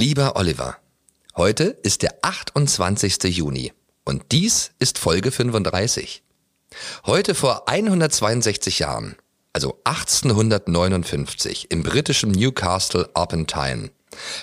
Lieber 0.00 0.36
Oliver, 0.36 0.76
heute 1.36 1.64
ist 1.64 2.02
der 2.02 2.18
28. 2.22 3.24
Juni 3.36 3.72
und 4.04 4.30
dies 4.30 4.70
ist 4.78 4.96
Folge 4.96 5.32
35. 5.32 6.22
Heute 7.04 7.34
vor 7.34 7.68
162 7.68 8.78
Jahren, 8.78 9.16
also 9.52 9.80
1859 9.82 11.72
im 11.72 11.82
britischen 11.82 12.30
Newcastle 12.30 13.10
upon 13.14 13.48
Tyne, 13.48 13.90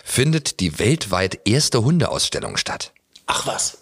findet 0.04 0.60
die 0.60 0.78
weltweit 0.78 1.48
erste 1.48 1.86
Hundeausstellung 1.86 2.58
statt. 2.58 2.92
Ach 3.26 3.48
was. 3.48 3.78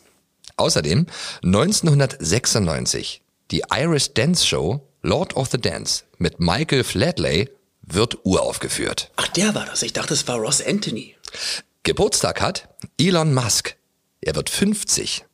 Außerdem 0.57 1.07
1996 1.41 3.23
die 3.49 3.63
Irish 3.71 4.13
Dance 4.13 4.45
Show 4.45 4.87
Lord 5.01 5.35
of 5.35 5.49
the 5.49 5.57
Dance 5.59 6.03
mit 6.19 6.39
Michael 6.39 6.83
Flatley 6.83 7.49
wird 7.81 8.23
uraufgeführt. 8.23 9.09
Ach, 9.15 9.27
der 9.29 9.55
war 9.55 9.65
das. 9.65 9.81
Ich 9.81 9.93
dachte, 9.93 10.13
es 10.13 10.27
war 10.27 10.37
Ross 10.37 10.61
Anthony. 10.61 11.15
Geburtstag 11.83 12.41
hat 12.41 12.69
Elon 12.99 13.33
Musk. 13.33 13.75
Er 14.21 14.35
wird 14.35 14.49
50. 14.49 15.25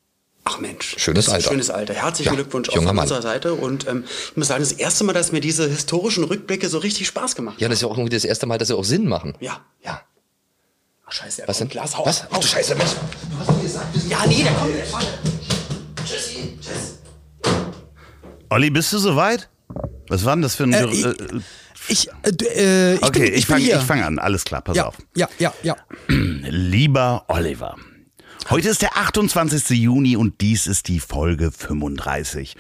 Ach 0.46 0.58
Mensch. 0.60 0.96
Schönes 0.98 1.26
das 1.26 1.28
ist 1.28 1.30
ein 1.30 1.36
Alter. 1.36 1.50
Schönes 1.52 1.70
Alter. 1.70 1.94
Herzlichen 1.94 2.30
Ja, 2.30 2.36
Glückwunsch 2.36 2.70
auch 2.70 2.74
von 2.76 2.86
Mann. 2.86 3.00
unserer 3.00 3.22
Seite. 3.22 3.54
Und 3.54 3.88
ähm, 3.88 4.04
ich 4.32 4.38
muss 4.38 4.48
sagen, 4.48 4.64
das 4.64 4.72
erste 4.72 5.04
Mal, 5.04 5.14
dass 5.14 5.32
mir 5.32 5.42
diese 5.42 5.70
historischen 5.70 6.24
Rückblicke 6.24 6.68
so 6.70 6.80
richtig 6.80 7.06
Spaß 7.08 7.36
gemacht 7.36 7.62
Ja, 7.62 7.68
das 7.68 7.78
ist 7.78 7.82
ja 7.84 7.88
auch 7.88 7.98
irgendwie 7.98 8.16
das 8.16 8.26
erste 8.26 8.48
Mal, 8.48 8.58
dass 8.58 8.70
sie 8.70 8.76
auch 8.76 8.84
Sinn 8.84 9.08
machen. 9.08 9.36
Ja. 9.40 9.64
Ja. 9.86 10.02
Ach, 11.06 11.12
scheiße, 11.12 11.44
er 11.44 11.48
Was 11.48 11.60
denn? 11.60 11.70
Glas, 11.70 11.96
hau 11.98 12.06
Was? 12.06 12.22
ab, 12.24 12.30
Ach 12.32 12.38
du 12.40 12.48
hau 12.48 12.48
ab. 12.48 12.48
Scheiße, 12.48 12.80
was? 12.80 12.96
Ja, 14.10 14.26
nee, 14.26 14.42
der 14.44 14.54
kommt. 14.54 14.74
Der 14.76 14.86
kommt. 14.88 15.08
Tschüssi. 16.04 16.58
Tschüss. 16.60 16.98
Olli, 18.50 18.72
bist 18.72 18.92
du 18.92 18.98
soweit? 18.98 19.50
Was 20.08 20.26
war 20.26 20.36
denn 20.36 20.42
das 20.42 20.56
für 20.56 20.64
ein... 20.64 20.74
Äh, 20.74 20.86
ich- 20.88 21.06
äh, 21.06 21.14
Ich, 21.90 22.08
äh, 22.24 22.30
äh, 22.30 22.94
ich 22.96 23.04
okay, 23.04 23.20
bin, 23.20 23.34
ich, 23.34 23.40
ich 23.40 23.46
fange 23.46 23.80
fang 23.82 24.04
an. 24.04 24.20
Alles 24.20 24.46
klar, 24.46 24.62
pass 24.62 24.78
ja, 24.78 24.86
auf. 24.86 24.96
ja, 25.16 25.28
ja, 25.40 25.54
ja. 25.64 25.76
Lieber 26.08 27.26
Oliver, 27.28 27.76
heute 28.50 28.70
ist 28.70 28.82
der 28.82 28.96
28. 28.96 29.70
Juni 29.72 30.16
und 30.16 30.40
dies 30.42 30.68
ist 30.68 30.88
die 30.88 31.00
Folge 31.00 31.52
35. 31.52 32.56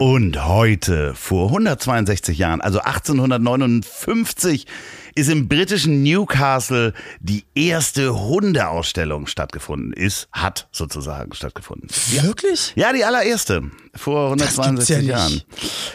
Und 0.00 0.42
heute, 0.46 1.14
vor 1.14 1.48
162 1.48 2.38
Jahren, 2.38 2.62
also 2.62 2.78
1859, 2.80 4.66
ist 5.14 5.28
im 5.28 5.46
britischen 5.46 6.02
Newcastle 6.02 6.94
die 7.20 7.44
erste 7.54 8.18
Hundeausstellung 8.18 9.26
stattgefunden. 9.26 9.92
Ist, 9.92 10.28
hat 10.32 10.68
sozusagen 10.72 11.34
stattgefunden. 11.34 11.90
Wirklich? 12.12 12.72
Ja, 12.76 12.94
die 12.94 13.04
allererste. 13.04 13.64
Vor 13.94 14.36
Das 14.38 14.54
gibt's 14.56 14.58
162 14.60 14.88
ja 14.88 14.98
nicht. 15.02 15.08
Jahren. 15.10 15.42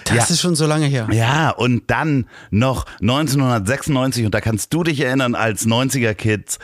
Das 0.03 0.29
Ja. 0.29 0.35
ist 0.35 0.39
schon 0.41 0.55
so 0.55 0.67
lange 0.67 0.85
her. 0.85 1.07
Ja, 1.11 1.49
und 1.49 1.89
dann 1.89 2.27
noch 2.51 2.85
1996, 3.01 4.23
und 4.25 4.35
da 4.35 4.39
kannst 4.39 4.71
du 4.71 4.83
dich 4.83 4.99
erinnern 4.99 5.33
als 5.33 5.65
90er-Kids, 5.65 6.59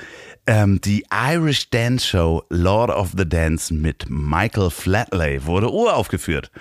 ähm, 0.46 0.80
die 0.82 1.06
Irish 1.12 1.72
Dance 1.72 2.06
Show 2.06 2.44
Lord 2.50 2.92
of 2.92 3.14
the 3.18 3.28
Dance 3.28 3.74
mit 3.74 4.06
Michael 4.10 4.70
Flatley 4.70 5.44
wurde 5.44 5.72
uraufgeführt. 5.72 6.52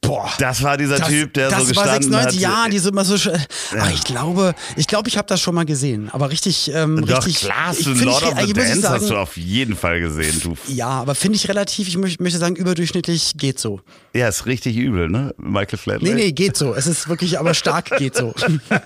Boah. 0.00 0.30
Das 0.38 0.62
war 0.62 0.76
dieser 0.76 1.00
Typ, 1.00 1.34
der 1.34 1.50
das 1.50 1.60
so 1.60 1.66
gestanden 1.66 2.12
war 2.12 2.22
96, 2.22 2.46
hat. 2.46 2.64
ja, 2.64 2.68
die 2.70 2.78
sind 2.78 2.92
immer 2.92 3.04
so 3.04 3.18
schön. 3.18 3.38
Ach, 3.78 3.90
ich 3.92 4.04
glaube, 4.04 4.54
ich 4.76 4.86
glaube, 4.86 5.08
ich 5.08 5.18
habe 5.18 5.28
das 5.28 5.40
schon 5.40 5.54
mal 5.54 5.66
gesehen, 5.66 6.08
aber 6.10 6.30
richtig, 6.30 6.72
ähm, 6.74 7.04
Doch, 7.04 7.26
richtig. 7.26 7.44
klar, 7.44 7.66
hast 7.66 7.80
ich 7.80 7.86
Lord 7.86 8.22
ich, 8.22 8.28
of 8.28 8.40
the 8.40 8.52
Dance 8.54 8.80
sagen, 8.80 8.94
hast 9.02 9.10
du 9.10 9.16
auf 9.16 9.36
jeden 9.36 9.76
Fall 9.76 10.00
gesehen. 10.00 10.40
Du. 10.42 10.56
Ja, 10.68 10.88
aber 10.88 11.14
finde 11.14 11.36
ich 11.36 11.48
relativ, 11.48 11.88
ich 11.88 11.96
möcht, 11.98 12.20
möchte 12.20 12.38
sagen, 12.38 12.56
überdurchschnittlich 12.56 13.34
geht 13.36 13.58
so. 13.58 13.80
Ja, 14.14 14.28
ist 14.28 14.46
richtig 14.46 14.76
übel, 14.76 15.08
ne? 15.10 15.34
Michael 15.36 15.78
Flatley. 15.78 16.14
Nee, 16.14 16.22
nee, 16.22 16.32
geht 16.32 16.56
so. 16.56 16.74
Es 16.74 16.86
ist 16.86 17.08
wirklich, 17.08 17.38
aber 17.38 17.52
stark 17.52 17.96
geht 17.98 18.16
so. 18.16 18.34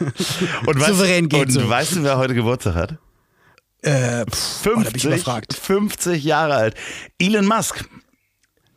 und 0.66 0.80
souverän 0.84 1.28
geht 1.28 1.46
und 1.46 1.52
so. 1.52 1.68
weißt 1.68 1.96
du, 1.96 2.02
wer 2.02 2.18
heute 2.18 2.34
Geburtstag 2.34 2.74
hat? 2.74 2.98
äh, 3.82 4.24
pff, 4.24 4.66
oh, 4.66 4.80
da 4.82 4.90
bin 4.90 4.96
ich 4.96 5.02
50, 5.02 5.04
überfragt. 5.04 5.54
50 5.54 6.24
Jahre 6.24 6.54
alt. 6.54 6.74
Elon 7.18 7.46
Musk. 7.46 7.84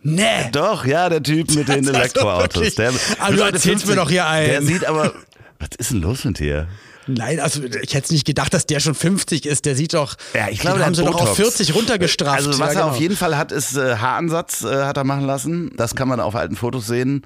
Nee. 0.08 0.50
Doch, 0.52 0.86
ja, 0.86 1.10
der 1.10 1.24
Typ 1.24 1.54
mit 1.56 1.68
den 1.68 1.80
also 1.88 1.92
Elektroautos. 1.94 2.76
Der, 2.76 2.92
Ah, 3.20 3.32
du 3.32 3.40
erzählst 3.42 3.88
mir 3.88 3.96
doch 3.96 4.10
hier 4.10 4.28
einen. 4.28 4.48
Der 4.50 4.62
sieht 4.62 4.86
aber. 4.86 5.14
Was 5.60 5.70
ist 5.78 5.92
denn 5.92 6.02
los 6.02 6.24
mit 6.26 6.40
dir? 6.40 6.68
Nein, 7.08 7.40
also 7.40 7.62
ich 7.64 7.94
hätte 7.94 8.14
nicht 8.14 8.26
gedacht, 8.26 8.54
dass 8.54 8.66
der 8.66 8.80
schon 8.80 8.96
50 8.96 9.46
ist. 9.46 9.66
Der 9.66 9.76
sieht 9.76 9.94
doch, 9.94 10.16
Ja, 10.34 10.50
ich 10.50 10.60
glaube, 10.60 10.80
den 10.80 10.86
haben 10.86 10.96
sie 10.96 11.02
hat 11.02 11.08
doch 11.10 11.16
auf 11.22 11.30
Botox. 11.38 11.38
40 11.58 11.76
runtergestraft. 11.76 12.36
Also 12.38 12.50
was 12.52 12.58
ja, 12.60 12.66
er 12.66 12.74
genau. 12.74 12.88
auf 12.90 13.00
jeden 13.00 13.16
Fall 13.16 13.38
hat, 13.38 13.52
ist 13.52 13.78
äh, 13.78 13.96
Haaransatz, 13.98 14.64
äh, 14.64 14.84
hat 14.86 14.98
er 14.98 15.04
machen 15.04 15.26
lassen. 15.26 15.72
Das 15.78 15.96
kann 15.96 16.08
man 16.08 16.20
auf 16.20 16.36
alten 16.36 16.56
Fotos 16.56 16.88
sehen. 16.88 17.24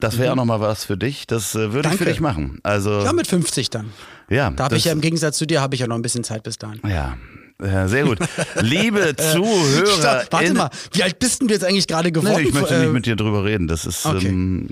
Das 0.00 0.16
wäre 0.18 0.32
auch 0.32 0.36
noch 0.36 0.44
mal 0.46 0.60
was 0.60 0.84
für 0.84 0.96
dich. 0.96 1.26
Das 1.26 1.54
äh, 1.54 1.72
würde 1.72 1.88
ich 1.90 1.96
für 1.96 2.04
Mhm. 2.04 2.08
Dich 2.08 2.20
machen. 2.20 2.58
Also 2.62 3.00
Ja, 3.02 3.12
mit 3.12 3.26
50 3.26 3.68
dann. 3.70 3.92
ja, 4.30 4.50
Da 4.50 4.64
habe 4.64 4.76
ich 4.76 4.84
ja 4.86 4.92
im 4.92 5.00
Gegensatz 5.02 5.36
zu 5.38 5.46
dir, 5.46 5.60
habe 5.60 5.74
ich 5.74 5.80
ja 5.82 5.86
noch 5.86 5.96
ein 5.96 6.02
bisschen 6.02 6.24
Zeit 6.24 6.42
bis 6.42 6.56
dahin. 6.58 6.80
ja. 6.86 7.16
Ja, 7.60 7.88
sehr 7.88 8.04
gut. 8.04 8.18
Liebe 8.60 9.16
Zuhörer. 9.32 9.86
Stopp, 9.86 10.32
warte 10.32 10.54
mal, 10.54 10.70
wie 10.92 11.02
alt 11.02 11.18
bist 11.18 11.40
denn 11.40 11.48
du 11.48 11.54
jetzt 11.54 11.64
eigentlich 11.64 11.88
gerade 11.88 12.12
geworden? 12.12 12.36
Nee, 12.42 12.48
ich 12.48 12.54
möchte 12.54 12.74
Äh, 12.74 12.80
nicht 12.84 12.92
mit 12.92 13.06
dir 13.06 13.16
drüber 13.16 13.44
reden. 13.44 13.66
Das 13.66 13.84
ist 13.84 14.06
Okay. 14.06 14.28
ähm, 14.28 14.68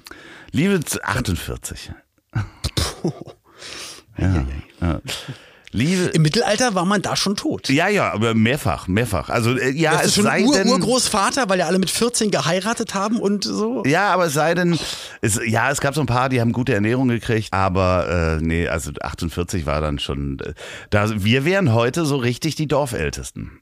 Liebe 0.52 0.78
zu 0.84 1.02
48. 1.04 1.90
ja, 4.18 4.46
ja. 4.80 5.00
Liebe 5.76 6.04
Im 6.04 6.22
Mittelalter 6.22 6.74
war 6.74 6.86
man 6.86 7.02
da 7.02 7.16
schon 7.16 7.36
tot. 7.36 7.68
Ja, 7.68 7.88
ja, 7.88 8.10
aber 8.12 8.34
mehrfach, 8.34 8.88
mehrfach. 8.88 9.28
Also 9.28 9.56
äh, 9.56 9.70
ja, 9.72 9.92
das 9.92 10.00
es 10.02 10.06
ist 10.08 10.14
schon 10.14 10.24
sei 10.24 10.42
Ur 10.44 10.54
denn, 10.56 10.68
Urgroßvater, 10.68 11.48
weil 11.50 11.58
ja 11.58 11.66
alle 11.66 11.78
mit 11.78 11.90
14 11.90 12.30
geheiratet 12.30 12.94
haben 12.94 13.18
und 13.20 13.44
so. 13.44 13.82
ja, 13.84 14.12
aber 14.12 14.26
es 14.26 14.32
sei 14.32 14.54
denn, 14.54 14.78
es, 15.20 15.38
ja, 15.46 15.70
es 15.70 15.80
gab 15.82 15.94
so 15.94 16.00
ein 16.00 16.06
paar, 16.06 16.30
die 16.30 16.40
haben 16.40 16.52
gute 16.52 16.72
Ernährung 16.72 17.08
gekriegt, 17.08 17.52
aber 17.52 18.38
äh, 18.40 18.42
nee, 18.42 18.66
also 18.68 18.90
48 19.00 19.66
war 19.66 19.82
dann 19.82 19.98
schon, 19.98 20.38
äh, 20.40 20.54
da, 20.88 21.22
wir 21.22 21.44
wären 21.44 21.74
heute 21.74 22.06
so 22.06 22.16
richtig 22.16 22.54
die 22.54 22.66
Dorfältesten. 22.68 23.60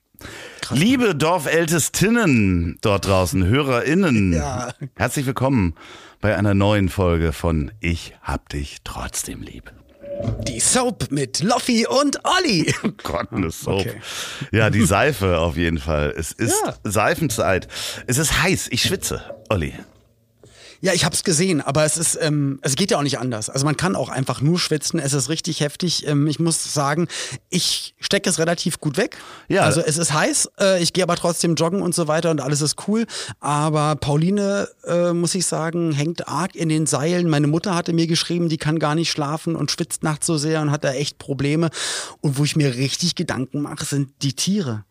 Liebe 0.70 1.14
Dorfältestinnen 1.16 2.78
dort 2.80 3.06
draußen, 3.06 3.44
HörerInnen, 3.44 4.32
Ja. 4.34 4.72
herzlich 4.96 5.26
willkommen 5.26 5.74
bei 6.20 6.36
einer 6.36 6.54
neuen 6.54 6.88
Folge 6.88 7.32
von 7.32 7.72
Ich 7.80 8.14
hab 8.22 8.48
dich 8.48 8.78
trotzdem 8.84 9.42
lieb. 9.42 9.72
Die 10.46 10.60
Soap 10.60 11.10
mit 11.10 11.40
Loffi 11.42 11.86
und 11.86 12.18
Olli. 12.24 12.72
Gott, 13.02 13.28
eine 13.32 13.50
Soap. 13.50 13.80
Okay. 13.80 14.00
Ja, 14.52 14.70
die 14.70 14.84
Seife 14.84 15.38
auf 15.38 15.56
jeden 15.56 15.78
Fall. 15.78 16.14
Es 16.16 16.32
ist 16.32 16.54
Ja. 16.64 16.74
Seifenzeit. 16.84 17.68
Es 18.06 18.18
ist 18.18 18.42
heiß. 18.42 18.68
Ich 18.70 18.82
schwitze, 18.82 19.22
Olli. 19.48 19.74
Ja, 20.84 20.92
ich 20.92 21.06
hab's 21.06 21.24
gesehen, 21.24 21.62
aber 21.62 21.86
es 21.86 21.96
ist, 21.96 22.18
ähm, 22.20 22.58
es 22.60 22.76
geht 22.76 22.90
ja 22.90 22.98
auch 22.98 23.02
nicht 23.02 23.18
anders. 23.18 23.48
Also 23.48 23.64
man 23.64 23.74
kann 23.74 23.96
auch 23.96 24.10
einfach 24.10 24.42
nur 24.42 24.58
schwitzen. 24.58 25.00
Es 25.00 25.14
ist 25.14 25.30
richtig 25.30 25.60
heftig. 25.60 26.06
Ähm, 26.06 26.26
ich 26.26 26.38
muss 26.38 26.74
sagen, 26.74 27.08
ich 27.48 27.94
stecke 28.00 28.28
es 28.28 28.38
relativ 28.38 28.80
gut 28.80 28.98
weg. 28.98 29.16
Ja. 29.48 29.62
Also 29.62 29.80
es 29.80 29.96
ist 29.96 30.12
heiß. 30.12 30.50
Äh, 30.60 30.82
ich 30.82 30.92
gehe 30.92 31.02
aber 31.02 31.16
trotzdem 31.16 31.54
joggen 31.54 31.80
und 31.80 31.94
so 31.94 32.06
weiter 32.06 32.30
und 32.30 32.42
alles 32.42 32.60
ist 32.60 32.86
cool. 32.86 33.06
Aber 33.40 33.96
Pauline, 33.96 34.68
äh, 34.84 35.14
muss 35.14 35.34
ich 35.34 35.46
sagen, 35.46 35.92
hängt 35.92 36.28
arg 36.28 36.54
in 36.54 36.68
den 36.68 36.84
Seilen. 36.84 37.30
Meine 37.30 37.46
Mutter 37.46 37.74
hatte 37.74 37.94
mir 37.94 38.06
geschrieben, 38.06 38.50
die 38.50 38.58
kann 38.58 38.78
gar 38.78 38.94
nicht 38.94 39.10
schlafen 39.10 39.56
und 39.56 39.70
schwitzt 39.70 40.02
nachts 40.02 40.26
so 40.26 40.36
sehr 40.36 40.60
und 40.60 40.70
hat 40.70 40.84
da 40.84 40.92
echt 40.92 41.16
Probleme. 41.16 41.70
Und 42.20 42.36
wo 42.36 42.44
ich 42.44 42.56
mir 42.56 42.74
richtig 42.74 43.14
Gedanken 43.14 43.62
mache, 43.62 43.86
sind 43.86 44.10
die 44.20 44.34
Tiere. 44.34 44.84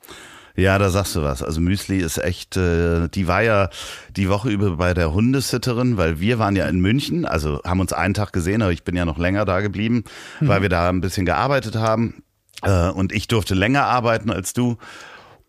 Ja, 0.56 0.78
da 0.78 0.90
sagst 0.90 1.16
du 1.16 1.24
was. 1.24 1.42
Also 1.42 1.62
Müsli 1.62 1.98
ist 1.98 2.20
echt, 2.20 2.58
äh, 2.58 3.08
die 3.10 3.28
war 3.28 3.42
ja 3.42 3.70
die 4.16 4.30
Woche 4.30 4.50
über 4.50 4.78
bei 4.78 4.94
der 4.94 5.12
Hundesitterin, 5.12 5.98
weil 5.98 6.20
wir 6.20 6.38
waren 6.38 6.56
ja 6.56 6.68
in 6.68 6.80
München, 6.80 7.26
also 7.26 7.60
haben 7.64 7.80
uns 7.80 7.92
einen 7.92 8.14
Tag 8.14 8.34
gesehen, 8.34 8.62
aber 8.62 8.72
ich 8.72 8.84
bin 8.84 8.96
ja 8.96 9.06
noch 9.06 9.18
länger 9.18 9.46
da 9.46 9.62
geblieben, 9.62 10.04
weil 10.42 10.62
wir 10.62 10.70
da 10.70 10.90
ein 10.90 11.02
bisschen 11.02 11.26
gearbeitet 11.26 11.76
haben. 11.76 12.24
Äh, 12.62 12.90
und 12.90 13.12
ich 13.12 13.28
durfte 13.28 13.56
länger 13.56 13.86
arbeiten 13.86 14.30
als 14.30 14.54
du. 14.54 14.78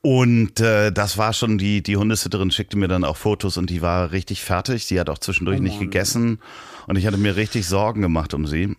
Und 0.01 0.61
äh, 0.61 0.93
das 0.93 1.17
war 1.17 1.33
schon, 1.33 1.57
die, 1.57 1.83
die 1.83 1.97
Hundesitterin 1.97 2.51
schickte 2.51 2.77
mir 2.77 2.89
dann 2.89 3.05
auch 3.05 3.17
Fotos 3.17 3.57
und 3.57 3.71
die 3.71 3.81
war 3.81 4.13
richtig 4.13 4.43
fertig. 4.43 4.87
Die 4.89 5.01
hat 5.01 5.09
auch 5.09 5.19
zwischendurch 5.19 5.61
nicht 5.61 5.81
gegessen. 5.81 6.41
Und 6.87 6.97
ich 6.97 7.07
hatte 7.07 7.17
mir 7.17 7.37
richtig 7.37 7.67
Sorgen 7.67 8.03
gemacht 8.03 8.35
um 8.35 8.47
sie. 8.47 8.77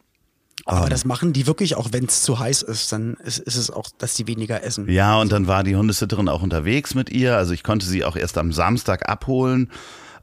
Aber 0.67 0.89
das 0.89 1.05
machen 1.05 1.31
die 1.31 1.45
wirklich, 1.45 1.75
auch 1.75 1.89
wenn 1.91 2.05
es 2.05 2.23
zu 2.23 2.39
heiß 2.39 2.63
ist, 2.63 2.91
dann 2.91 3.13
ist, 3.23 3.37
ist 3.37 3.55
es 3.55 3.69
auch, 3.69 3.87
dass 3.99 4.15
die 4.15 4.25
weniger 4.25 4.63
essen. 4.63 4.89
Ja, 4.89 5.19
und 5.19 5.31
dann 5.31 5.45
war 5.45 5.63
die 5.63 5.75
Hundesitterin 5.75 6.27
auch 6.27 6.41
unterwegs 6.41 6.95
mit 6.95 7.11
ihr. 7.11 7.37
Also 7.37 7.53
ich 7.53 7.63
konnte 7.63 7.85
sie 7.85 8.03
auch 8.03 8.15
erst 8.15 8.37
am 8.39 8.51
Samstag 8.51 9.07
abholen. 9.07 9.69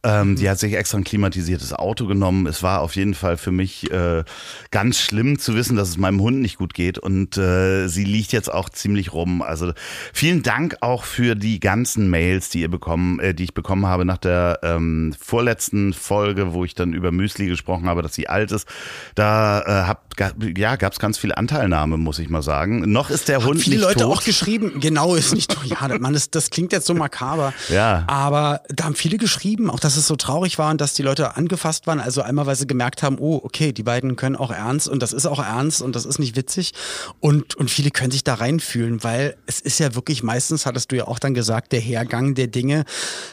Ähm, 0.05 0.37
die 0.37 0.51
hat 0.51 0.59
sich 0.59 0.75
extra 0.75 0.99
ein 0.99 1.05
klimatisiertes 1.05 1.73
Auto 1.73 2.07
genommen. 2.07 2.47
Es 2.47 2.63
war 2.63 2.81
auf 2.81 2.97
jeden 2.97 3.15
Fall 3.15 3.37
für 3.37 3.53
mich 3.53 3.91
äh, 3.93 4.25
ganz 4.71 4.99
schlimm 4.99 5.39
zu 5.39 5.55
wissen, 5.55 5.77
dass 5.77 5.89
es 5.89 5.97
meinem 5.97 6.21
Hund 6.21 6.41
nicht 6.41 6.59
gut 6.59 6.75
geht. 6.75 6.99
Und 6.99 7.37
äh, 7.37 7.87
sie 7.87 8.05
liegt 8.05 8.33
jetzt 8.33 8.53
auch 8.53 8.69
ziemlich 8.69 9.13
rum. 9.13 9.43
Also 9.43 9.73
vielen 10.13 10.43
Dank 10.43 10.77
auch 10.81 11.05
für 11.05 11.37
die 11.37 11.61
ganzen 11.61 12.11
Mails, 12.11 12.49
die 12.49 12.63
ihr 12.63 12.71
bekommen, 12.71 13.21
äh, 13.21 13.33
die 13.33 13.45
ich 13.45 13.55
bekommen 13.55 13.87
habe 13.87 14.05
nach 14.05 14.19
der 14.19 14.59
ähm, 14.63 15.15
vorletzten 15.21 15.93
Folge, 15.93 16.53
wo 16.53 16.65
ich 16.65 16.75
dann 16.75 16.95
über 16.95 17.13
Müsli 17.13 17.47
gesprochen 17.47 17.89
habe, 17.89 18.03
dass 18.03 18.15
sie 18.15 18.29
alt 18.29 18.51
ist. 18.51 18.67
Da 19.15 19.61
äh, 19.61 19.87
hab, 19.87 20.15
ja, 20.57 20.77
gab 20.77 20.93
es 20.93 20.99
ganz 20.99 21.17
viel 21.17 21.33
Anteilnahme, 21.33 21.97
muss 21.97 22.19
ich 22.19 22.29
mal 22.29 22.43
sagen. 22.43 22.91
Noch 22.91 23.11
ist 23.11 23.29
der 23.29 23.37
Haben 23.37 23.47
Hund 23.47 23.61
viele 23.61 23.77
nicht 23.77 23.85
Leute 23.85 24.01
tot. 24.01 24.19
auch 24.19 24.25
geschrieben, 24.25 24.81
genau, 24.81 25.15
ist 25.15 25.33
nicht, 25.33 25.57
ja, 25.65 25.99
man, 25.99 26.13
das, 26.13 26.31
das 26.31 26.51
klingt 26.51 26.73
jetzt 26.73 26.87
so 26.87 26.95
makaber. 26.95 27.55
Ja. 27.69 28.05
Aber 28.09 28.63
da 28.69 28.85
haben 28.85 28.97
viele 28.97 29.17
geschrieben, 29.17 29.71
auch 29.71 29.81
dass 29.93 29.99
es 29.99 30.07
so 30.07 30.17
traurig 30.17 30.59
war 30.59 30.71
und 30.71 30.81
dass 30.81 30.95
die 30.95 31.03
Leute 31.03 31.37
angefasst 31.37 31.87
waren. 31.87 32.01
Also 32.01 32.23
einmal, 32.23 32.47
weil 32.47 32.57
sie 32.57 32.67
gemerkt 32.67 33.03
haben, 33.03 33.19
oh, 33.19 33.39
okay, 33.45 33.73
die 33.73 33.83
beiden 33.83 34.17
können 34.17 34.37
auch 34.37 34.51
ernst 34.51 34.89
und 34.89 35.03
das 35.03 35.13
ist 35.13 35.27
auch 35.27 35.39
ernst 35.39 35.83
und 35.83 35.95
das 35.95 36.07
ist 36.07 36.19
nicht 36.19 36.35
witzig. 36.35 36.73
Und, 37.21 37.57
und 37.57 37.71
viele 37.71 37.91
können 37.91 38.11
sich 38.11 38.25
da 38.25 38.35
reinfühlen, 38.35 39.05
weil 39.05 39.37
es 39.45 39.61
ist 39.61 39.79
ja 39.81 39.95
wirklich 39.95 40.23
meistens, 40.23 40.65
hattest 40.65 40.93
du 40.93 40.97
ja 40.97 41.07
auch 41.07 41.19
dann 41.19 41.35
gesagt, 41.35 41.73
der 41.73 41.81
Hergang 41.81 42.35
der 42.35 42.47
Dinge, 42.47 42.85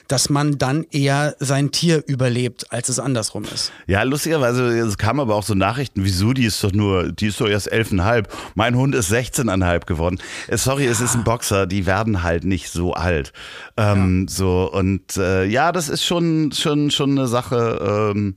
dass 0.09 0.29
man 0.29 0.57
dann 0.57 0.85
eher 0.91 1.33
sein 1.39 1.71
Tier 1.71 2.03
überlebt, 2.05 2.73
als 2.73 2.89
es 2.89 2.99
andersrum 2.99 3.45
ist. 3.45 3.71
Ja, 3.87 4.03
lustigerweise, 4.03 4.79
es 4.79 4.97
kamen 4.97 5.21
aber 5.21 5.35
auch 5.35 5.43
so 5.43 5.53
Nachrichten, 5.53 6.03
wieso, 6.03 6.33
die 6.33 6.43
ist 6.43 6.61
doch 6.61 6.73
nur, 6.73 7.13
die 7.13 7.27
ist 7.27 7.39
doch 7.39 7.47
erst 7.47 7.71
elfeinhalb. 7.71 8.27
Mein 8.55 8.75
Hund 8.75 8.95
ist 8.95 9.09
16,5 9.13 9.85
geworden. 9.85 10.19
Äh, 10.49 10.57
Sorry, 10.57 10.87
es 10.87 10.99
ist 10.99 11.15
ein 11.15 11.23
Boxer, 11.23 11.67
die 11.67 11.85
werden 11.85 12.21
halt 12.21 12.43
nicht 12.43 12.69
so 12.69 12.91
alt. 12.91 13.31
Ähm, 13.77 14.27
So, 14.27 14.69
und 14.69 15.15
äh, 15.15 15.45
ja, 15.45 15.71
das 15.71 15.87
ist 15.87 16.03
schon, 16.03 16.48
schon, 16.55 16.91
schon 16.91 17.11
eine 17.11 17.27
Sache, 17.27 18.11
ähm, 18.13 18.35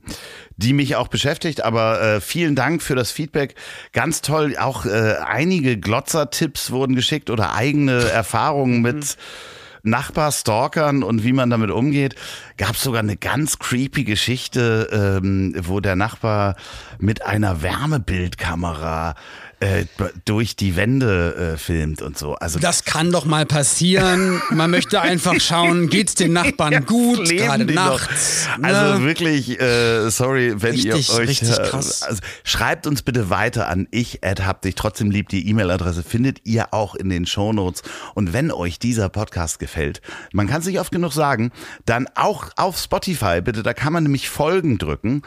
die 0.57 0.73
mich 0.73 0.95
auch 0.95 1.07
beschäftigt. 1.07 1.63
Aber 1.63 2.01
äh, 2.01 2.21
vielen 2.21 2.55
Dank 2.55 2.81
für 2.81 2.95
das 2.95 3.11
Feedback. 3.11 3.55
Ganz 3.91 4.21
toll. 4.21 4.55
Auch 4.59 4.85
äh, 4.85 5.15
einige 5.25 5.77
Glotzer-Tipps 5.77 6.71
wurden 6.71 6.95
geschickt 6.95 7.29
oder 7.29 7.53
eigene 7.55 8.03
Erfahrungen 8.11 8.81
mit 8.81 9.17
Nachbarstalkern 9.83 11.03
und 11.03 11.23
wie 11.23 11.33
man 11.33 11.49
damit 11.49 11.69
umgeht. 11.69 12.15
Gab 12.57 12.77
sogar 12.77 13.01
eine 13.01 13.17
ganz 13.17 13.59
creepy 13.59 14.05
Geschichte, 14.05 15.19
ähm, 15.21 15.53
wo 15.59 15.81
der 15.81 15.97
Nachbar 15.97 16.55
mit 16.99 17.25
einer 17.25 17.61
Wärmebildkamera 17.61 19.15
äh, 19.63 19.85
durch 20.25 20.55
die 20.55 20.75
Wände 20.75 21.53
äh, 21.53 21.57
filmt 21.57 22.01
und 22.01 22.17
so. 22.17 22.35
Also 22.35 22.59
Das 22.59 22.83
kann 22.83 23.11
doch 23.11 23.25
mal 23.25 23.45
passieren. 23.45 24.41
Man 24.51 24.71
möchte 24.71 24.99
einfach 24.99 25.39
schauen, 25.39 25.89
geht's 25.89 26.15
den 26.15 26.33
Nachbarn 26.33 26.85
gut, 26.85 27.29
gerade 27.29 27.65
nachts. 27.65 28.47
Also 28.61 28.99
ne? 28.99 29.05
wirklich, 29.05 29.59
äh, 29.61 30.09
sorry, 30.09 30.61
wenn 30.61 30.71
Richtig, 30.71 31.09
ihr 31.09 31.15
euch. 31.15 31.29
richtig 31.29 31.55
krass. 31.63 32.03
Also 32.03 32.19
schreibt 32.43 32.87
uns 32.87 33.03
bitte 33.03 33.29
weiter 33.29 33.69
an 33.69 33.87
ich 33.91 34.19
hab 34.23 34.61
dich 34.61 34.75
trotzdem 34.75 35.11
lieb. 35.11 35.29
Die 35.29 35.47
E-Mail-Adresse 35.47 36.03
findet 36.03 36.41
ihr 36.43 36.73
auch 36.73 36.95
in 36.95 37.09
den 37.09 37.25
Shownotes. 37.25 37.83
Und 38.15 38.33
wenn 38.33 38.51
euch 38.51 38.79
dieser 38.79 39.07
Podcast 39.09 39.59
gefällt, 39.59 40.01
man 40.33 40.47
kann 40.47 40.59
es 40.59 40.67
nicht 40.67 40.79
oft 40.79 40.91
genug 40.91 41.13
sagen, 41.13 41.51
dann 41.85 42.07
auch 42.15 42.49
auf 42.57 42.77
Spotify 42.77 43.41
bitte. 43.41 43.63
Da 43.63 43.73
kann 43.73 43.93
man 43.93 44.03
nämlich 44.03 44.29
Folgen 44.29 44.77
drücken. 44.77 45.21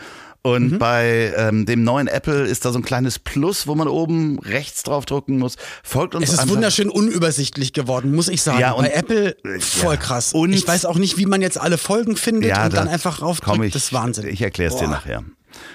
Und 0.47 0.73
Mhm. 0.75 0.79
bei 0.79 1.33
ähm, 1.37 1.67
dem 1.67 1.83
neuen 1.83 2.07
Apple 2.07 2.45
ist 2.45 2.65
da 2.65 2.71
so 2.71 2.79
ein 2.79 2.85
kleines 2.85 3.19
Plus, 3.19 3.67
wo 3.67 3.75
man 3.75 3.89
oben 3.89 4.39
rechts 4.39 4.85
drauf 4.85 5.05
drücken 5.05 5.39
muss. 5.39 5.57
Folgt 5.83 6.15
uns 6.15 6.23
Es 6.25 6.35
ist 6.35 6.39
einfach. 6.39 6.55
wunderschön 6.55 6.89
unübersichtlich 6.89 7.73
geworden, 7.73 8.15
muss 8.15 8.29
ich 8.29 8.43
sagen. 8.43 8.61
Ja, 8.61 8.71
und- 8.71 8.85
Bei 8.85 8.93
Apple 8.93 9.37
voll 9.59 9.95
ja. 9.95 10.01
krass. 10.01 10.33
Und- 10.35 10.53
ich 10.53 10.67
weiß 10.69 10.85
auch 10.85 10.99
nicht, 10.99 11.19
wie 11.19 11.27
man 11.27 11.43
jetzt 11.43 11.59
alle 11.61 11.79
Folgen 11.79 12.17
findet 12.17 12.53
und 12.53 12.59
dann 12.75 12.87
da 12.87 12.93
einfach 12.93 13.19
komm 13.19 13.27
raufdrückt. 13.29 13.65
Ich, 13.65 13.73
das 13.73 13.85
ist 13.87 13.93
Wahnsinn. 13.93 14.29
Ich 14.29 14.41
erkläre 14.41 14.73
es 14.73 14.79
dir 14.79 14.87
nachher. 14.87 15.25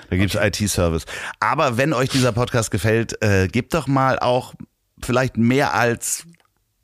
Da 0.10 0.16
gibt's 0.16 0.36
IT-Service. 0.36 1.04
Aber 1.42 1.76
wenn 1.76 1.92
euch 1.92 2.08
dieser 2.10 2.32
Podcast 2.32 2.72
gefällt, 2.72 3.22
äh, 3.22 3.50
gebt 3.50 3.74
doch 3.74 3.88
mal 3.88 4.20
auch 4.20 4.54
vielleicht 5.04 5.36
mehr 5.36 5.74
als 5.74 6.24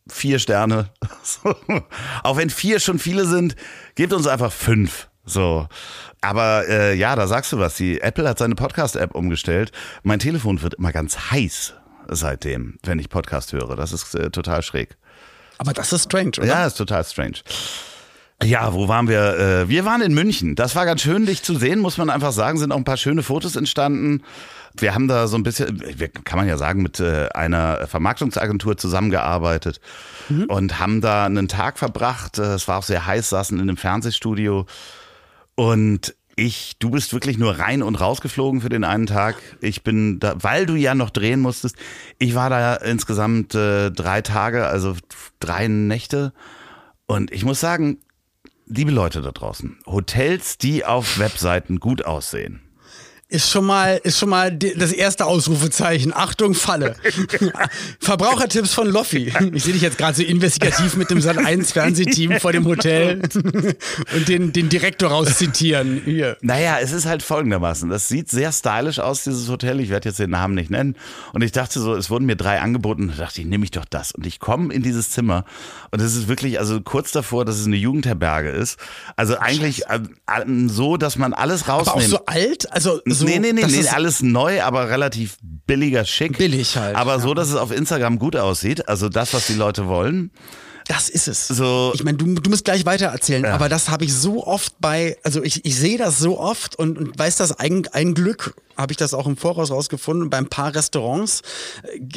vier 0.09 0.39
Sterne. 0.39 0.89
Auch 2.23 2.35
wenn 2.37 2.49
vier 2.49 2.79
schon 2.79 2.99
viele 2.99 3.25
sind, 3.25 3.55
gebt 3.95 4.11
uns 4.13 4.27
einfach 4.27 4.51
fünf. 4.51 5.07
So. 5.25 5.67
Aber 6.21 6.67
äh, 6.67 6.95
ja, 6.95 7.15
da 7.15 7.27
sagst 7.27 7.51
du 7.53 7.59
was. 7.59 7.75
Die 7.75 8.01
Apple 8.01 8.27
hat 8.27 8.39
seine 8.39 8.55
Podcast-App 8.55 9.13
umgestellt. 9.15 9.71
Mein 10.03 10.19
Telefon 10.19 10.61
wird 10.61 10.75
immer 10.75 10.91
ganz 10.91 11.31
heiß 11.31 11.73
seitdem, 12.09 12.77
wenn 12.83 12.99
ich 12.99 13.09
Podcast 13.09 13.53
höre. 13.53 13.75
Das 13.75 13.91
ist 13.93 14.15
äh, 14.15 14.29
total 14.31 14.61
schräg. 14.63 14.97
Aber 15.59 15.73
das 15.73 15.93
ist 15.93 16.05
strange, 16.05 16.31
oder? 16.37 16.45
Ja, 16.47 16.65
ist 16.65 16.75
total 16.75 17.03
strange. 17.03 17.37
Ja, 18.43 18.71
wo 18.73 18.87
waren 18.87 19.07
wir? 19.07 19.37
Äh, 19.39 19.69
Wir 19.69 19.83
waren 19.85 20.01
in 20.01 20.13
München. 20.13 20.53
Das 20.55 20.75
war 20.75 20.85
ganz 20.85 21.01
schön, 21.01 21.25
dich 21.25 21.41
zu 21.41 21.55
sehen, 21.55 21.79
muss 21.79 21.97
man 21.97 22.09
einfach 22.11 22.31
sagen. 22.31 22.59
Sind 22.59 22.71
auch 22.71 22.77
ein 22.77 22.83
paar 22.83 22.97
schöne 22.97 23.23
Fotos 23.23 23.55
entstanden. 23.55 24.21
Wir 24.79 24.93
haben 24.93 25.07
da 25.07 25.27
so 25.27 25.37
ein 25.37 25.43
bisschen, 25.43 25.81
wir- 25.97 26.09
kann 26.09 26.37
man 26.37 26.47
ja 26.47 26.57
sagen, 26.57 26.83
mit 26.83 26.99
äh, 26.99 27.29
einer 27.33 27.87
Vermarktungsagentur 27.87 28.77
zusammengearbeitet 28.77 29.79
und 30.49 30.79
haben 30.79 31.01
da 31.01 31.25
einen 31.25 31.47
Tag 31.47 31.79
verbracht. 31.79 32.37
Äh, 32.37 32.53
Es 32.53 32.67
war 32.67 32.77
auch 32.77 32.83
sehr 32.83 33.07
heiß, 33.07 33.29
saßen 33.29 33.57
in 33.57 33.63
einem 33.63 33.77
Fernsehstudio 33.77 34.67
und 35.57 36.15
ich, 36.35 36.75
du 36.77 36.91
bist 36.91 37.13
wirklich 37.13 37.39
nur 37.39 37.57
rein 37.57 37.81
und 37.81 37.95
rausgeflogen 37.95 38.61
für 38.61 38.69
den 38.69 38.83
einen 38.83 39.07
Tag. 39.07 39.37
Ich 39.59 39.81
bin 39.81 40.19
da, 40.19 40.35
weil 40.39 40.67
du 40.67 40.75
ja 40.75 40.93
noch 40.93 41.09
drehen 41.09 41.39
musstest. 41.39 41.75
Ich 42.19 42.35
war 42.35 42.51
da 42.51 42.75
insgesamt 42.75 43.55
äh, 43.55 43.89
drei 43.89 44.21
Tage, 44.21 44.67
also 44.67 44.95
drei 45.39 45.67
Nächte. 45.67 46.33
Und 47.07 47.31
ich 47.31 47.43
muss 47.43 47.59
sagen, 47.59 47.97
liebe 48.67 48.91
Leute 48.91 49.23
da 49.23 49.31
draußen, 49.31 49.79
Hotels, 49.87 50.59
die 50.59 50.85
auf 50.85 51.17
Webseiten 51.17 51.79
gut 51.79 52.05
aussehen. 52.05 52.61
Ist 53.29 53.49
schon 53.49 53.65
mal, 53.65 53.99
ist 54.03 54.19
schon 54.19 54.29
mal 54.29 54.55
das 54.55 54.93
erste 54.93 55.25
Ausrufezeichen. 55.25 56.13
Achtung, 56.15 56.53
Falle. 56.53 56.95
Verbrauchertipps 57.99 58.73
von 58.73 58.87
Loffi. 58.87 59.33
Ich 59.53 59.63
sehe 59.63 59.73
dich 59.73 59.81
jetzt 59.81 59.97
gerade 59.97 60.15
so 60.15 60.23
investigativ 60.23 60.95
mit 60.95 61.09
dem 61.09 61.19
Sat 61.19 61.37
1 61.37 61.73
Fernsehteam 61.73 62.39
vor 62.39 62.53
dem 62.53 62.63
Hotel 62.65 63.21
und 64.15 64.29
den, 64.29 64.53
den 64.53 64.69
Direktor 64.69 65.09
rauszitieren. 65.09 66.03
Hier. 66.05 66.37
Naja, 66.39 66.77
es 66.81 66.93
ist 66.93 67.05
halt 67.05 67.21
folgendermaßen. 67.21 67.89
Das 67.89 68.07
sieht 68.07 68.29
sehr 68.29 68.53
stylisch 68.53 68.99
aus, 68.99 69.25
dieses 69.25 69.49
Hotel. 69.49 69.81
Ich 69.81 69.89
werde 69.89 70.07
jetzt 70.07 70.19
den 70.19 70.29
Namen 70.29 70.55
nicht 70.55 70.69
nennen. 70.71 70.95
Und 71.33 71.43
ich 71.43 71.51
dachte 71.51 71.81
so, 71.81 71.95
es 71.95 72.09
wurden 72.09 72.27
mir 72.27 72.37
drei 72.37 72.61
angeboten. 72.61 73.09
Da 73.09 73.25
dachte 73.25 73.41
ich, 73.41 73.47
nehme 73.47 73.65
ich 73.65 73.71
doch 73.71 73.83
das. 73.83 74.13
Und 74.13 74.25
ich 74.25 74.39
komme 74.39 74.73
in 74.73 74.83
dieses 74.83 75.11
Zimmer. 75.11 75.43
Und 75.91 76.01
es 76.01 76.15
ist 76.15 76.29
wirklich, 76.29 76.59
also 76.59 76.79
kurz 76.79 77.11
davor, 77.11 77.43
dass 77.43 77.57
es 77.59 77.65
eine 77.65 77.75
Jugendherberge 77.75 78.51
ist. 78.51 78.79
Also 79.17 79.37
eigentlich 79.37 79.83
ähm, 79.89 80.69
so, 80.69 80.95
dass 80.95 81.17
man 81.17 81.33
alles 81.33 81.63
Aber 81.67 81.81
auch 81.81 81.87
rausnimmt. 81.87 82.09
so 82.09 82.25
alt? 82.25 82.71
Also 82.71 83.01
so, 83.19 83.25
nee, 83.25 83.39
nee, 83.39 83.53
nee, 83.53 83.65
nee, 83.65 83.79
es- 83.79 83.93
alles 83.93 84.21
neu, 84.21 84.61
aber 84.61 84.89
relativ 84.89 85.37
billiger 85.65 86.05
Schick. 86.05 86.37
Billig 86.37 86.77
halt, 86.77 86.95
Aber 86.95 87.19
so, 87.19 87.29
ja. 87.29 87.35
dass 87.35 87.49
es 87.49 87.55
auf 87.55 87.71
Instagram 87.71 88.19
gut 88.19 88.35
aussieht. 88.35 88.87
Also 88.87 89.09
das, 89.09 89.33
was 89.33 89.47
die 89.47 89.53
Leute 89.55 89.87
wollen. 89.87 90.31
Das 90.87 91.09
ist 91.09 91.27
es. 91.27 91.47
So- 91.47 91.91
ich 91.95 92.03
meine, 92.03 92.17
du, 92.17 92.25
du 92.35 92.49
musst 92.49 92.63
gleich 92.65 92.85
weiter 92.85 93.07
erzählen, 93.07 93.45
aber 93.45 93.67
das 93.69 93.89
habe 93.89 94.05
ich 94.05 94.13
so 94.13 94.45
oft 94.45 94.73
bei, 94.79 95.17
also 95.23 95.43
ich, 95.43 95.65
ich 95.65 95.75
sehe 95.75 95.97
das 95.97 96.19
so 96.19 96.39
oft 96.39 96.75
und, 96.77 96.97
und 96.97 97.17
weiß 97.19 97.35
das 97.37 97.51
ein, 97.59 97.85
ein 97.91 98.13
Glück, 98.13 98.53
habe 98.77 98.93
ich 98.93 98.97
das 98.97 99.15
auch 99.15 99.25
im 99.25 99.35
Voraus 99.37 99.71
rausgefunden, 99.71 100.29
bei 100.29 100.37
ein 100.37 100.49
paar 100.49 100.75
Restaurants. 100.75 101.41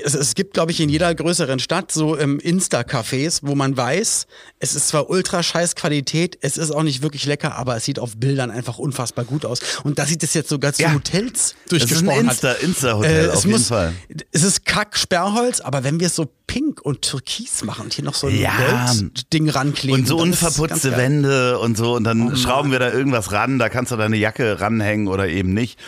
Es, 0.05 0.13
es 0.15 0.35
gibt, 0.35 0.53
glaube 0.55 0.73
ich, 0.73 0.81
in 0.81 0.91
jeder 0.91 1.13
größeren 1.15 1.59
Stadt 1.59 1.91
so 1.91 2.19
ähm, 2.19 2.39
Insta-Cafés, 2.39 3.41
wo 3.43 3.55
man 3.55 3.77
weiß, 3.79 4.27
es 4.59 4.75
ist 4.75 4.89
zwar 4.89 5.09
ultra 5.09 5.43
scheiß 5.43 5.75
Qualität, 5.75 6.37
es 6.43 6.59
ist 6.59 6.71
auch 6.71 6.83
nicht 6.83 7.01
wirklich 7.03 7.25
lecker, 7.25 7.57
aber 7.57 7.77
es 7.77 7.87
sieht 7.87 7.99
auf 7.99 8.19
Bildern 8.19 8.51
einfach 8.51 8.79
unfassbar 8.79 9.25
gut 9.25 9.47
aus. 9.47 9.61
Und 9.85 9.99
da 9.99 10.05
sieht 10.05 10.23
es 10.23 10.35
jetzt 10.35 10.51
sogar 10.51 10.75
zu 10.75 10.83
Ja. 10.83 10.93
Hotels 10.93 11.55
Das 11.71 11.83
ist 11.83 12.03
ein 12.03 12.05
durchgesprochen. 12.07 12.29
Insta- 12.31 12.59
Insta-Hotel, 12.61 13.25
es 13.25 13.37
auf 13.37 13.45
jeden 13.45 13.51
muss, 13.59 13.69
Fall. 13.69 13.95
Es 14.31 14.43
ist 14.43 14.67
Kack-Sperrholz, 14.67 15.61
aber 15.61 15.83
wenn 15.83 15.99
wir 15.99 16.09
es 16.09 16.15
so 16.15 16.29
pink 16.47 16.83
und 16.83 17.01
türkis 17.03 17.65
machen 17.65 17.85
und 17.85 17.95
hier 17.95 18.05
noch 18.05 18.15
so 18.15 18.27
ein 18.27 18.37
Ja. 18.39 18.51
Goldding 18.61 19.49
rankleben. 19.49 20.01
Und 20.01 20.07
so 20.07 20.19
unverputzte. 20.19 20.97
Wände 20.97 21.59
und 21.59 21.77
so. 21.77 21.95
Und 21.95 22.05
dann 22.05 22.37
schrauben 22.37 22.71
wir 22.71 22.79
da 22.79 22.93
irgendwas 22.93 23.33
ran. 23.33 23.59
Da 23.59 23.69
kannst 23.69 23.93
du 23.93 23.97
deine 23.97 24.17
Jacke 24.17 24.61
ranhängen 24.61 25.09
oder 25.09 25.29
eben 25.29 25.55
nicht. 25.55 25.79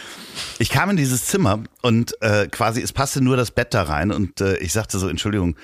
Ich 0.58 0.70
kam 0.70 0.90
in 0.90 0.96
dieses 0.96 1.26
Zimmer 1.26 1.62
und 1.82 2.20
äh, 2.22 2.48
quasi, 2.48 2.80
es 2.80 2.92
passte 2.92 3.20
nur 3.20 3.36
das 3.36 3.50
Bett 3.50 3.74
da 3.74 3.82
rein. 3.82 4.12
Und 4.12 4.40
äh, 4.40 4.56
ich 4.58 4.72
sagte 4.72 4.98
so, 4.98 5.08
Entschuldigung, 5.08 5.56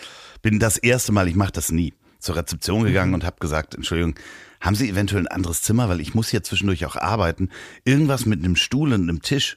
bin 0.42 0.58
das 0.58 0.76
erste 0.76 1.12
Mal, 1.12 1.28
ich 1.28 1.36
mache 1.36 1.52
das 1.52 1.70
nie. 1.70 1.94
Zur 2.20 2.34
Rezeption 2.34 2.82
gegangen 2.82 3.14
und 3.14 3.24
habe 3.24 3.36
gesagt, 3.38 3.76
Entschuldigung, 3.76 4.16
haben 4.60 4.74
Sie 4.74 4.90
eventuell 4.90 5.22
ein 5.22 5.28
anderes 5.28 5.62
Zimmer? 5.62 5.88
Weil 5.88 6.00
ich 6.00 6.14
muss 6.14 6.28
hier 6.28 6.42
zwischendurch 6.42 6.84
auch 6.84 6.96
arbeiten. 6.96 7.50
Irgendwas 7.84 8.26
mit 8.26 8.40
einem 8.40 8.56
Stuhl 8.56 8.92
und 8.92 9.02
einem 9.02 9.22
Tisch. 9.22 9.56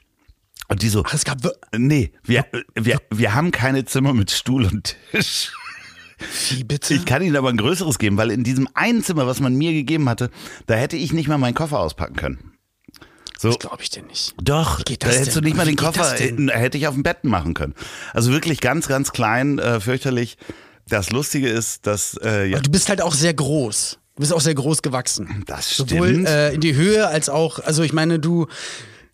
Und 0.68 0.84
die 0.84 0.90
so, 0.90 1.04
Ach, 1.06 1.14
es 1.14 1.26
gab 1.26 1.40
nee, 1.76 2.14
wir, 2.24 2.46
wir, 2.76 3.02
wir 3.10 3.34
haben 3.34 3.52
keine 3.52 3.84
Zimmer 3.84 4.14
mit 4.14 4.32
Stuhl 4.32 4.66
und 4.66 4.96
Tisch. 5.12 5.52
Wie 6.50 6.64
bitte? 6.64 6.94
Ich 6.94 7.06
kann 7.06 7.22
Ihnen 7.22 7.36
aber 7.36 7.50
ein 7.50 7.58
größeres 7.58 8.00
geben, 8.00 8.18
weil 8.18 8.32
in 8.32 8.44
diesem 8.44 8.68
einen 8.74 9.04
Zimmer, 9.04 9.28
was 9.28 9.40
man 9.40 9.56
mir 9.56 9.74
gegeben 9.74 10.10
hatte, 10.10 10.30
da 10.68 10.76
hätte 10.76 10.98
ich 10.98 11.14
nicht 11.14 11.28
mal 11.28 11.38
meinen 11.38 11.54
Koffer 11.54 11.80
auspacken 11.80 12.16
können. 12.16 12.52
So, 13.42 13.50
das 13.50 13.60
glaube 13.60 13.82
ich 13.82 13.90
dir 13.90 14.04
nicht. 14.04 14.36
doch, 14.40 14.84
da 14.84 15.08
hättest 15.08 15.36
du 15.36 15.42
denn? 15.42 15.46
nicht 15.46 15.58
mal 15.58 15.66
Wie 15.66 15.72
den 15.72 15.78
Koffer, 15.78 16.14
hätte 16.14 16.78
ich 16.78 16.88
auf 16.88 16.94
dem 16.94 17.02
Bett 17.02 17.24
machen 17.24 17.56
können. 17.56 17.74
Also 18.14 18.32
wirklich 18.32 18.62
ganz, 18.62 18.88
ganz 18.88 19.12
klein, 19.12 19.58
äh, 19.58 19.80
fürchterlich. 19.80 20.38
Das 20.88 21.10
Lustige 21.10 21.50
ist, 21.50 21.88
dass, 21.88 22.20
äh, 22.24 22.46
ja, 22.46 22.60
du 22.60 22.70
bist 22.70 22.90
halt 22.90 23.02
auch 23.02 23.16
sehr 23.16 23.34
groß. 23.34 23.98
bist 24.18 24.32
auch 24.34 24.42
sehr 24.42 24.54
groß 24.54 24.84
gewachsen. 24.84 25.44
Das 25.48 25.76
Sowohl 25.76 26.10
stimmt. 26.10 26.28
äh, 26.28 26.54
in 26.54 26.62
die 26.62 26.76
Höhe 26.76 27.08
als 27.08 27.30
auch, 27.30 27.58
also 27.60 27.82
ich 27.82 27.94
meine, 27.94 28.20
du, 28.20 28.46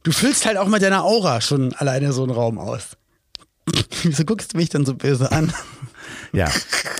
du 0.04 0.12
füllst 0.12 0.46
halt 0.46 0.58
auch 0.58 0.68
mit 0.68 0.82
deiner 0.82 1.06
Aura 1.06 1.40
schon 1.40 1.74
alleine 1.76 2.12
so 2.12 2.24
einen 2.24 2.32
Raum 2.32 2.58
aus. 2.58 2.98
Wieso 4.04 4.26
guckst 4.26 4.54
du 4.54 4.58
mich 4.58 4.70
dann 4.70 4.86
so 4.86 4.94
böse 4.94 5.32
an? 5.32 5.54
Ja. 6.34 6.50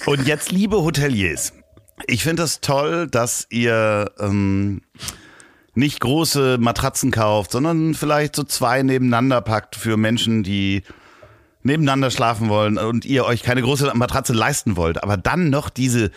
Und 0.06 0.28
jetzt, 0.28 0.52
liebe 0.52 0.78
Hoteliers, 0.78 1.54
ich 2.06 2.24
finde 2.24 2.44
es 2.44 2.60
das 2.60 2.62
toll, 2.62 3.08
dass 3.08 3.48
ihr 3.50 4.12
ähm, 4.20 4.82
nicht 5.74 6.00
große 6.00 6.58
Matratzen 6.60 7.12
kauft, 7.12 7.52
sondern 7.52 7.94
vielleicht 7.94 8.36
so 8.36 8.44
zwei 8.44 8.84
nebeneinander 8.84 9.42
packt 9.42 9.76
für 9.76 9.98
Menschen, 9.98 10.44
die 10.44 10.84
nebeneinander 11.64 12.12
schlafen 12.12 12.50
wollen 12.50 12.78
und 12.78 13.06
ihr 13.06 13.26
euch 13.26 13.44
keine 13.44 13.62
große 13.62 13.92
Matratze 13.94 14.34
leisten 14.34 14.76
wollt, 14.76 15.04
aber 15.04 15.18
dann 15.18 15.50
noch 15.50 15.70
diese 15.70 16.12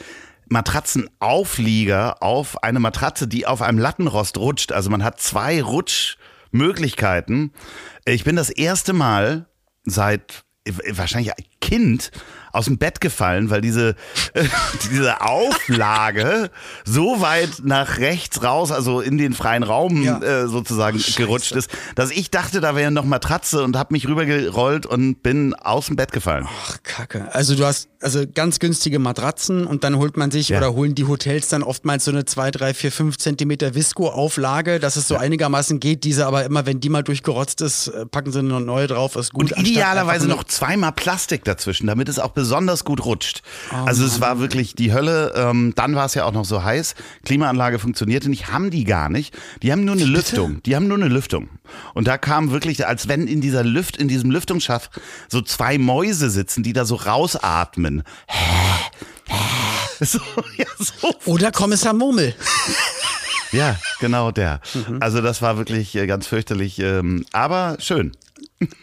Matratzenauflieger 0.48 2.22
auf 2.22 2.62
eine 2.62 2.80
Matratze, 2.80 3.28
die 3.28 3.46
auf 3.46 3.62
einem 3.62 3.78
Lattenrost 3.78 4.36
rutscht. 4.38 4.72
Also 4.72 4.90
man 4.90 5.04
hat 5.04 5.20
zwei 5.20 5.62
Rutschmöglichkeiten. 5.62 7.52
Ich 8.04 8.24
bin 8.24 8.36
das 8.36 8.50
erste 8.50 8.92
Mal 8.92 9.46
seit 9.84 10.44
wahrscheinlich 10.90 11.32
Kind 11.60 12.10
aus 12.52 12.64
dem 12.64 12.78
Bett 12.78 13.00
gefallen, 13.00 13.48
weil 13.50 13.60
diese, 13.60 13.94
äh, 14.34 14.44
diese 14.90 15.20
Auflage 15.20 16.50
so 16.84 17.20
weit 17.20 17.48
nach 17.62 17.98
rechts 17.98 18.42
raus, 18.42 18.72
also 18.72 19.00
in 19.00 19.18
den 19.18 19.34
freien 19.34 19.62
Raum 19.62 20.02
Ja. 20.02 20.18
äh, 20.20 20.48
sozusagen 20.48 21.00
gerutscht 21.16 21.52
ist, 21.52 21.70
dass 21.94 22.10
ich 22.10 22.30
dachte, 22.30 22.60
da 22.60 22.74
wäre 22.74 22.90
noch 22.90 23.04
Matratze 23.04 23.62
und 23.62 23.76
habe 23.76 23.94
mich 23.94 24.08
rübergerollt 24.08 24.84
und 24.86 25.22
bin 25.22 25.54
aus 25.54 25.86
dem 25.86 25.96
Bett 25.96 26.10
gefallen. 26.10 26.48
Ach, 26.66 26.78
Kacke. 26.82 27.32
Also 27.32 27.54
du 27.54 27.64
hast 27.64 27.88
also 28.02 28.24
ganz 28.34 28.58
günstige 28.58 28.98
Matratzen 28.98 29.66
und 29.66 29.84
dann 29.84 29.96
holt 29.96 30.16
man 30.16 30.30
sich 30.30 30.48
Ja. 30.48 30.58
oder 30.58 30.72
holen 30.72 30.94
die 30.94 31.04
Hotels 31.06 31.48
dann 31.48 31.62
oftmals 31.62 32.04
so 32.06 32.10
eine 32.10 32.24
2, 32.24 32.50
3, 32.50 32.74
4, 32.74 32.90
5 32.92 33.18
Zentimeter 33.18 33.74
Visco-Auflage, 33.74 34.80
dass 34.80 34.96
es 34.96 35.06
so 35.06 35.16
einigermaßen 35.16 35.78
geht. 35.80 36.02
Diese 36.04 36.26
aber 36.26 36.44
immer, 36.44 36.64
wenn 36.66 36.80
die 36.80 36.88
mal 36.88 37.02
durchgerotzt 37.02 37.60
ist, 37.60 37.88
äh, 37.88 38.06
packen 38.06 38.32
sie 38.32 38.38
eine 38.40 38.60
neue 38.60 38.86
drauf, 38.86 39.16
ist 39.16 39.32
gut. 39.32 39.52
Und 39.52 39.58
idealerweise 39.68 40.26
noch 40.26 40.44
zweimal 40.44 40.92
Plastik 40.92 41.44
dazwischen, 41.50 41.86
damit 41.86 42.08
es 42.08 42.18
auch 42.18 42.30
besonders 42.30 42.84
gut 42.84 43.04
rutscht. 43.04 43.42
also 43.84 44.04
es 44.04 44.20
war 44.20 44.38
wirklich 44.38 44.74
die 44.74 44.92
Hölle. 44.92 45.32
Ähm, 45.36 45.72
dann 45.76 45.94
war 45.94 46.06
es 46.06 46.14
ja 46.14 46.24
auch 46.24 46.32
noch 46.32 46.44
so 46.44 46.62
heiß. 46.62 46.94
Klimaanlage 47.24 47.78
funktionierte 47.78 48.30
nicht, 48.30 48.48
haben 48.52 48.70
die 48.70 48.84
gar 48.84 49.08
nicht. 49.08 49.36
Die 49.62 49.72
haben 49.72 49.84
nur 49.84 49.94
eine 49.94 50.04
Lüftung. 50.04 50.62
Die 50.62 50.76
haben 50.76 50.88
nur 50.88 50.98
eine 50.98 51.08
Lüftung. 51.08 51.48
Und 51.94 52.08
da 52.08 52.18
kam 52.18 52.50
wirklich, 52.50 52.86
als 52.86 53.08
wenn 53.08 53.26
in 53.26 53.40
dieser 53.40 53.64
Lüft, 53.64 53.96
in 53.96 54.08
diesem 54.08 54.30
Lüftungsschacht 54.30 54.90
so 55.28 55.40
zwei 55.42 55.78
Mäuse 55.78 56.30
sitzen, 56.30 56.62
die 56.62 56.72
da 56.72 56.84
so 56.84 56.94
rausatmen. 56.94 58.02
So, 60.00 60.18
ja, 60.56 60.64
so 60.78 61.14
Oder 61.26 61.52
Kommissar 61.52 61.92
Murmel. 61.92 62.34
ja, 63.52 63.76
genau 64.00 64.30
der. 64.30 64.60
Mhm. 64.72 64.96
Also 65.00 65.20
das 65.20 65.42
war 65.42 65.58
wirklich 65.58 65.94
äh, 65.94 66.06
ganz 66.06 66.26
fürchterlich, 66.26 66.78
ähm, 66.78 67.26
aber 67.32 67.76
schön. 67.80 68.12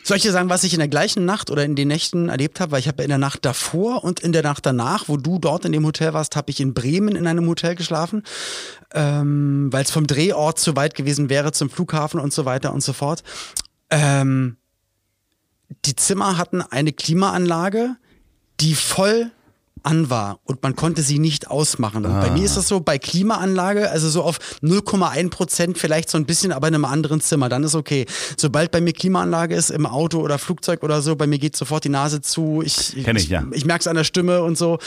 Soll 0.03 0.17
ich 0.17 0.23
dir 0.23 0.31
sagen, 0.31 0.49
was 0.49 0.63
ich 0.63 0.73
in 0.73 0.79
der 0.79 0.87
gleichen 0.87 1.25
Nacht 1.25 1.51
oder 1.51 1.63
in 1.63 1.75
den 1.75 1.87
Nächten 1.87 2.29
erlebt 2.29 2.59
habe? 2.59 2.71
Weil 2.71 2.79
ich 2.79 2.87
habe 2.87 3.03
in 3.03 3.09
der 3.09 3.17
Nacht 3.17 3.45
davor 3.45 4.03
und 4.03 4.19
in 4.19 4.31
der 4.31 4.43
Nacht 4.43 4.65
danach, 4.65 5.07
wo 5.07 5.17
du 5.17 5.39
dort 5.39 5.65
in 5.65 5.71
dem 5.71 5.85
Hotel 5.85 6.13
warst, 6.13 6.35
habe 6.35 6.49
ich 6.49 6.59
in 6.59 6.73
Bremen 6.73 7.15
in 7.15 7.27
einem 7.27 7.47
Hotel 7.47 7.75
geschlafen, 7.75 8.23
ähm, 8.93 9.69
weil 9.71 9.83
es 9.83 9.91
vom 9.91 10.07
Drehort 10.07 10.59
zu 10.59 10.75
weit 10.75 10.95
gewesen 10.95 11.29
wäre 11.29 11.51
zum 11.51 11.69
Flughafen 11.69 12.19
und 12.19 12.33
so 12.33 12.45
weiter 12.45 12.73
und 12.73 12.81
so 12.81 12.93
fort. 12.93 13.23
Ähm, 13.89 14.57
die 15.85 15.95
Zimmer 15.95 16.37
hatten 16.37 16.61
eine 16.61 16.93
Klimaanlage, 16.93 17.95
die 18.59 18.73
voll 18.73 19.31
an 19.87 20.09
war 20.09 20.39
und 20.43 20.61
man 20.63 20.75
konnte 20.75 21.01
sie 21.01 21.17
nicht 21.17 21.49
ausmachen. 21.49 22.05
Und 22.05 22.19
bei 22.19 22.29
mir 22.29 22.43
ist 22.43 22.57
das 22.57 22.67
so, 22.67 22.81
bei 22.81 22.97
Klimaanlage, 22.97 23.89
also 23.89 24.09
so 24.09 24.21
auf 24.21 24.37
0,1 24.61 25.29
Prozent 25.29 25.77
vielleicht 25.77 26.09
so 26.09 26.17
ein 26.17 26.25
bisschen, 26.25 26.51
aber 26.51 26.67
in 26.67 26.75
einem 26.75 26.83
anderen 26.83 27.21
Zimmer, 27.21 27.47
dann 27.47 27.63
ist 27.63 27.73
okay. 27.73 28.05
Sobald 28.35 28.71
bei 28.71 28.81
mir 28.81 28.91
Klimaanlage 28.91 29.55
ist, 29.55 29.69
im 29.69 29.85
Auto 29.85 30.19
oder 30.19 30.39
Flugzeug 30.39 30.83
oder 30.83 31.01
so, 31.01 31.15
bei 31.15 31.25
mir 31.25 31.39
geht 31.39 31.55
sofort 31.55 31.85
die 31.85 31.89
Nase 31.89 32.21
zu. 32.21 32.61
Ich, 32.65 33.01
Kenn 33.05 33.15
ich, 33.15 33.29
ja. 33.29 33.45
ich 33.51 33.65
merke 33.65 33.81
es 33.81 33.87
an 33.87 33.95
der 33.95 34.03
Stimme 34.03 34.43
und 34.43 34.57
so. 34.57 34.77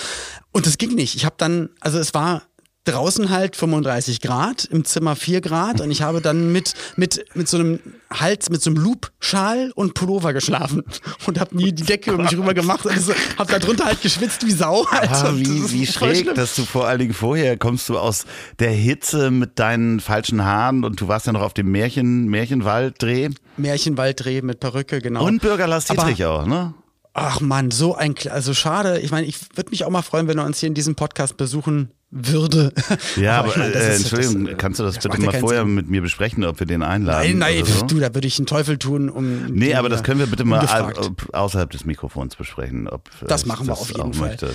Und 0.53 0.67
das 0.67 0.77
ging 0.77 0.95
nicht. 0.95 1.15
Ich 1.15 1.25
habe 1.25 1.37
dann, 1.39 1.71
also 1.81 1.99
es 1.99 2.13
war 2.13 2.43
draußen 2.85 3.29
halt 3.29 3.57
35 3.57 4.21
Grad, 4.21 4.65
im 4.65 4.85
Zimmer 4.85 5.15
4 5.15 5.41
Grad 5.43 5.81
und 5.81 5.91
ich 5.91 6.01
habe 6.03 6.21
dann 6.21 6.51
mit, 6.51 6.75
mit, 6.97 7.25
mit 7.35 7.47
so 7.49 7.59
einem 7.59 7.79
Hals, 8.13 8.49
mit 8.51 8.63
so 8.63 8.71
einem 8.71 8.83
Loop-Schal 8.83 9.71
und 9.75 9.95
Pullover 9.95 10.33
geschlafen 10.33 10.83
und 11.27 11.39
habe 11.39 11.57
nie 11.57 11.73
die 11.73 11.83
Decke 11.85 12.13
um 12.15 12.23
mich 12.23 12.37
rüber 12.37 12.55
gemacht 12.55 12.87
und 12.87 12.99
so, 12.99 13.13
habe 13.39 13.53
da 13.53 13.59
drunter 13.59 13.85
halt 13.85 14.01
geschwitzt 14.01 14.47
wie 14.47 14.51
Sau. 14.53 14.87
Halt. 14.91 15.11
Ah, 15.11 15.33
wie, 15.37 15.71
wie 15.73 15.87
schräg, 15.87 16.17
schlimm. 16.23 16.35
dass 16.35 16.57
du 16.57 16.65
vor 16.65 16.87
allen 16.87 16.99
Dingen 17.01 17.15
vorher 17.15 17.57
kommst 17.59 17.89
du 17.91 17.99
aus 17.99 18.25
der 18.59 18.71
Hitze 18.71 19.31
mit 19.31 19.59
deinen 19.59 20.01
falschen 20.01 20.43
Haaren 20.45 20.83
und 20.85 21.01
du 21.01 21.07
warst 21.07 21.27
ja 21.27 21.33
noch 21.33 21.43
auf 21.43 21.53
dem 21.55 21.71
Märchen, 21.71 22.27
Märchenwalddreh. 22.29 23.29
Märchenwalddreh 23.59 24.41
mit 24.43 24.59
Perücke, 24.61 25.01
genau. 25.01 25.25
Und 25.25 25.43
Bürger 25.43 25.67
Lars 25.67 25.91
Aber- 25.91 26.05
Dietrich 26.05 26.25
auch, 26.25 26.47
ne? 26.47 26.75
Ach 27.13 27.41
man, 27.41 27.71
so 27.71 27.95
ein, 27.97 28.15
also 28.31 28.55
schade. 28.55 29.01
Ich 29.01 29.11
meine, 29.11 29.27
ich 29.27 29.37
würde 29.57 29.71
mich 29.71 29.85
auch 29.85 29.91
mal 29.91 30.03
freuen, 30.03 30.29
wenn 30.29 30.39
er 30.39 30.45
uns 30.47 30.61
hier 30.61 30.69
in 30.69 30.75
diesem 30.75 30.95
Podcast 30.95 31.37
besuchen 31.37 31.91
würde. 32.13 32.73
Ja, 33.17 33.39
aber, 33.41 33.49
ich 33.49 33.57
meine, 33.57 33.73
das 33.73 33.83
äh, 33.83 33.95
Entschuldigung, 33.97 34.45
das- 34.47 34.59
kannst 34.59 34.81
du 34.81 34.85
das, 34.85 34.95
das 34.97 35.05
bitte 35.05 35.21
mal 35.21 35.39
vorher 35.39 35.63
Sinn. 35.63 35.75
mit 35.75 35.89
mir 35.89 36.03
besprechen, 36.03 36.45
ob 36.45 36.59
wir 36.61 36.67
den 36.67 36.83
einladen? 36.83 37.39
Nein, 37.39 37.57
nein, 37.57 37.65
so? 37.65 37.87
du, 37.87 37.99
da 38.01 38.15
würde 38.15 38.27
ich 38.29 38.39
einen 38.39 38.47
Teufel 38.47 38.79
tun, 38.79 39.09
um. 39.09 39.47
Nee, 39.47 39.75
aber 39.75 39.89
das 39.89 40.01
äh, 40.01 40.05
können 40.05 40.21
wir 40.21 40.27
bitte 40.27 40.45
mal 40.45 40.61
ungefragt. 40.61 41.35
außerhalb 41.35 41.71
des 41.71 41.85
Mikrofons 41.85 42.37
besprechen. 42.37 42.89
Ob 42.89 43.09
äh, 43.23 43.27
Das 43.27 43.43
ich 43.43 43.47
machen 43.49 43.67
wir 43.67 43.73
das 43.75 43.81
auf 43.81 43.89
jeden 43.97 44.15
Fall. 44.15 44.29
Möchte, 44.31 44.55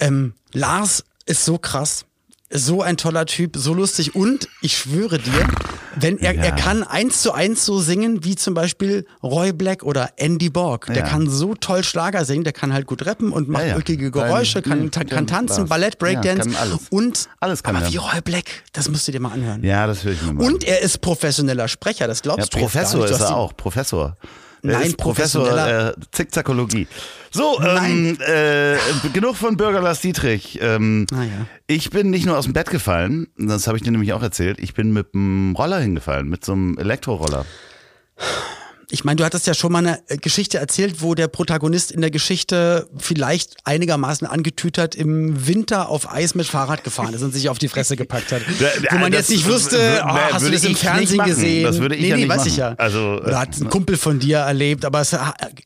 Ähm, 0.00 0.34
Lars 0.52 1.04
ist 1.26 1.44
so 1.44 1.58
krass. 1.58 2.04
So 2.50 2.80
ein 2.80 2.96
toller 2.96 3.26
Typ, 3.26 3.56
so 3.58 3.74
lustig 3.74 4.14
und 4.14 4.48
ich 4.62 4.78
schwöre 4.78 5.18
dir, 5.18 5.46
wenn 5.96 6.16
er, 6.18 6.34
Ja. 6.34 6.44
er 6.44 6.52
kann 6.52 6.82
eins 6.82 7.20
zu 7.20 7.32
eins 7.32 7.66
so 7.66 7.78
singen 7.78 8.24
wie 8.24 8.36
zum 8.36 8.54
Beispiel 8.54 9.04
Roy 9.22 9.52
Black 9.52 9.82
oder 9.82 10.12
Andy 10.16 10.48
Borg. 10.48 10.86
Der 10.86 10.96
Ja. 10.96 11.02
kann 11.08 11.28
so 11.28 11.54
toll 11.54 11.84
Schlager 11.84 12.24
singen, 12.24 12.44
der 12.44 12.54
kann 12.54 12.72
halt 12.72 12.86
gut 12.86 13.04
rappen 13.04 13.32
und 13.32 13.50
macht 13.50 13.66
Ja, 13.66 13.76
ulkige 13.76 14.10
Geräusche, 14.10 14.62
kann, 14.62 14.78
Nein, 14.78 14.90
kann, 14.90 15.06
kann 15.08 15.26
tanzen, 15.26 15.58
Lars. 15.58 15.68
Ballett, 15.68 15.98
Breakdance 15.98 16.58
alles. 16.58 16.78
und 16.88 17.28
Alles 17.38 17.62
kann 17.62 17.76
aber 17.76 17.84
er. 17.84 17.92
wie 17.92 17.96
Roy 17.98 18.20
Black, 18.22 18.46
das 18.72 18.88
musst 18.88 19.06
du 19.06 19.12
dir 19.12 19.20
mal 19.20 19.32
anhören. 19.32 19.62
ja, 19.62 19.86
das 19.86 20.04
höre 20.04 20.12
ich 20.12 20.22
mir 20.22 20.32
mal. 20.32 20.46
Und 20.46 20.64
er 20.64 20.80
ist 20.80 21.02
professioneller 21.02 21.68
Sprecher, 21.68 22.06
das 22.06 22.22
glaubst 22.22 22.54
du 22.54 22.58
Professor 22.58 23.00
nicht. 23.00 23.10
Du 23.10 23.14
ist 23.14 23.20
er 23.20 23.36
auch, 23.36 23.54
Professor. 23.56 24.16
Er 24.62 24.78
Nein, 24.80 24.94
Professor 24.94 25.48
äh, 25.56 25.92
Zickzackologie. 26.12 26.88
So, 27.30 27.60
ähm, 27.60 28.16
äh, 28.20 28.76
genug 29.12 29.36
von 29.36 29.56
Bürger 29.56 29.80
Lars 29.80 30.00
Dietrich. 30.00 30.58
Ähm, 30.62 31.06
Ah, 31.12 31.22
ja. 31.22 31.46
Ich 31.66 31.90
bin 31.90 32.10
nicht 32.10 32.26
nur 32.26 32.38
aus 32.38 32.44
dem 32.44 32.54
Bett 32.54 32.70
gefallen, 32.70 33.28
das 33.36 33.66
habe 33.66 33.76
ich 33.76 33.82
dir 33.82 33.90
nämlich 33.90 34.12
auch 34.12 34.22
erzählt, 34.22 34.58
ich 34.60 34.74
bin 34.74 34.92
mit 34.92 35.14
einem 35.14 35.54
Roller 35.56 35.78
hingefallen, 35.78 36.28
mit 36.28 36.44
so 36.44 36.52
einem 36.52 36.78
Elektroroller. 36.78 37.44
Ich 38.90 39.04
meine, 39.04 39.16
du 39.16 39.24
hattest 39.24 39.46
ja 39.46 39.52
schon 39.52 39.70
mal 39.72 39.78
eine 39.80 40.00
äh, 40.08 40.16
Geschichte 40.16 40.56
erzählt, 40.58 41.02
wo 41.02 41.14
der 41.14 41.28
Protagonist 41.28 41.92
in 41.92 42.00
der 42.00 42.10
Geschichte 42.10 42.88
vielleicht 42.98 43.56
einigermaßen 43.64 44.26
angetütert 44.26 44.94
im 44.94 45.46
Winter 45.46 45.90
auf 45.90 46.10
Eis 46.10 46.34
mit 46.34 46.46
Fahrrad 46.46 46.84
gefahren 46.84 47.12
ist 47.12 47.22
und 47.22 47.32
sich 47.34 47.50
auf 47.50 47.58
die 47.58 47.68
Fresse 47.68 47.96
gepackt 47.96 48.32
hat. 48.32 48.40
Ja, 48.58 48.68
wo 48.92 48.96
man 48.98 49.12
das 49.12 49.28
jetzt 49.28 49.30
nicht 49.30 49.46
wusste, 49.46 49.76
wür- 49.76 50.02
oh, 50.08 50.12
nee, 50.14 50.20
hast 50.32 50.46
du 50.46 50.50
das 50.50 50.64
im 50.64 50.72
ich 50.72 50.78
Fernsehen 50.78 51.24
gesehen? 51.24 51.64
Das 51.64 51.78
würde 51.78 51.96
ich 51.96 52.02
nee, 52.02 52.08
ja 52.08 52.16
nee, 52.16 52.22
nicht 52.24 52.30
weiß 52.34 52.46
ich 52.46 52.56
machen. 52.58 52.74
ja. 52.78 52.84
Also, 52.84 53.20
Oder 53.22 53.38
hat 53.40 53.60
ein 53.60 53.68
Kumpel 53.68 53.96
von 53.98 54.18
dir 54.20 54.38
erlebt, 54.38 54.84
aber 54.86 55.00
es, 55.00 55.14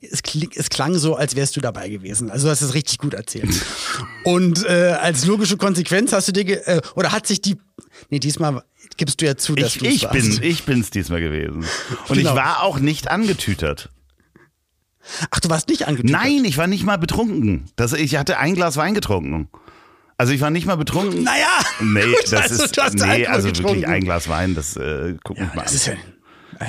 es, 0.00 0.22
kling, 0.22 0.50
es 0.56 0.68
klang 0.68 0.98
so, 0.98 1.14
als 1.14 1.36
wärst 1.36 1.54
du 1.56 1.60
dabei 1.60 1.88
gewesen. 1.90 2.30
Also 2.30 2.46
du 2.46 2.50
hast 2.50 2.62
es 2.62 2.74
richtig 2.74 2.98
gut 2.98 3.14
erzählt. 3.14 3.50
und 4.24 4.64
äh, 4.66 4.96
als 5.00 5.24
logische 5.26 5.56
Konsequenz 5.56 6.12
hast 6.12 6.26
du 6.28 6.32
dir, 6.32 6.66
äh, 6.66 6.80
oder 6.96 7.12
hat 7.12 7.26
sich 7.28 7.40
die, 7.40 7.56
nee, 8.10 8.18
diesmal 8.18 8.62
gibst 8.96 9.20
du 9.20 9.26
ja 9.26 9.36
zu, 9.36 9.54
dass 9.54 9.74
du 9.74 9.84
ich 9.86 10.04
warst. 10.04 10.12
bin, 10.14 10.38
ich 10.42 10.64
bin's 10.64 10.90
diesmal 10.90 11.20
gewesen. 11.20 11.64
Und 12.08 12.16
Genau. 12.16 12.30
ich 12.30 12.36
war 12.36 12.62
auch 12.62 12.78
nicht 12.78 13.08
angetütert. 13.10 13.90
Ach, 15.30 15.40
du 15.40 15.50
warst 15.50 15.68
nicht 15.68 15.88
angetütert? 15.88 16.20
Nein, 16.22 16.44
ich 16.44 16.56
war 16.58 16.66
nicht 16.66 16.84
mal 16.84 16.96
betrunken. 16.98 17.64
Das, 17.76 17.92
ich 17.92 18.16
hatte 18.16 18.38
ein 18.38 18.54
Glas 18.54 18.76
Wein 18.76 18.94
getrunken. 18.94 19.48
Also 20.16 20.32
ich 20.32 20.40
war 20.40 20.50
nicht 20.50 20.66
mal 20.66 20.76
betrunken. 20.76 21.24
Naja, 21.24 21.48
Nee, 21.80 22.04
gut, 22.04 22.14
das 22.30 22.52
also 22.52 22.64
ist 22.64 22.76
nee, 22.94 23.02
Alkohol 23.02 23.26
also 23.26 23.48
getrunken. 23.48 23.68
wirklich 23.80 23.88
ein 23.88 24.04
Glas 24.04 24.28
Wein, 24.28 24.54
das 24.54 24.76
äh, 24.76 25.16
guck 25.24 25.40
mich 25.40 25.52
mal 25.54 25.62
Das 25.64 25.72
an. 25.72 25.76
ist 25.76 25.86
ja, 25.86 25.94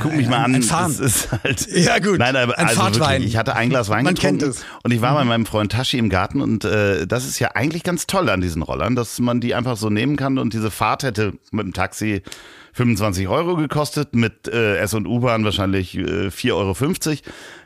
Guck 0.01 0.15
mich 0.15 0.27
mal 0.27 0.43
an. 0.43 0.55
ein. 0.55 0.67
Das 0.67 0.99
ist 0.99 1.29
halt. 1.31 1.67
Ja, 1.71 1.99
gut. 1.99 2.19
Nein, 2.19 2.35
aber 2.35 2.57
Ein 2.57 2.67
also 2.67 2.81
Fahrtwein. 2.81 3.11
wirklich, 3.15 3.29
ich 3.31 3.37
hatte 3.37 3.55
ein 3.55 3.69
Glas 3.69 3.89
Wein 3.89 4.03
Man 4.03 4.15
getrunken 4.15 4.39
kennt 4.39 4.55
es. 4.55 4.65
und 4.83 4.91
ich 4.91 5.01
war 5.01 5.13
bei 5.13 5.23
meinem 5.23 5.45
Freund 5.45 5.71
Tashi 5.71 5.97
im 5.97 6.09
Garten 6.09 6.41
und 6.41 6.65
äh, 6.65 7.05
das 7.07 7.25
ist 7.25 7.39
ja 7.39 7.51
eigentlich 7.55 7.83
ganz 7.83 8.07
toll 8.07 8.29
an 8.29 8.41
diesen 8.41 8.61
Rollern, 8.61 8.95
dass 8.95 9.19
man 9.19 9.41
die 9.41 9.55
einfach 9.55 9.77
so 9.77 9.89
nehmen 9.89 10.15
kann 10.15 10.37
und 10.37 10.53
diese 10.53 10.71
Fahrt 10.71 11.03
hätte 11.03 11.33
mit 11.51 11.65
dem 11.65 11.73
Taxi 11.73 12.21
25 12.75 13.27
Euro 13.27 13.55
gekostet, 13.55 14.15
mit 14.15 14.47
äh, 14.47 14.77
S 14.77 14.95
und 14.95 15.05
U-Bahn 15.05 15.45
wahrscheinlich 15.45 15.95
äh, 15.95 16.29
4,50 16.29 16.51
Euro. 16.53 16.75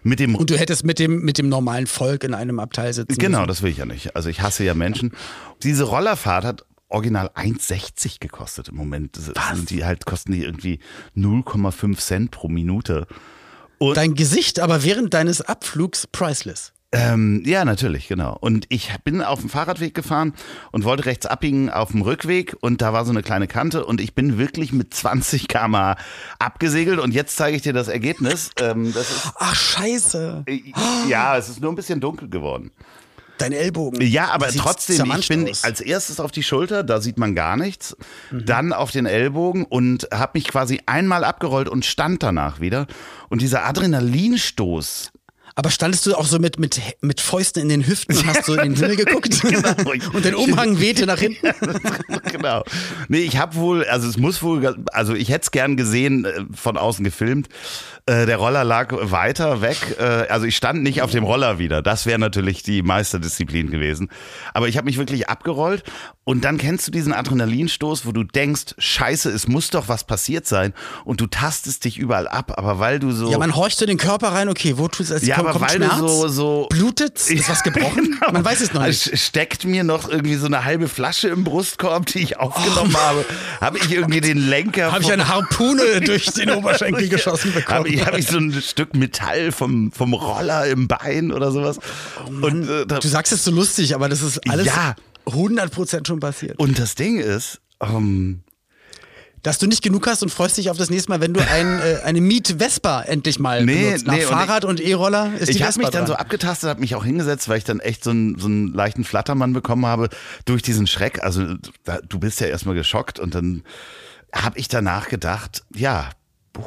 Mit 0.03 0.19
dem 0.19 0.35
Und 0.35 0.49
du 0.49 0.57
hättest 0.57 0.83
mit 0.83 0.99
dem, 0.99 1.21
mit 1.23 1.37
dem 1.37 1.47
normalen 1.47 1.87
Volk 1.87 2.25
in 2.25 2.33
einem 2.33 2.59
Abteil 2.59 2.91
sitzen 2.93 3.17
Genau, 3.17 3.39
müssen. 3.39 3.47
das 3.47 3.61
will 3.61 3.71
ich 3.71 3.77
ja 3.77 3.85
nicht. 3.85 4.17
Also 4.17 4.27
ich 4.27 4.41
hasse 4.41 4.65
ja 4.65 4.73
Menschen. 4.73 5.13
Diese 5.63 5.85
Rollerfahrt 5.85 6.43
hat 6.43 6.65
original 6.89 7.29
1,60 7.35 8.19
gekostet 8.19 8.69
im 8.69 8.75
Moment. 8.75 9.17
Das 9.35 9.55
sind 9.57 9.69
die 9.69 9.85
halt 9.85 10.05
kosten 10.05 10.31
die 10.31 10.43
irgendwie 10.43 10.79
0,5 11.15 11.97
Cent 11.97 12.31
pro 12.31 12.47
Minute. 12.47 13.07
Dein 13.93 14.15
Gesicht 14.15 14.59
aber 14.59 14.83
während 14.83 15.13
deines 15.13 15.41
Abflugs 15.41 16.07
priceless. 16.07 16.73
Ähm, 16.93 17.43
ja, 17.45 17.65
natürlich, 17.65 18.07
genau. 18.07 18.37
Und 18.39 18.65
ich 18.69 18.89
bin 19.03 19.21
auf 19.21 19.41
dem 19.41 19.49
Fahrradweg 19.49 19.93
gefahren 19.93 20.33
und 20.71 20.85
wollte 20.85 21.05
rechts 21.05 21.25
abbiegen 21.25 21.69
auf 21.69 21.91
dem 21.91 22.01
Rückweg 22.01 22.55
und 22.61 22.81
da 22.81 22.93
war 22.93 23.03
so 23.03 23.11
eine 23.11 23.23
kleine 23.23 23.47
Kante 23.47 23.85
und 23.85 23.99
ich 23.99 24.15
bin 24.15 24.37
wirklich 24.37 24.71
mit 24.71 24.93
20 24.93 25.49
km 25.49 25.95
abgesegelt 26.39 26.99
und 26.99 27.13
jetzt 27.13 27.35
zeige 27.35 27.57
ich 27.57 27.61
dir 27.61 27.73
das 27.73 27.89
Ergebnis. 27.89 28.51
Ähm, 28.61 28.93
das 28.93 29.09
ist, 29.11 29.31
Ach, 29.35 29.53
scheiße. 29.53 30.43
äh, 30.47 30.61
ja, 31.09 31.37
es 31.37 31.49
ist 31.49 31.59
nur 31.59 31.73
ein 31.73 31.75
bisschen 31.75 31.99
dunkel 31.99 32.29
geworden. 32.29 32.71
Dein 33.37 33.51
Ellbogen. 33.53 34.01
Ja, 34.01 34.29
aber 34.29 34.47
trotzdem, 34.49 35.11
ich 35.17 35.27
bin 35.27 35.49
aus. 35.49 35.63
als 35.63 35.81
erstes 35.81 36.19
auf 36.19 36.31
die 36.31 36.43
Schulter, 36.43 36.83
da 36.83 37.01
sieht 37.01 37.17
man 37.17 37.35
gar 37.35 37.57
nichts, 37.57 37.95
dann 38.31 38.73
auf 38.73 38.91
den 38.91 39.05
Ellbogen 39.05 39.63
und 39.65 40.07
habe 40.11 40.31
mich 40.35 40.47
quasi 40.47 40.81
einmal 40.85 41.23
abgerollt 41.23 41.69
und 41.69 41.85
stand 41.85 42.23
danach 42.23 42.59
wieder. 42.59 42.87
Und 43.29 43.41
dieser 43.41 43.65
Adrenalinstoß, 43.65 45.11
Aber 45.55 45.71
standest 45.71 46.05
du 46.05 46.15
auch 46.15 46.25
so 46.27 46.37
mit, 46.37 46.59
mit, 46.59 46.79
mit 47.01 47.19
Fäusten 47.19 47.63
in 47.63 47.69
den 47.69 47.87
Hüften 47.87 48.15
und 48.15 48.27
hast 48.27 48.45
so 48.45 48.53
in 48.53 48.73
den 48.73 48.75
Himmel 48.75 48.95
geguckt? 49.05 49.41
Genau. 49.41 49.73
und 50.13 50.23
dein 50.23 50.35
Umhang 50.35 50.79
wehte 50.79 51.05
nach 51.07 51.17
hinten? 51.19 51.47
genau. 52.31 52.63
Nee, 53.07 53.19
ich 53.21 53.37
habe 53.37 53.55
wohl, 53.55 53.83
also 53.85 54.07
es 54.07 54.17
muss 54.17 54.43
wohl, 54.43 54.77
also 54.93 55.15
ich 55.15 55.29
hätte 55.29 55.43
es 55.43 55.51
gern 55.51 55.75
gesehen, 55.75 56.25
äh, 56.25 56.43
von 56.53 56.77
außen 56.77 57.03
gefilmt. 57.03 57.49
Äh, 58.07 58.25
Der 58.25 58.37
Roller 58.37 58.63
lag 58.63 58.89
weiter 58.91 59.61
weg. 59.61 59.77
äh, 59.99 60.03
Also 60.29 60.45
ich 60.45 60.55
stand 60.55 60.81
nicht 60.81 61.01
auf 61.01 61.11
dem 61.11 61.23
Roller 61.23 61.59
wieder. 61.59 61.81
Das 61.81 62.05
wäre 62.05 62.17
natürlich 62.17 62.63
die 62.63 62.81
Meisterdisziplin 62.81 63.69
gewesen. 63.69 64.09
Aber 64.53 64.67
ich 64.67 64.77
habe 64.77 64.85
mich 64.85 64.97
wirklich 64.97 65.29
abgerollt. 65.29 65.83
Und 66.23 66.43
dann 66.43 66.57
kennst 66.57 66.85
du 66.87 66.91
diesen 66.91 67.13
Adrenalinstoß, 67.13 68.05
wo 68.05 68.11
du 68.11 68.23
denkst, 68.23 68.75
scheiße, 68.77 69.29
es 69.29 69.47
muss 69.47 69.69
doch 69.69 69.87
was 69.87 70.03
passiert 70.05 70.45
sein. 70.45 70.73
Und 71.05 71.21
du 71.21 71.27
tastest 71.27 71.85
dich 71.85 71.97
überall 71.97 72.27
ab. 72.27 72.53
Aber 72.57 72.79
weil 72.79 72.99
du 72.99 73.11
so... 73.11 73.31
Ja, 73.31 73.37
man 73.37 73.55
horcht 73.55 73.81
in 73.81 73.87
den 73.87 73.97
Körper 73.97 74.29
rein, 74.29 74.49
okay, 74.49 74.73
wo 74.77 74.87
tut 74.89 75.09
es 75.09 75.25
Ja, 75.25 75.35
kommt, 75.35 75.49
aber 75.49 75.59
kommt 75.59 75.71
weil 75.71 75.77
Schmerz? 75.77 75.99
du 75.99 76.07
so, 76.07 76.27
so 76.27 76.67
Blutet? 76.69 77.17
Ist 77.29 77.49
was 77.49 77.63
gebrochen? 77.63 78.17
Genau. 78.19 78.31
Man 78.33 78.43
weiß 78.43 78.61
es 78.61 78.73
noch 78.73 78.85
nicht. 78.85 79.07
Es 79.07 79.21
steckt 79.25 79.63
mir 79.65 79.83
noch 79.83 80.09
irgendwie 80.09 80.35
so 80.35 80.47
eine 80.47 80.65
halbe 80.65 80.87
Flasche 80.89 81.27
im 81.29 81.43
Brustkorb, 81.43 82.05
die 82.07 82.19
ich 82.19 82.37
aufgenommen 82.39 82.95
habe. 82.97 83.23
Habe 83.61 83.77
ich 83.77 83.91
irgendwie 83.91 84.19
den 84.21 84.37
Lenker. 84.37 84.89
Oh. 84.89 84.93
Habe 84.93 85.03
ich 85.03 85.11
eine 85.11 85.27
Harpune 85.27 86.01
durch 86.01 86.25
den 86.33 86.49
Oberschenkel 86.57 87.07
geschossen 87.09 87.53
bekommen? 87.53 87.96
Habe 88.05 88.19
ich, 88.19 88.27
so 88.27 88.37
ein 88.37 88.53
Stück 88.61 88.95
Metall 88.95 89.51
vom, 89.51 89.91
vom 89.91 90.13
Roller 90.13 90.65
im 90.67 90.87
Bein 90.87 91.31
oder 91.31 91.51
sowas? 91.51 91.79
und, 92.41 92.67
äh, 92.69 92.85
da, 92.85 92.99
du 92.99 93.07
sagst 93.07 93.31
es 93.33 93.43
so 93.43 93.51
lustig, 93.51 93.95
aber 93.95 94.09
das 94.09 94.21
ist 94.21 94.39
alles 94.49 94.67
Ja. 94.67 94.95
100% 95.25 96.07
schon 96.07 96.19
passiert. 96.19 96.57
und 96.59 96.79
das 96.79 96.95
Ding 96.95 97.19
ist, 97.19 97.59
ähm, 97.81 98.41
Dass 99.43 99.59
du 99.59 99.67
nicht 99.67 99.83
genug 99.83 100.07
hast 100.07 100.23
und 100.23 100.29
freust 100.29 100.57
dich 100.57 100.69
auf 100.69 100.77
das 100.77 100.89
nächste 100.89 101.09
Mal, 101.11 101.19
wenn 101.21 101.33
du 101.33 101.41
ein, 101.41 101.79
äh, 101.79 101.99
eine 102.03 102.21
Miet 102.21 102.55
Vespa 102.59 103.01
endlich 103.03 103.37
mal 103.39 103.63
Nee, 103.63 103.83
benutzt. 103.85 104.07
Nach 104.07 104.15
nee, 104.15 104.21
Fahrrad 104.21 104.65
und 104.65 104.79
E-Roller 104.79 105.33
ist 105.39 105.49
die 105.49 105.57
ich 105.57 105.63
habe 105.63 105.77
mich 105.77 105.89
dann 105.89 106.05
dran. 106.05 106.07
so 106.07 106.13
abgetastet, 106.15 106.69
habe 106.69 106.79
mich 106.79 106.95
auch 106.95 107.05
hingesetzt, 107.05 107.47
weil 107.49 107.57
ich 107.59 107.63
dann 107.65 107.79
echt 107.79 108.03
so 108.03 108.09
einen, 108.09 108.37
so 108.39 108.47
einen 108.47 108.73
leichten 108.73 109.03
Flattermann 109.03 109.53
bekommen 109.53 109.85
habe 109.85 110.09
durch 110.45 110.61
diesen 110.63 110.87
Schreck. 110.87 111.23
Also 111.23 111.55
da, 111.83 111.99
du 112.07 112.19
bist 112.19 112.39
ja 112.41 112.47
erstmal 112.47 112.75
geschockt 112.75 113.19
und 113.19 113.35
dann 113.35 113.63
habe 114.33 114.57
ich 114.59 114.67
danach 114.69 115.07
gedacht, 115.09 115.63
ja, 115.75 116.09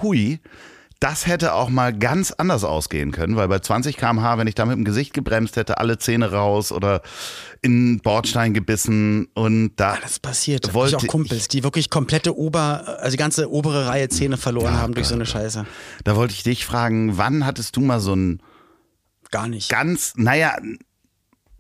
hui, 0.03 0.39
das 1.01 1.27
hätte 1.27 1.55
auch 1.55 1.71
mal 1.71 1.97
ganz 1.97 2.31
anders 2.31 2.63
ausgehen 2.63 3.11
können, 3.11 3.35
weil 3.37 3.49
bei 3.49 3.59
20 3.59 3.97
km/h, 3.97 4.37
wenn 4.39 4.47
ich 4.47 4.55
da 4.55 4.67
mit 4.67 4.77
dem 4.77 4.85
Gesicht 4.85 5.15
gebremst 5.15 5.57
hätte, 5.57 5.79
alle 5.79 5.99
Zähne 5.99 6.31
raus 6.31 6.73
oder 6.73 7.01
in 7.63 7.97
den 7.97 8.01
Bordstein 8.01 8.53
gebissen 8.55 9.29
und 9.35 9.73
da 9.77 9.97
Das 10.03 10.19
passiert. 10.19 10.69
Hab 10.69 10.75
wollte 10.75 10.97
ich 10.97 11.03
auch 11.03 11.07
Kumpels, 11.09 11.49
die 11.49 11.65
wirklich 11.65 11.89
komplette 11.91 12.37
Ober, 12.37 12.99
also 13.01 13.13
die 13.13 13.17
ganze 13.17 13.51
obere 13.51 13.87
Reihe 13.87 14.09
Zähne 14.11 14.37
verloren 14.37 14.75
haben 14.75 14.95
durch 14.95 15.07
so 15.09 15.15
eine 15.15 15.27
Scheiße. 15.27 15.65
da 16.05 16.17
wollte 16.17 16.35
ich 16.35 16.43
dich 16.43 16.67
fragen, 16.67 17.17
wann 17.17 17.47
hattest 17.47 17.77
du 17.77 17.81
mal 17.81 18.01
so 18.01 18.15
ein 18.15 18.43
Gar 19.31 19.49
nicht. 19.49 19.69
ganz, 19.71 20.15
naja, 20.17 20.55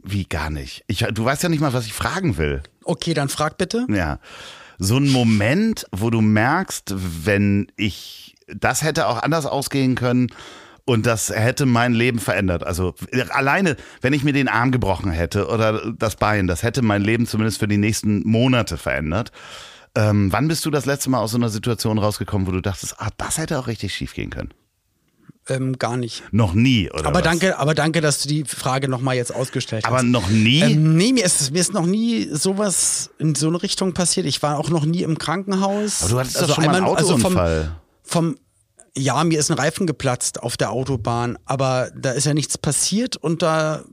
wie 0.02 0.25
gar 0.25 0.50
nicht? 0.50 0.85
Ich, 0.87 0.99
du 1.12 1.25
weißt 1.25 1.42
ja 1.42 1.49
nicht 1.49 1.61
mal, 1.61 1.73
was 1.73 1.87
ich 1.87 1.92
fragen 1.92 2.37
will. 2.37 2.62
Okay, 2.85 3.14
dann 3.14 3.28
frag 3.28 3.59
bitte. 3.59 3.87
Ja. 3.88 4.18
So 4.78 4.97
ein 4.97 5.11
Moment, 5.11 5.87
wo 5.92 6.11
du 6.11 6.20
merkst, 6.20 6.94
wenn 6.97 7.70
ich, 7.76 8.35
das 8.57 8.83
hätte 8.83 9.07
auch 9.07 9.23
anders 9.23 9.47
ausgehen 9.47 9.95
können 9.95 10.28
und 10.85 11.07
das 11.07 11.30
hätte 11.30 11.66
mein 11.66 11.92
Leben 11.92 12.19
verändert. 12.19 12.64
Also 12.64 12.95
alleine, 13.30 13.76
wenn 14.00 14.12
ich 14.12 14.25
mir 14.25 14.33
den 14.33 14.49
Arm 14.49 14.73
gebrochen 14.73 15.11
hätte 15.11 15.47
oder 15.49 15.92
das 15.92 16.16
Bein, 16.16 16.47
das 16.47 16.62
hätte 16.62 16.83
mein 16.83 17.02
Leben 17.02 17.26
zumindest 17.26 17.59
für 17.59 17.69
die 17.69 17.76
nächsten 17.76 18.28
Monate 18.28 18.76
verändert. 18.76 19.30
Ähm, 19.94 20.33
wann 20.33 20.48
bist 20.48 20.64
du 20.64 20.70
das 20.70 20.87
letzte 20.87 21.11
Mal 21.11 21.20
aus 21.20 21.33
so 21.33 21.37
einer 21.37 21.48
Situation 21.48 21.98
rausgekommen, 21.98 22.46
wo 22.46 22.53
du 22.53 22.61
dachtest, 22.61 22.96
ah, 22.98 23.11
das 23.16 23.38
hätte 23.38 23.59
auch 23.59 23.66
richtig 23.66 23.94
schief 23.94 24.14
gehen 24.14 24.31
können? 24.31 24.51
Ähm, 25.48 25.79
gar 25.79 25.96
nicht. 25.96 26.22
Noch 26.33 26.55
nie, 26.55 26.90
oder? 26.90 27.07
Aber 27.07 27.18
was? 27.18 27.22
danke, 27.24 27.59
aber 27.59 27.74
danke, 27.74 28.01
dass 28.01 28.22
du 28.22 28.29
die 28.29 28.44
Frage 28.44 28.88
nochmal 28.88 29.16
jetzt 29.16 29.35
ausgestellt 29.35 29.85
Aber 29.85 29.96
hast. 29.96 30.05
noch 30.05 30.29
nie? 30.29 30.61
Ähm, 30.61 30.96
nee, 30.96 31.12
mir 31.12 31.24
ist, 31.24 31.53
mir 31.53 31.59
ist 31.61 31.72
noch 31.72 31.87
nie 31.87 32.29
sowas 32.31 33.11
in 33.18 33.35
so 33.35 33.48
eine 33.48 33.61
Richtung 33.62 33.92
passiert. 33.92 34.27
Ich 34.27 34.42
war 34.42 34.59
auch 34.59 34.70
noch 34.70 34.85
nie 34.85 35.03
im 35.03 35.18
Krankenhaus. 35.18 36.03
Aber 36.03 36.11
du 36.11 36.18
hattest 36.20 36.40
doch 36.42 36.55
schon 36.55 36.66
mal 36.66 36.77
einen 36.77 36.87
also 36.87 37.18
vom, 37.18 37.33
Autounfall. 37.33 37.77
vom 38.05 38.37
ja, 38.96 39.22
mir 39.24 39.38
ist 39.38 39.50
ein 39.50 39.59
Reifen 39.59 39.87
geplatzt 39.87 40.42
auf 40.42 40.57
der 40.57 40.70
Autobahn, 40.70 41.38
aber 41.44 41.90
da 41.96 42.11
ist 42.12 42.26
ja 42.26 42.35
nichts 42.35 42.59
passiert 42.59 43.16
und 43.16 43.42
da 43.42 43.85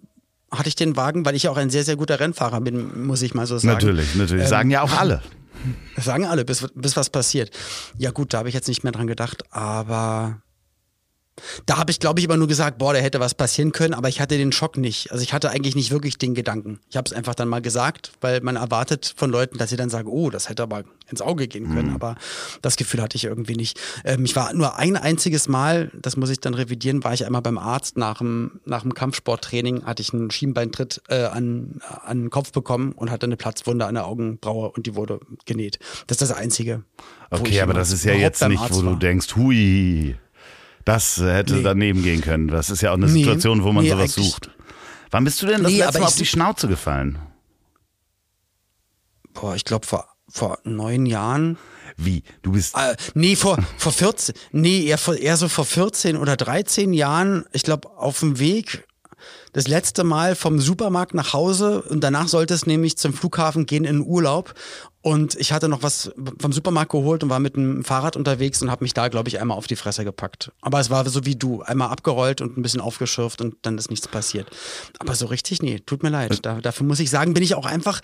hatte 0.51 0.69
ich 0.69 0.75
den 0.75 0.95
Wagen, 0.95 1.25
weil 1.25 1.35
ich 1.35 1.43
ja 1.43 1.51
auch 1.51 1.57
ein 1.57 1.69
sehr, 1.69 1.83
sehr 1.83 1.95
guter 1.95 2.19
Rennfahrer 2.19 2.61
bin, 2.61 3.05
muss 3.05 3.21
ich 3.21 3.33
mal 3.33 3.45
so 3.45 3.57
sagen. 3.57 3.73
natürlich, 3.73 4.15
natürlich. 4.15 4.43
Ähm, 4.43 4.49
Sagen 4.49 4.71
ja 4.71 4.81
auch 4.81 4.93
alle. 4.93 5.21
Sagen 5.97 6.25
alle, 6.25 6.45
bis, 6.45 6.67
bis 6.75 6.95
was 6.95 7.09
passiert. 7.09 7.51
Ja 7.97 8.11
gut, 8.11 8.33
da 8.33 8.39
habe 8.39 8.49
ich 8.49 8.55
jetzt 8.55 8.67
nicht 8.67 8.83
mehr 8.83 8.93
dran 8.93 9.07
gedacht, 9.07 9.43
aber 9.51 10.41
da 11.65 11.77
habe 11.77 11.91
ich, 11.91 11.99
glaube 11.99 12.19
ich, 12.19 12.25
immer 12.25 12.37
nur 12.37 12.47
gesagt, 12.47 12.77
boah, 12.77 12.93
da 12.93 12.99
hätte 12.99 13.19
was 13.19 13.33
passieren 13.33 13.71
können, 13.71 13.93
aber 13.93 14.09
ich 14.09 14.19
hatte 14.19 14.37
den 14.37 14.51
Schock 14.51 14.77
nicht. 14.77 15.11
Also 15.11 15.23
ich 15.23 15.33
hatte 15.33 15.49
eigentlich 15.49 15.75
nicht 15.75 15.91
wirklich 15.91 16.17
den 16.17 16.33
Gedanken. 16.33 16.79
Ich 16.89 16.97
habe 16.97 17.05
es 17.05 17.13
einfach 17.13 17.35
dann 17.35 17.47
mal 17.47 17.61
gesagt, 17.61 18.11
weil 18.21 18.41
man 18.41 18.55
erwartet 18.55 19.13
von 19.15 19.29
Leuten, 19.29 19.57
dass 19.57 19.69
sie 19.69 19.77
dann 19.77 19.89
sagen, 19.89 20.07
oh, 20.07 20.29
das 20.29 20.49
hätte 20.49 20.63
aber 20.63 20.83
ins 21.09 21.21
Auge 21.21 21.47
gehen 21.47 21.73
können, 21.73 21.93
aber 21.93 22.15
das 22.61 22.75
Gefühl 22.75 23.01
hatte 23.01 23.15
ich 23.15 23.23
irgendwie 23.23 23.55
nicht. 23.55 23.79
Ähm, 24.03 24.25
ich 24.25 24.35
war 24.35 24.53
nur 24.53 24.77
ein 24.77 24.97
einziges 24.97 25.47
Mal, 25.47 25.89
das 25.93 26.17
muss 26.17 26.29
ich 26.29 26.39
dann 26.39 26.53
revidieren, 26.53 27.03
war 27.03 27.13
ich 27.13 27.25
einmal 27.25 27.41
beim 27.41 27.57
Arzt 27.57 27.97
nach 27.97 28.17
dem, 28.17 28.59
nach 28.65 28.81
dem 28.81 28.93
Kampfsporttraining, 28.93 29.85
hatte 29.85 30.01
ich 30.01 30.13
einen 30.13 30.31
Schienbeintritt 30.31 31.01
äh, 31.07 31.23
an, 31.23 31.79
an 32.03 32.23
den 32.23 32.29
Kopf 32.29 32.51
bekommen 32.51 32.91
und 32.91 33.09
hatte 33.09 33.25
eine 33.25 33.37
Platzwunde 33.37 33.85
an 33.85 33.95
der 33.95 34.05
Augenbraue 34.05 34.69
und 34.71 34.85
die 34.85 34.95
wurde 34.95 35.19
genäht. 35.45 35.79
Das 36.07 36.21
ist 36.21 36.29
das 36.29 36.37
Einzige. 36.37 36.83
Okay, 37.29 37.61
aber 37.61 37.73
das 37.73 37.91
ist 37.91 38.03
ja 38.03 38.13
jetzt 38.13 38.45
nicht, 38.47 38.61
wo 38.73 38.81
du 38.81 38.87
war. 38.87 38.99
denkst, 38.99 39.35
hui, 39.35 40.15
das 40.87 41.17
hätte 41.17 41.55
Nee. 41.55 41.63
daneben 41.63 42.01
gehen 42.03 42.21
können. 42.21 42.47
Das 42.47 42.69
ist 42.69 42.81
ja 42.81 42.91
auch 42.91 42.95
eine 42.95 43.07
Nee. 43.07 43.19
Situation, 43.23 43.63
wo 43.63 43.71
man 43.71 43.83
Nee, 43.83 43.91
sowas 43.91 44.13
sucht. 44.13 44.49
Wann 45.11 45.23
bist 45.23 45.41
du 45.41 45.45
denn 45.47 45.63
das 45.63 45.71
letzte 45.71 45.99
Mal 45.99 46.05
auf 46.07 46.15
die 46.15 46.25
Schnauze 46.25 46.67
gefallen? 46.67 47.19
Boah, 49.33 49.55
ich 49.55 49.65
glaube 49.65 49.85
vor, 49.85 50.07
vor 50.29 50.59
neun 50.63 51.05
Jahren. 51.05 51.57
Wie? 51.97 52.23
Du 52.41 52.51
bist. 52.51 52.75
Äh, 52.77 52.95
nee, 53.15 53.35
vor, 53.35 53.57
vor 53.77 53.91
14, 53.91 54.35
nee, 54.51 54.85
eher, 54.85 54.97
vor, 54.97 55.15
eher 55.15 55.35
so 55.37 55.47
vor 55.49 55.65
14 55.65 56.15
oder 56.17 56.37
13 56.37 56.93
Jahren, 56.93 57.45
ich 57.53 57.63
glaube, 57.63 57.89
auf 57.97 58.19
dem 58.19 58.39
Weg 58.39 58.86
das 59.57 59.67
letzte 59.67 60.03
Mal 60.03 60.35
vom 60.35 60.59
Supermarkt 60.59 61.15
nach 61.15 61.33
Hause 61.33 61.81
und 61.81 62.03
danach 62.03 62.27
sollte 62.27 62.53
es 62.53 62.67
nämlich 62.67 62.95
zum 62.95 63.11
Flughafen 63.11 63.65
gehen 63.65 63.85
in 63.85 64.01
Urlaub. 64.05 64.53
Und 65.01 65.33
ich 65.33 65.51
hatte 65.51 65.67
noch 65.67 65.81
was 65.81 66.11
vom 66.39 66.53
Supermarkt 66.53 66.91
geholt 66.91 67.23
und 67.23 67.31
war 67.31 67.39
mit 67.39 67.55
dem 67.55 67.83
Fahrrad 67.83 68.15
unterwegs 68.15 68.61
und 68.61 68.69
habe 68.69 68.85
mich 68.85 68.93
da, 68.93 69.07
glaube 69.07 69.29
ich, 69.29 69.41
einmal 69.41 69.57
auf 69.57 69.65
die 69.65 69.75
Fresse 69.75 70.03
gepackt. 70.03 70.51
Aber 70.61 70.79
es 70.79 70.91
war 70.91 71.09
so 71.09 71.25
wie 71.25 71.35
du, 71.35 71.63
einmal 71.63 71.89
abgerollt 71.89 72.39
und 72.39 72.55
ein 72.55 72.61
bisschen 72.61 72.81
aufgeschürft 72.81 73.41
und 73.41 73.55
dann 73.63 73.79
ist 73.79 73.89
nichts 73.89 74.07
passiert. 74.07 74.47
Aber 74.99 75.15
so 75.15 75.25
richtig, 75.25 75.63
nee, 75.63 75.79
tut 75.79 76.03
mir 76.03 76.09
leid. 76.09 76.45
Da, 76.45 76.61
dafür 76.61 76.85
muss 76.85 76.99
ich 76.99 77.09
sagen, 77.09 77.33
bin 77.33 77.41
ich 77.41 77.55
auch 77.55 77.65
einfach, 77.65 78.01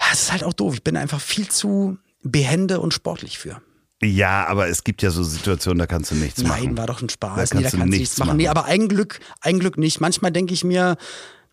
ja, 0.00 0.06
es 0.12 0.22
ist 0.22 0.32
halt 0.32 0.42
auch 0.42 0.54
doof. 0.54 0.74
Ich 0.74 0.82
bin 0.82 0.96
einfach 0.96 1.20
viel 1.20 1.46
zu 1.46 1.98
behende 2.24 2.80
und 2.80 2.92
sportlich 2.94 3.38
für. 3.38 3.62
Ja, 4.02 4.46
aber 4.46 4.68
es 4.68 4.84
gibt 4.84 5.00
ja 5.02 5.10
so 5.10 5.22
Situationen, 5.22 5.78
da 5.78 5.86
kannst 5.86 6.10
du 6.10 6.16
nichts 6.16 6.42
Nein, 6.42 6.64
machen. 6.64 6.78
war 6.78 6.86
doch 6.86 7.00
ein 7.00 7.06
Da 7.08 7.12
Spaß. 7.12 7.36
kannst 7.50 7.54
nee, 7.54 7.62
da 7.62 7.70
du 7.70 7.76
kannst 7.78 7.82
du 7.82 7.86
nichts 7.88 7.98
nichts 8.00 8.18
machen. 8.18 8.26
machen. 8.28 8.36
Nee, 8.36 8.48
aber 8.48 8.64
ein 8.66 8.88
Glück, 8.88 9.20
ein 9.40 9.58
Glück 9.58 9.78
nicht. 9.78 10.00
Manchmal 10.00 10.32
denke 10.32 10.52
ich 10.52 10.64
mir, 10.64 10.96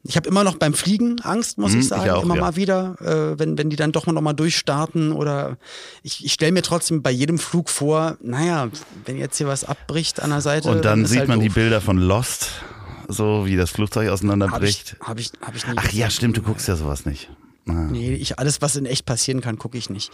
ich 0.06 0.18
habe 0.18 0.28
immer 0.28 0.44
noch 0.44 0.56
beim 0.58 0.74
Fliegen 0.74 1.22
Angst, 1.22 1.58
muss 1.58 1.72
Mhm, 1.72 1.78
ich 1.78 1.84
ich 1.84 1.90
sagen, 1.90 2.10
auch, 2.10 2.24
immer 2.24 2.36
ja. 2.36 2.42
mal 2.42 2.56
wieder, 2.58 2.96
äh, 3.00 3.40
wenn, 3.40 3.58
wenn 3.58 3.70
die 3.70 3.78
dann 3.78 3.94
doch 3.94 4.06
mal 4.08 4.12
noch 4.12 4.22
mal 4.22 4.34
durchstarten 4.34 5.14
oder 5.14 5.58
ich, 6.02 6.26
ich 6.26 6.34
stelle 6.34 6.52
mir 6.52 6.64
trotzdem 6.64 7.02
bei 7.02 7.12
jedem 7.12 7.40
Flug 7.40 7.70
vor, 7.70 8.18
naja, 8.22 8.68
wenn 9.06 9.18
jetzt 9.18 9.38
hier 9.38 9.48
was 9.48 9.64
abbricht 9.64 10.22
an 10.22 10.32
der 10.32 10.42
Seite. 10.42 10.68
Und 10.70 10.84
dann 10.84 11.04
ist 11.06 11.12
sieht 11.12 11.20
halt 11.20 11.30
man 11.30 11.40
die 11.40 11.48
doof. 11.48 11.56
Bilder 11.56 11.80
von 11.80 11.98
Lost, 11.98 12.50
so 13.08 13.46
wie 13.46 13.56
das 13.56 13.70
Flugzeug 13.70 14.02
Hab 14.02 14.08
ich, 14.08 14.12
auseinanderbricht. 14.12 14.98
hab 15.00 15.18
ich, 15.18 15.32
hab 15.42 15.56
ich 15.56 15.66
nie 15.66 15.74
Ach 15.78 15.92
ja, 15.94 16.10
stimmt, 16.10 16.36
du 16.36 16.42
guckst 16.42 16.68
ja 16.68 16.76
sowas 16.76 17.06
nicht. 17.06 17.30
Ah. 17.70 17.72
Nee, 17.90 18.14
ich, 18.16 18.38
alles, 18.40 18.62
was 18.62 18.76
in 18.76 18.86
echt 18.86 19.06
passieren 19.06 19.40
kann, 19.40 19.58
gucke 19.58 19.78
ich 19.78 19.90
nicht. 19.90 20.12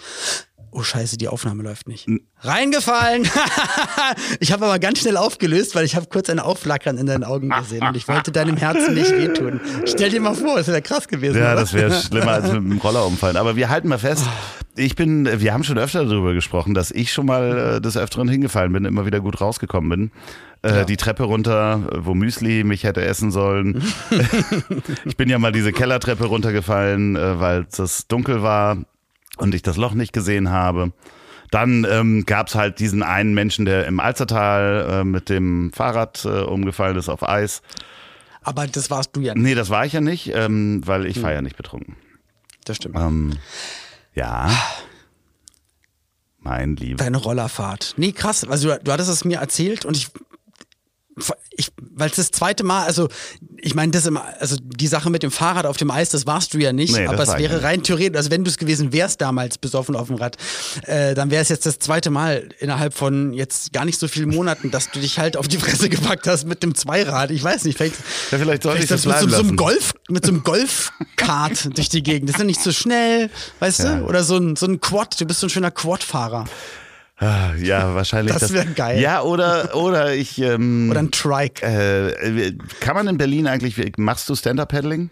Oh 0.72 0.84
scheiße, 0.84 1.18
die 1.18 1.28
Aufnahme 1.28 1.64
läuft 1.64 1.88
nicht. 1.88 2.08
Reingefallen! 2.42 3.28
ich 4.40 4.52
habe 4.52 4.66
aber 4.66 4.80
ganz 4.80 5.00
schnell 5.00 5.18
aufgelöst, 5.18 5.76
weil 5.76 5.84
ich 5.86 5.96
habe 5.96 6.06
kurz 6.08 6.30
ein 6.30 6.40
Aufflackern 6.40 6.98
in 6.98 7.06
deinen 7.08 7.24
Augen 7.24 7.50
gesehen 7.50 7.86
und 7.86 7.98
ich 7.98 8.08
wollte 8.08 8.32
deinem 8.32 8.56
Herzen 8.58 8.94
nicht 8.94 9.12
wehtun. 9.12 9.60
Stell 9.86 10.10
dir 10.10 10.22
mal 10.22 10.36
vor, 10.36 10.58
das 10.58 10.68
wäre 10.68 10.82
krass 10.82 11.08
gewesen. 11.08 11.38
Ja, 11.40 11.54
oder? 11.54 11.62
das 11.62 11.74
wäre 11.74 11.92
schlimmer 12.02 12.34
als 12.34 12.46
mit 12.52 12.56
dem 12.56 12.78
Roller 12.78 13.06
umfallen. 13.06 13.38
Aber 13.38 13.56
wir 13.56 13.70
halten 13.70 13.88
mal 13.88 13.98
fest, 14.00 14.26
Ich 14.76 14.96
bin, 14.96 15.28
wir 15.42 15.54
haben 15.54 15.64
schon 15.64 15.78
öfter 15.78 16.06
darüber 16.06 16.34
gesprochen, 16.34 16.74
dass 16.74 16.92
ich 16.92 17.12
schon 17.12 17.26
mal 17.26 17.76
äh, 17.78 17.82
des 17.82 17.98
Öfteren 17.98 18.30
hingefallen 18.30 18.72
bin, 18.72 18.86
immer 18.86 19.06
wieder 19.06 19.20
gut 19.20 19.42
rausgekommen 19.42 19.90
bin. 19.90 20.12
Äh, 20.62 20.80
Ja. 20.80 20.86
Die 20.86 20.98
Treppe 20.98 21.24
runter, 21.24 21.82
wo 22.00 22.14
Müsli 22.14 22.64
mich 22.64 22.84
hätte 22.84 23.02
essen 23.04 23.32
sollen. 23.32 23.82
ich 25.06 25.18
bin 25.18 25.30
ja 25.30 25.40
mal 25.40 25.52
diese 25.52 25.72
Kellertreppe 25.72 26.26
runtergefallen, 26.26 27.16
äh, 27.16 27.40
weil 27.40 27.66
es 27.72 28.08
dunkel 28.08 28.44
war 28.44 28.78
und 29.40 29.56
ich 29.56 29.62
das 29.62 29.78
Loch 29.78 29.94
nicht 29.94 30.14
gesehen 30.14 30.50
habe. 30.50 30.92
Dann 31.52 31.86
ähm, 31.90 32.26
gab 32.26 32.48
es 32.48 32.56
halt 32.56 32.80
diesen 32.80 33.02
einen 33.02 33.34
Menschen, 33.34 33.66
der 33.66 33.88
im 33.88 34.00
Alzertal 34.00 34.88
äh, 34.90 35.04
mit 35.04 35.30
dem 35.30 35.72
Fahrrad 35.74 36.24
äh, 36.26 36.42
umgefallen 36.42 36.96
ist 36.98 37.10
auf 37.10 37.28
Eis. 37.28 37.62
Aber 38.42 38.68
das 38.68 38.90
warst 38.92 39.16
du 39.16 39.22
ja 39.22 39.34
nicht. 39.34 39.44
Nee, 39.44 39.56
das 39.56 39.70
war 39.70 39.86
ich 39.86 39.94
ja 39.94 40.02
nicht, 40.02 40.32
ähm, 40.34 40.82
weil 40.86 41.06
ich 41.06 41.22
war 41.24 41.34
ja 41.34 41.42
nicht 41.42 41.58
betrunken. 41.58 41.96
Das 42.66 42.78
stimmt. 42.78 42.96
Ähm, 42.98 43.34
ja. 44.14 44.52
Mein 46.40 46.76
Lieber. 46.76 47.04
Deine 47.04 47.18
Rollerfahrt. 47.18 47.96
Nee, 47.98 48.12
krass. 48.12 48.46
Also 48.48 48.70
du, 48.70 48.80
du 48.84 48.92
hattest 48.92 49.10
es 49.10 49.26
mir 49.26 49.40
erzählt 49.40 49.86
und 49.86 49.98
ich 49.98 50.10
weil 51.96 52.10
es 52.10 52.16
das 52.16 52.32
zweite 52.32 52.64
Mal, 52.64 52.86
also 52.86 53.10
ich 53.58 53.76
meine, 53.76 53.92
das 53.92 54.06
immer, 54.06 54.24
also 54.40 54.56
die 54.62 54.88
Sache 54.88 55.10
mit 55.10 55.22
dem 55.24 55.32
Fahrrad 55.32 55.66
auf 55.66 55.76
dem 55.78 55.92
Eis, 55.92 56.10
das 56.10 56.26
warst 56.26 56.54
du 56.54 56.58
ja 56.60 56.72
nicht, 56.72 56.96
Nee, 56.96 57.08
aber 57.08 57.22
es 57.24 57.38
wäre 57.38 57.56
nicht. 57.56 57.64
rein 57.64 57.84
theoretisch, 57.84 58.16
also 58.18 58.32
wenn 58.32 58.44
du 58.46 58.50
es 58.50 58.58
gewesen 58.58 58.94
wärst 58.94 59.20
damals 59.22 59.58
besoffen 59.58 59.96
auf 59.96 60.08
dem 60.08 60.16
Rad, 60.16 60.38
äh, 60.84 61.14
dann 61.16 61.30
wäre 61.32 61.42
es 61.42 61.50
jetzt 61.50 61.66
das 61.66 61.80
zweite 61.80 62.10
Mal 62.10 62.48
innerhalb 62.60 62.94
von 62.94 63.34
jetzt 63.34 63.74
gar 63.74 63.84
nicht 63.86 64.00
so 64.00 64.08
vielen 64.08 64.30
Monaten, 64.30 64.72
dass 64.72 64.90
du 64.92 65.00
dich 65.00 65.20
halt 65.20 65.36
auf 65.36 65.48
die 65.48 65.58
Fresse 65.58 65.90
gepackt 65.90 66.28
hast 66.28 66.46
mit 66.48 66.64
dem 66.64 66.74
Zweirad. 66.76 67.32
Ich 67.32 67.44
weiß 67.44 67.66
nicht, 67.66 67.78
vielleicht, 67.78 67.96
Ja, 68.32 68.38
vielleicht 68.38 68.64
sollte 68.64 68.82
ich 68.84 68.88
das 68.90 69.06
mit 69.06 69.18
so, 69.18 69.28
so 69.28 69.38
einem. 69.40 69.56
Golf, 69.58 69.94
mit 70.10 70.26
so 70.26 70.32
einem 70.32 70.44
Golfkart 70.44 71.70
durch 71.78 71.90
die 71.90 72.04
Gegend. 72.04 72.30
Das 72.30 72.36
ist 72.36 72.40
ja 72.40 72.46
nicht 72.46 72.62
so 72.64 72.72
schnell, 72.72 73.30
weißt 73.60 73.80
Ja. 73.80 73.98
du? 73.98 74.06
Oder 74.06 74.24
so 74.24 74.38
ein, 74.38 74.56
so 74.56 74.66
ein 74.68 74.80
Quad, 74.80 75.20
du 75.20 75.26
bist 75.26 75.42
so 75.42 75.48
ein 75.48 75.50
schöner 75.50 75.72
Quad-Fahrer. 75.72 76.46
Ah, 77.20 77.54
Ja, 77.56 77.94
wahrscheinlich. 77.96 78.34
Das 78.34 78.54
wär 78.54 78.66
geil. 78.66 79.00
Ja, 79.00 79.22
oder, 79.22 79.76
oder 79.76 80.14
ich. 80.16 80.40
Ähm, 80.40 80.88
Oder 80.92 81.00
ein 81.02 81.12
Trike. 81.12 81.66
äh, 81.66 82.54
kann 82.80 82.96
man 82.96 83.08
in 83.08 83.18
Berlin 83.18 83.46
eigentlich, 83.48 83.76
machst 83.98 84.30
du 84.30 84.36
Stand-Up-Paddling? 84.36 85.10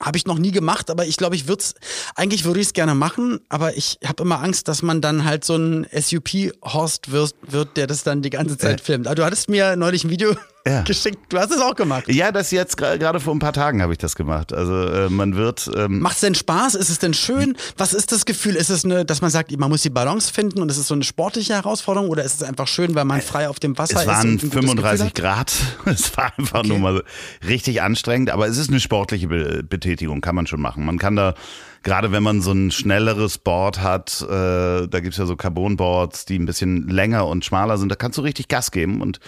Habe 0.00 0.16
ich 0.18 0.26
noch 0.26 0.38
nie 0.38 0.50
gemacht, 0.50 0.90
aber 0.90 1.06
ich 1.06 1.16
glaube, 1.16 1.36
ich 1.36 1.46
würde 1.46 1.60
es, 1.62 1.74
eigentlich 2.16 2.44
würde 2.44 2.58
ich 2.58 2.66
es 2.66 2.72
gerne 2.72 2.94
machen, 2.96 3.38
aber 3.48 3.76
ich 3.76 3.98
habe 4.04 4.24
immer 4.24 4.40
Angst, 4.42 4.66
dass 4.66 4.82
man 4.82 5.00
dann 5.00 5.24
halt 5.24 5.44
so 5.44 5.54
ein 5.56 5.86
SUP-Horst 5.92 7.12
wird, 7.12 7.34
wird, 7.46 7.76
der 7.76 7.86
das 7.86 8.02
dann 8.02 8.20
die 8.20 8.30
ganze 8.30 8.58
Zeit 8.58 8.80
Äh. 8.80 8.84
filmt. 8.84 9.06
Aber 9.06 9.14
du 9.14 9.24
hattest 9.24 9.48
mir 9.48 9.76
neulich 9.76 10.02
ein 10.02 10.10
Video 10.10 10.34
Ja. 10.66 10.82
geschickt, 10.82 11.18
du 11.32 11.38
hast 11.38 11.50
es 11.50 11.60
auch 11.60 11.74
gemacht. 11.74 12.04
Ja, 12.08 12.30
das 12.30 12.50
jetzt 12.52 12.76
gerade 12.76 13.18
vor 13.18 13.34
ein 13.34 13.40
paar 13.40 13.52
Tagen 13.52 13.82
habe 13.82 13.92
ich 13.92 13.98
das 13.98 14.14
gemacht. 14.14 14.52
Also 14.52 14.86
äh, 14.86 15.08
man 15.08 15.34
wird. 15.34 15.68
Ähm, 15.76 15.98
Macht 16.00 16.14
es 16.14 16.20
denn 16.20 16.34
Spaß? 16.36 16.76
Ist 16.76 16.88
es 16.88 16.98
denn 17.00 17.14
schön? 17.14 17.56
Was 17.76 17.92
ist 17.92 18.12
das 18.12 18.24
Gefühl? 18.26 18.54
Ist 18.54 18.70
es 18.70 18.84
eine, 18.84 19.04
dass 19.04 19.20
man 19.22 19.30
sagt, 19.30 19.56
man 19.58 19.68
muss 19.70 19.82
die 19.82 19.90
Balance 19.90 20.32
finden 20.32 20.62
und 20.62 20.70
es 20.70 20.78
ist 20.78 20.86
so 20.86 20.94
eine 20.94 21.02
sportliche 21.02 21.54
Herausforderung 21.54 22.08
oder 22.10 22.22
ist 22.22 22.36
es 22.36 22.42
einfach 22.42 22.68
schön, 22.68 22.94
weil 22.94 23.04
man 23.04 23.20
frei 23.20 23.48
auf 23.48 23.58
dem 23.58 23.76
Wasser 23.76 23.96
es 23.96 24.02
ist? 24.02 24.06
waren 24.06 24.28
und 24.30 24.42
ein 24.44 24.50
gutes 24.50 24.60
35 24.60 25.14
Gefühl 25.14 25.30
hat? 25.30 25.36
Grad. 25.36 25.52
Es 25.92 26.16
war 26.16 26.32
einfach 26.38 26.62
nur 26.62 26.78
mal 26.78 27.02
richtig 27.46 27.82
anstrengend, 27.82 28.30
aber 28.30 28.46
es 28.46 28.56
ist 28.56 28.70
eine 28.70 28.80
sportliche 28.80 29.28
Be 29.28 29.62
Betätigung, 29.68 30.20
kann 30.20 30.34
man 30.34 30.46
schon 30.46 30.60
machen. 30.60 30.84
Man 30.84 30.98
kann 30.98 31.16
da, 31.16 31.34
gerade 31.82 32.12
wenn 32.12 32.22
man 32.22 32.40
so 32.40 32.52
ein 32.52 32.70
schnelleres 32.70 33.38
Board 33.38 33.80
hat, 33.80 34.22
äh, 34.22 34.86
da 34.86 35.00
gibt's 35.00 35.18
ja 35.18 35.26
so 35.26 35.34
Carbonboards, 35.36 36.24
die 36.24 36.38
ein 36.38 36.46
bisschen 36.46 36.88
länger 36.88 37.26
und 37.26 37.44
schmaler 37.44 37.78
sind, 37.78 37.88
da 37.90 37.96
kannst 37.96 38.18
du 38.18 38.22
richtig 38.22 38.48
Gas 38.48 38.70
geben 38.70 39.00
und 39.02 39.18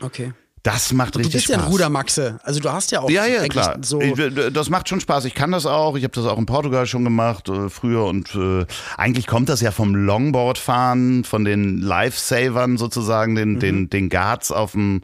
Okay. 0.00 0.32
Das 0.62 0.92
macht 0.92 1.14
Du 1.14 1.18
richtig 1.18 1.34
bist 1.34 1.48
ja 1.48 1.54
Spaß. 1.56 1.66
ein 1.66 1.72
Rudermaxe. 1.72 2.38
Also 2.44 2.60
du 2.60 2.72
hast 2.72 2.92
ja 2.92 3.00
auch 3.00 3.10
Ja, 3.10 3.26
ja, 3.26 3.46
klar. 3.48 3.78
so. 3.82 4.00
Ich, 4.00 4.16
äh, 4.18 4.50
das 4.50 4.70
macht 4.70 4.88
schon 4.88 5.00
Spaß. 5.00 5.24
Ich 5.24 5.34
kann 5.34 5.50
das 5.50 5.66
auch. 5.66 5.96
Ich 5.96 6.04
habe 6.04 6.14
das 6.14 6.24
auch 6.26 6.38
in 6.38 6.46
Portugal 6.46 6.86
schon 6.86 7.02
gemacht, 7.04 7.48
äh, 7.48 7.68
früher. 7.68 8.04
Und 8.04 8.34
äh, 8.36 8.64
eigentlich 8.96 9.26
kommt 9.26 9.48
das 9.48 9.60
ja 9.60 9.70
vom 9.72 9.94
Longboardfahren, 9.94 11.24
von 11.24 11.44
den 11.44 11.78
Lifesavern 11.80 12.76
sozusagen, 12.78 13.32
Mhm. 13.32 13.36
den, 13.36 13.58
den, 13.60 13.90
den 13.90 14.08
Guards 14.08 14.52
auf 14.52 14.72
dem 14.72 15.02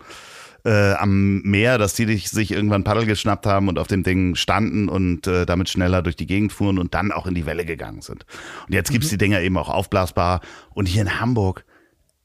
äh, 0.64 0.92
am 0.94 1.40
Meer, 1.42 1.78
dass 1.78 1.94
die 1.94 2.04
dich, 2.04 2.30
sich 2.30 2.50
irgendwann 2.50 2.82
Paddel 2.84 3.06
geschnappt 3.06 3.46
haben 3.46 3.68
und 3.68 3.78
auf 3.78 3.86
dem 3.86 4.02
Ding 4.02 4.34
standen 4.34 4.88
und 4.88 5.26
äh, 5.26 5.46
damit 5.46 5.68
schneller 5.68 6.02
durch 6.02 6.16
die 6.16 6.26
Gegend 6.26 6.52
fuhren 6.52 6.78
und 6.78 6.94
dann 6.94 7.12
auch 7.12 7.26
in 7.26 7.34
die 7.34 7.46
Welle 7.46 7.64
gegangen 7.64 8.02
sind. 8.02 8.26
Und 8.66 8.74
jetzt 8.74 8.90
Mhm. 8.90 8.94
gibt's 8.94 9.08
die 9.08 9.18
Dinger 9.18 9.40
eben 9.40 9.56
auch 9.56 9.68
aufblasbar. 9.68 10.40
Und 10.74 10.86
hier 10.86 11.02
in 11.02 11.20
Hamburg, 11.20 11.64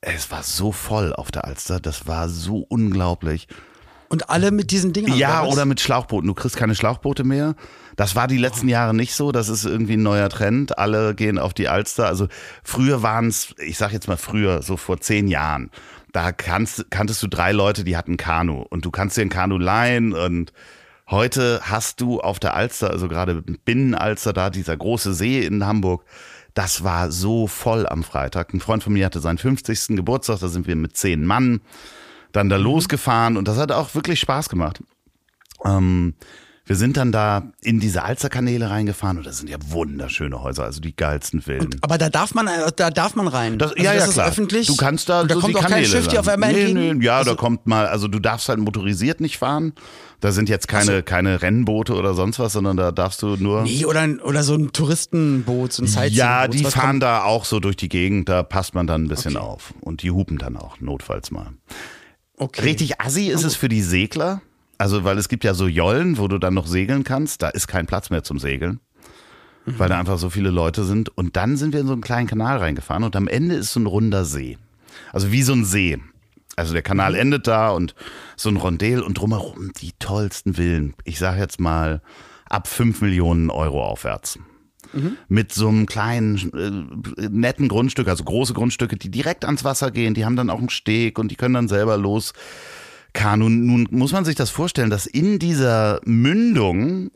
es 0.06 0.32
war 0.32 0.44
so 0.44 0.72
voll 0.72 1.14
auf 1.14 1.32
der 1.32 1.46
Alster, 1.46 1.80
das 1.80 2.08
war 2.08 2.30
so 2.30 2.66
unglaublich. 2.68 3.48
Und 4.10 4.30
alle 4.30 4.52
mit 4.52 4.70
diesen 4.70 4.94
Dingern. 4.94 5.18
Ja, 5.18 5.44
was? 5.44 5.54
oder 5.54 5.66
mit 5.66 5.82
Schlauchbooten. 5.82 6.28
Du 6.28 6.36
kriegst 6.36 6.56
keine 6.56 6.76
Schlauchboote 6.76 7.24
mehr. 7.24 7.56
Das 7.96 8.16
war 8.16 8.28
die 8.28 8.38
letzten 8.38 8.70
Jahre 8.70 8.94
nicht 8.94 9.16
so. 9.16 9.32
Das 9.32 9.50
ist 9.50 9.66
irgendwie 9.66 9.98
ein 9.98 10.04
neuer 10.04 10.30
Trend. 10.30 10.78
Alle 10.78 11.16
gehen 11.16 11.40
auf 11.40 11.56
die 11.56 11.68
Alster. 11.68 12.06
Also 12.06 12.28
früher 12.64 13.02
waren 13.02 13.28
es, 13.28 13.56
ich 13.58 13.80
sag 13.80 13.92
jetzt 13.92 14.08
mal 14.08 14.18
früher, 14.18 14.62
so 14.62 14.78
vor 14.78 15.00
zehn 15.00 15.28
Jahren. 15.28 15.72
Da 16.12 16.32
kannst, 16.32 16.92
kanntest 16.92 17.24
du 17.24 17.28
drei 17.28 17.54
Leute, 17.54 17.84
die 17.84 17.98
hatten 17.98 18.18
Kanu. 18.18 18.64
Und 18.70 18.86
du 18.86 18.92
kannst 18.92 19.18
dir 19.18 19.24
ein 19.24 19.30
Kanu 19.30 19.58
leihen. 19.58 20.14
Und 20.14 20.54
heute 21.10 21.62
hast 21.64 22.00
du 22.00 22.22
auf 22.22 22.38
der 22.38 22.54
Alster, 22.54 22.92
also 22.92 23.08
gerade 23.08 23.42
Binnenalster 23.42 24.32
da, 24.32 24.52
dieser 24.52 24.78
große 24.78 25.16
See 25.16 25.44
in 25.44 25.66
Hamburg. 25.66 26.06
Das 26.54 26.84
war 26.84 27.12
so 27.12 27.48
voll 27.48 27.88
am 27.88 28.04
Freitag. 28.04 28.54
Ein 28.54 28.60
Freund 28.60 28.84
von 28.84 28.94
mir 28.94 29.06
hatte 29.06 29.20
seinen 29.20 29.38
50. 29.38 29.96
Geburtstag. 29.96 30.40
Da 30.40 30.48
sind 30.48 30.68
wir 30.68 30.76
mit 30.76 30.96
zehn 30.96 31.26
Mann 31.26 31.62
dann 32.32 32.50
da 32.50 32.58
losgefahren 32.58 33.38
und 33.38 33.48
das 33.48 33.58
hat 33.58 33.72
auch 33.72 33.96
wirklich 33.96 34.20
Spaß 34.20 34.50
gemacht. 34.50 34.84
Ähm, 35.66 36.16
wir 36.66 36.78
sind 36.78 36.96
dann 36.96 37.12
da 37.12 37.52
in 37.62 37.82
diese 37.82 38.04
Alsterkanäle 38.04 38.70
reingefahren 38.70 39.18
und 39.18 39.26
das 39.26 39.38
sind 39.40 39.50
ja 39.50 39.58
wunderschöne 39.68 40.42
Häuser, 40.42 40.64
also 40.64 40.80
die 40.80 40.96
geilsten 40.96 41.42
Villen. 41.42 41.76
Aber 41.82 41.98
da 41.98 42.10
darf 42.10 42.34
man, 42.34 42.48
äh, 42.48 42.72
da 42.76 42.90
darf 42.90 43.16
man 43.16 43.28
rein. 43.28 43.58
Das, 43.60 43.72
Also 43.74 43.84
ja, 43.84 43.94
ja, 43.94 44.06
ist 44.06 44.14
klar. 44.14 44.28
öffentlich. 44.30 44.68
Du 44.68 44.78
kannst 44.78 45.10
da, 45.10 45.22
und 45.22 45.30
da 45.32 45.36
so 45.36 45.42
kommt 45.42 45.52
die 45.54 45.58
auch 45.58 45.62
kein 45.64 45.72
Kanäle 45.72 45.88
Schiff 45.88 46.08
dir 46.08 46.14
lang. 46.16 46.20
auf 46.22 46.28
einmal 46.30 46.54
nee, 46.54 46.74
nee, 46.94 47.04
ja, 47.06 47.18
also, 47.18 47.32
da 47.32 47.36
kommt 47.36 47.68
mal, 47.68 47.86
also 47.88 48.08
du 48.08 48.20
darfst 48.20 48.48
halt 48.48 48.60
motorisiert 48.60 49.20
nicht 49.20 49.38
fahren. 49.38 49.74
Da 50.22 50.32
sind 50.32 50.48
jetzt 50.48 50.70
keine, 50.70 51.04
keine 51.04 51.42
Rennboote 51.42 51.96
oder 51.96 52.14
sonst 52.14 52.40
was, 52.40 52.54
sondern 52.54 52.78
da 52.78 52.94
darfst 52.94 53.22
du 53.24 53.36
nur. 53.36 53.64
Nee, 53.64 53.84
oder, 53.84 54.08
oder 54.24 54.44
so 54.44 54.56
ein 54.56 54.72
Touristenboot, 54.72 55.74
so 55.74 55.84
ein 55.84 55.88
Sightseeing-Boot. 55.88 56.16
ja, 56.18 56.48
die 56.48 56.64
fahren 56.64 56.92
kommt- 56.92 57.04
da 57.04 57.24
auch 57.24 57.44
so 57.44 57.60
durch 57.60 57.76
die 57.76 57.90
Gegend, 57.90 58.30
da 58.30 58.42
passt 58.42 58.74
man 58.74 58.88
dann 58.88 59.04
ein 59.04 59.08
bisschen 59.10 59.36
Okay. 59.36 59.46
auf. 59.46 59.74
Und 59.82 60.02
die 60.02 60.12
hupen 60.12 60.38
dann 60.38 60.56
auch, 60.56 60.80
notfalls 60.80 61.30
mal. 61.30 61.48
Okay. 62.38 62.62
Richtig 62.62 63.02
assi 63.02 63.28
ist 63.28 63.44
es 63.44 63.58
für 63.58 63.68
die 63.68 63.82
Segler. 63.82 64.42
Also, 64.84 65.06
weil 65.06 65.18
es 65.18 65.30
gibt 65.30 65.46
ja 65.46 65.54
so 65.54 65.66
Jollen, 65.66 66.18
wo 66.18 66.28
du 66.28 66.38
dann 66.40 66.56
noch 66.56 66.68
segeln 66.68 67.06
kannst. 67.06 67.42
Da 67.42 67.48
ist 67.48 67.68
kein 67.68 67.86
Platz 67.86 68.10
mehr 68.10 68.22
zum 68.22 68.38
Segeln. 68.38 68.82
Weil 69.66 69.88
da 69.88 69.98
einfach 69.98 70.18
so 70.18 70.30
viele 70.30 70.50
Leute 70.50 70.84
sind. 70.84 71.08
Und 71.18 71.38
dann 71.38 71.56
sind 71.56 71.72
wir 71.72 71.80
in 71.80 71.88
so 71.88 71.94
einen 71.94 72.02
kleinen 72.02 72.28
Kanal 72.28 72.58
reingefahren 72.58 73.06
und 73.06 73.16
am 73.16 73.30
Ende 73.30 73.56
ist 73.56 73.72
so 73.72 73.80
ein 73.80 73.86
runder 73.86 74.26
See. 74.26 74.58
Also 75.14 75.32
wie 75.32 75.42
so 75.42 75.54
ein 75.54 75.64
See. 75.64 76.00
Also 76.58 76.74
der 76.74 76.82
Kanal 76.82 77.16
endet 77.16 77.48
da 77.48 77.70
und 77.70 77.96
so 78.36 78.50
ein 78.50 78.58
Rondel 78.58 79.02
und 79.02 79.14
drumherum 79.14 79.72
die 79.72 79.94
tollsten 80.00 80.56
Villen. 80.56 80.96
Ich 81.06 81.18
sage 81.18 81.40
jetzt 81.40 81.62
mal 81.62 82.02
ab 82.50 82.68
5 82.68 83.00
Millionen 83.00 83.52
Euro 83.52 83.86
aufwärts. 83.86 84.38
Mit 85.30 85.54
so 85.54 85.70
einem 85.70 85.86
kleinen, 85.86 86.52
äh, 87.18 87.30
netten 87.30 87.70
Grundstück, 87.70 88.10
also 88.10 88.26
große 88.26 88.54
Grundstücke, 88.54 88.98
die 88.98 89.10
direkt 89.10 89.46
ans 89.46 89.64
Wasser 89.64 89.92
gehen. 89.92 90.14
Die 90.14 90.26
haben 90.26 90.36
dann 90.36 90.50
auch 90.50 90.60
einen 90.60 90.70
Steg 90.70 91.20
und 91.20 91.30
die 91.30 91.38
können 91.38 91.54
dann 91.54 91.68
selber 91.70 91.96
los. 91.96 92.34
Nun, 93.38 93.66
nun 93.66 93.88
muss 93.92 94.12
man 94.12 94.26
sich 94.26 94.36
das 94.36 94.50
vorstellen, 94.50 94.90
dass 94.90 95.06
in 95.06 95.40
dieser 95.40 96.02
Mündung 96.04 97.12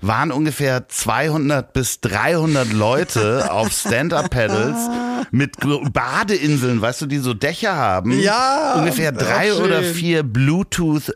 waren 0.00 0.32
ungefähr 0.32 0.88
200 0.88 1.72
bis 1.72 2.00
300 2.00 2.72
Leute 2.72 3.52
auf 3.52 3.72
Stand-Up-Pedals 3.72 4.88
mit 5.30 5.56
Badeinseln, 5.92 6.80
weißt 6.80 7.02
du, 7.02 7.06
die 7.06 7.18
so 7.18 7.34
Dächer 7.34 7.76
haben. 7.76 8.18
Ja, 8.20 8.74
Ungefähr 8.78 9.12
drei 9.12 9.54
oder 9.54 9.82
vier 9.82 10.22
Bluetooth 10.22 11.12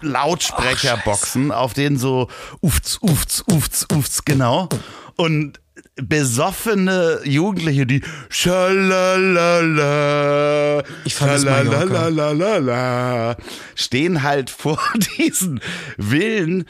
Lautsprecherboxen, 0.00 1.50
auf 1.52 1.74
denen 1.74 1.96
so 1.96 2.28
ufts, 2.60 2.98
ufts, 3.00 3.44
ufts, 3.50 3.86
ufts, 3.92 4.24
genau. 4.24 4.68
Und 5.16 5.60
besoffene 5.96 7.20
Jugendliche, 7.24 7.86
die 7.86 8.02
schalalala, 9.44 10.82
Ich 11.04 11.14
vermiss 11.14 11.44
Mallorca. 11.44 11.86
schalalala, 11.88 13.36
stehen 13.74 14.22
halt 14.22 14.50
vor 14.58 14.78
diesen 15.18 15.60
Villen, 15.98 16.64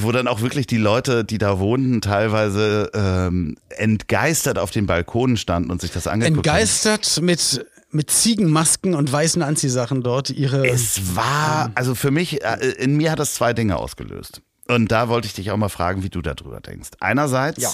wo 0.00 0.10
dann 0.12 0.26
auch 0.26 0.40
wirklich 0.40 0.66
die 0.66 0.78
Leute, 0.78 1.24
die 1.24 1.38
da 1.38 1.58
wohnten, 1.60 2.00
teilweise 2.00 2.90
ähm, 2.94 3.56
entgeistert 3.70 4.58
auf 4.58 4.70
den 4.72 4.86
Balkonen 4.86 5.36
standen 5.36 5.70
und 5.70 5.80
sich 5.80 5.92
das 5.92 6.06
angeguckt 6.08 6.38
haben. 6.48 6.56
Entgeistert 6.56 7.20
mit, 7.22 7.64
mit 7.92 8.10
Ziegenmasken 8.10 8.94
und 8.94 9.12
weißen 9.12 9.42
Anziehsachen 9.42 10.02
dort 10.02 10.30
ihre. 10.30 10.66
Es 10.66 11.14
war, 11.14 11.70
also 11.76 11.94
für 11.94 12.10
mich, 12.10 12.42
äh, 12.44 12.56
in 12.78 12.96
mir 12.96 13.12
hat 13.12 13.20
das 13.20 13.34
zwei 13.34 13.52
Dinge 13.52 13.76
ausgelöst. 13.76 14.42
Und 14.68 14.90
da 14.90 15.08
wollte 15.08 15.28
ich 15.28 15.34
dich 15.34 15.52
auch 15.52 15.56
mal 15.56 15.68
fragen, 15.68 16.02
wie 16.02 16.08
du 16.10 16.20
darüber 16.20 16.60
denkst. 16.60 16.88
Einerseits 16.98 17.62
Ja. 17.62 17.70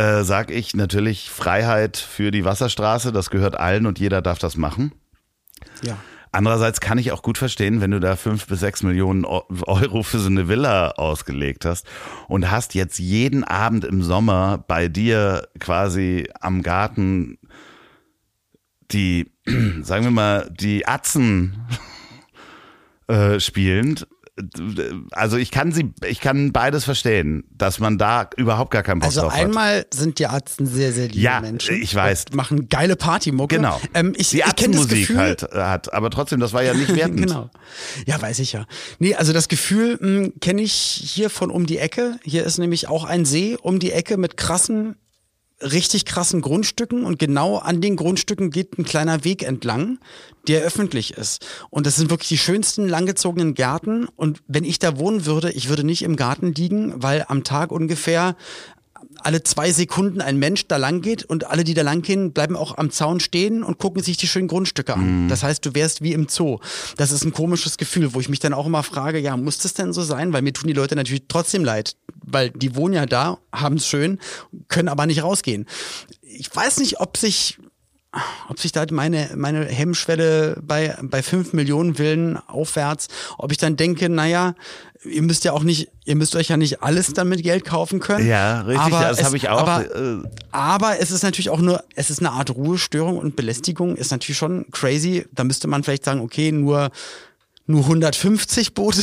Äh, 0.00 0.24
sag 0.24 0.50
ich 0.50 0.74
natürlich 0.74 1.28
Freiheit 1.30 1.98
für 1.98 2.30
die 2.30 2.46
Wasserstraße, 2.46 3.12
das 3.12 3.28
gehört 3.28 3.60
allen 3.60 3.84
und 3.84 3.98
jeder 3.98 4.22
darf 4.22 4.38
das 4.38 4.56
machen. 4.56 4.92
ja. 5.82 5.98
Andererseits 6.32 6.80
kann 6.80 6.96
ich 6.96 7.10
auch 7.10 7.22
gut 7.22 7.38
verstehen, 7.38 7.80
wenn 7.80 7.90
du 7.90 7.98
da 7.98 8.14
fünf 8.14 8.46
bis 8.46 8.60
sechs 8.60 8.84
Millionen 8.84 9.24
Euro 9.24 10.04
für 10.04 10.20
so 10.20 10.28
eine 10.28 10.46
Villa 10.46 10.92
ausgelegt 10.92 11.64
hast 11.64 11.88
und 12.28 12.52
hast 12.52 12.74
jetzt 12.74 13.00
jeden 13.00 13.42
Abend 13.42 13.84
im 13.84 14.04
Sommer 14.04 14.64
bei 14.68 14.86
dir 14.86 15.48
quasi 15.58 16.28
am 16.40 16.62
Garten 16.62 17.36
die, 18.92 19.32
sagen 19.82 20.04
wir 20.04 20.12
mal, 20.12 20.48
die 20.52 20.86
Atzen 20.86 21.66
äh, 23.08 23.40
spielend 23.40 24.06
also 25.12 25.36
ich 25.36 25.50
kann 25.50 25.72
sie, 25.72 25.92
ich 26.06 26.20
kann 26.20 26.52
beides 26.52 26.84
verstehen, 26.84 27.44
dass 27.56 27.78
man 27.78 27.98
da 27.98 28.28
überhaupt 28.36 28.70
gar 28.70 28.82
keinen 28.82 29.00
Bock 29.00 29.08
also 29.08 29.22
drauf 29.22 29.32
hat. 29.32 29.38
Also 29.38 29.48
einmal 29.48 29.86
sind 29.92 30.18
die 30.18 30.24
Ärzte 30.24 30.66
sehr, 30.66 30.92
sehr 30.92 31.08
liebe 31.08 31.20
ja, 31.20 31.40
Menschen. 31.40 31.80
ich 31.82 31.94
weiß. 31.94 32.26
Machen 32.32 32.68
geile 32.68 32.96
Partymucke. 32.96 33.56
Genau. 33.56 33.80
Ähm, 33.94 34.14
ich, 34.16 34.30
die 34.30 34.38
ich 34.38 34.68
Musik 34.68 35.16
halt 35.16 35.42
äh, 35.42 35.56
hat, 35.56 35.92
aber 35.92 36.10
trotzdem, 36.10 36.40
das 36.40 36.52
war 36.52 36.62
ja 36.62 36.74
nicht 36.74 36.94
wertend. 36.94 37.20
genau. 37.26 37.50
Ja, 38.06 38.20
weiß 38.20 38.38
ich 38.38 38.52
ja. 38.52 38.66
Nee, 38.98 39.14
also 39.14 39.32
das 39.32 39.48
Gefühl 39.48 39.98
hm, 40.00 40.32
kenne 40.40 40.62
ich 40.62 40.72
hier 40.72 41.30
von 41.30 41.50
um 41.50 41.66
die 41.66 41.78
Ecke. 41.78 42.18
Hier 42.22 42.44
ist 42.44 42.58
nämlich 42.58 42.88
auch 42.88 43.04
ein 43.04 43.24
See 43.24 43.56
um 43.60 43.78
die 43.78 43.92
Ecke 43.92 44.16
mit 44.16 44.36
krassen 44.36 44.96
richtig 45.62 46.04
krassen 46.04 46.40
Grundstücken 46.40 47.04
und 47.04 47.18
genau 47.18 47.58
an 47.58 47.80
den 47.80 47.96
Grundstücken 47.96 48.50
geht 48.50 48.78
ein 48.78 48.84
kleiner 48.84 49.24
Weg 49.24 49.42
entlang, 49.42 49.98
der 50.48 50.62
öffentlich 50.62 51.14
ist. 51.14 51.46
Und 51.70 51.86
das 51.86 51.96
sind 51.96 52.10
wirklich 52.10 52.28
die 52.28 52.38
schönsten 52.38 52.88
langgezogenen 52.88 53.54
Gärten. 53.54 54.08
Und 54.16 54.42
wenn 54.48 54.64
ich 54.64 54.78
da 54.78 54.98
wohnen 54.98 55.26
würde, 55.26 55.52
ich 55.52 55.68
würde 55.68 55.84
nicht 55.84 56.02
im 56.02 56.16
Garten 56.16 56.54
liegen, 56.54 57.02
weil 57.02 57.24
am 57.28 57.44
Tag 57.44 57.72
ungefähr 57.72 58.36
alle 59.24 59.42
zwei 59.42 59.72
Sekunden 59.72 60.20
ein 60.20 60.38
Mensch 60.38 60.66
da 60.66 60.76
lang 60.76 61.00
geht 61.00 61.24
und 61.24 61.46
alle, 61.46 61.64
die 61.64 61.74
da 61.74 61.82
lang 61.82 62.02
gehen, 62.02 62.32
bleiben 62.32 62.56
auch 62.56 62.78
am 62.78 62.90
Zaun 62.90 63.20
stehen 63.20 63.62
und 63.62 63.78
gucken 63.78 64.02
sich 64.02 64.16
die 64.16 64.26
schönen 64.26 64.48
Grundstücke 64.48 64.94
an. 64.94 65.24
Mhm. 65.24 65.28
Das 65.28 65.42
heißt, 65.42 65.64
du 65.64 65.74
wärst 65.74 66.02
wie 66.02 66.12
im 66.12 66.28
Zoo. 66.28 66.58
Das 66.96 67.12
ist 67.12 67.24
ein 67.24 67.32
komisches 67.32 67.76
Gefühl, 67.76 68.14
wo 68.14 68.20
ich 68.20 68.28
mich 68.28 68.40
dann 68.40 68.54
auch 68.54 68.66
immer 68.66 68.82
frage, 68.82 69.18
ja, 69.18 69.36
muss 69.36 69.58
das 69.58 69.74
denn 69.74 69.92
so 69.92 70.02
sein? 70.02 70.32
Weil 70.32 70.42
mir 70.42 70.52
tun 70.52 70.68
die 70.68 70.74
Leute 70.74 70.96
natürlich 70.96 71.24
trotzdem 71.28 71.64
leid, 71.64 71.96
weil 72.24 72.50
die 72.50 72.74
wohnen 72.76 72.94
ja 72.94 73.06
da, 73.06 73.38
haben 73.52 73.76
es 73.76 73.86
schön, 73.86 74.18
können 74.68 74.88
aber 74.88 75.06
nicht 75.06 75.22
rausgehen. 75.22 75.66
Ich 76.22 76.54
weiß 76.54 76.78
nicht, 76.78 77.00
ob 77.00 77.16
sich 77.16 77.58
ob 78.48 78.58
sich 78.58 78.72
da 78.72 78.84
meine, 78.90 79.30
meine 79.36 79.64
Hemmschwelle 79.66 80.58
bei, 80.62 80.96
bei 81.02 81.22
fünf 81.22 81.52
Millionen 81.52 81.98
Willen 81.98 82.38
aufwärts, 82.48 83.08
ob 83.38 83.52
ich 83.52 83.58
dann 83.58 83.76
denke, 83.76 84.08
naja, 84.08 84.54
ihr 85.04 85.22
müsst 85.22 85.44
ja 85.44 85.52
auch 85.52 85.62
nicht, 85.62 85.90
ihr 86.04 86.16
müsst 86.16 86.34
euch 86.34 86.48
ja 86.48 86.56
nicht 86.56 86.82
alles 86.82 87.12
dann 87.12 87.28
mit 87.28 87.42
Geld 87.42 87.64
kaufen 87.64 88.00
können. 88.00 88.26
Ja, 88.26 88.62
richtig, 88.62 88.92
aber 88.92 89.00
das 89.08 89.24
habe 89.24 89.36
ich 89.36 89.48
auch. 89.48 89.60
Aber, 89.60 89.94
äh, 89.94 90.22
aber 90.50 91.00
es 91.00 91.10
ist 91.10 91.22
natürlich 91.22 91.50
auch 91.50 91.60
nur, 91.60 91.84
es 91.94 92.10
ist 92.10 92.18
eine 92.18 92.32
Art 92.32 92.50
Ruhestörung 92.50 93.18
und 93.18 93.36
Belästigung, 93.36 93.96
ist 93.96 94.10
natürlich 94.10 94.38
schon 94.38 94.66
crazy. 94.72 95.26
Da 95.32 95.44
müsste 95.44 95.68
man 95.68 95.84
vielleicht 95.84 96.04
sagen, 96.04 96.20
okay, 96.20 96.52
nur 96.52 96.90
nur 97.70 97.82
150 97.82 98.74
Boote 98.74 99.02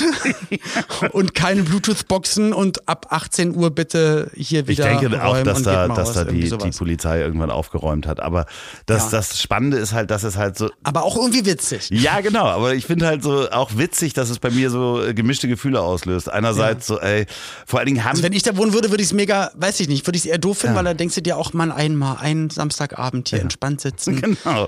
und 1.11 1.33
keine 1.33 1.63
Bluetooth-Boxen 1.63 2.53
und 2.53 2.87
ab 2.87 3.07
18 3.09 3.55
Uhr 3.55 3.71
bitte 3.71 4.31
hier 4.35 4.67
wieder. 4.67 4.91
Ich 4.91 4.99
denke 4.99 5.23
auch, 5.23 5.41
dass 5.43 5.63
da, 5.63 5.87
dass 5.87 6.13
da 6.13 6.23
die, 6.25 6.49
die 6.49 6.71
Polizei 6.71 7.19
irgendwann 7.21 7.49
aufgeräumt 7.49 8.07
hat. 8.07 8.19
Aber 8.19 8.45
das, 8.85 9.05
ja. 9.05 9.17
das 9.17 9.41
Spannende 9.41 9.77
ist 9.77 9.93
halt, 9.93 10.11
dass 10.11 10.23
es 10.23 10.37
halt 10.37 10.57
so. 10.57 10.69
Aber 10.83 11.03
auch 11.03 11.15
irgendwie 11.15 11.45
witzig. 11.45 11.89
Ja, 11.89 12.21
genau. 12.21 12.45
Aber 12.45 12.73
ich 12.73 12.85
finde 12.85 13.07
halt 13.07 13.23
so 13.23 13.49
auch 13.49 13.77
witzig, 13.77 14.13
dass 14.13 14.29
es 14.29 14.39
bei 14.39 14.49
mir 14.49 14.69
so 14.69 15.03
äh, 15.03 15.13
gemischte 15.13 15.47
Gefühle 15.47 15.81
auslöst. 15.81 16.31
Einerseits 16.31 16.89
ja. 16.89 16.95
so, 16.95 17.01
ey, 17.01 17.25
vor 17.65 17.79
allen 17.79 17.87
Dingen 17.87 18.03
haben. 18.03 18.11
Also 18.11 18.23
wenn 18.23 18.33
ich 18.33 18.43
da 18.43 18.55
wohnen 18.57 18.73
würde, 18.73 18.91
würde 18.91 19.01
ich 19.01 19.09
es 19.09 19.13
mega, 19.13 19.51
weiß 19.55 19.79
ich 19.79 19.87
nicht, 19.87 20.05
würde 20.05 20.17
ich 20.17 20.25
es 20.25 20.29
eher 20.29 20.37
doof 20.37 20.59
finden, 20.59 20.75
ja. 20.75 20.77
weil 20.77 20.85
da 20.85 20.93
denkst 20.93 21.15
du 21.15 21.21
dir 21.21 21.37
auch 21.37 21.53
mal 21.53 21.71
einmal 21.71 22.17
einen 22.17 22.49
Samstagabend 22.49 23.29
hier 23.29 23.41
entspannt 23.41 23.81
sitzen. 23.81 24.21
Genau. 24.27 24.67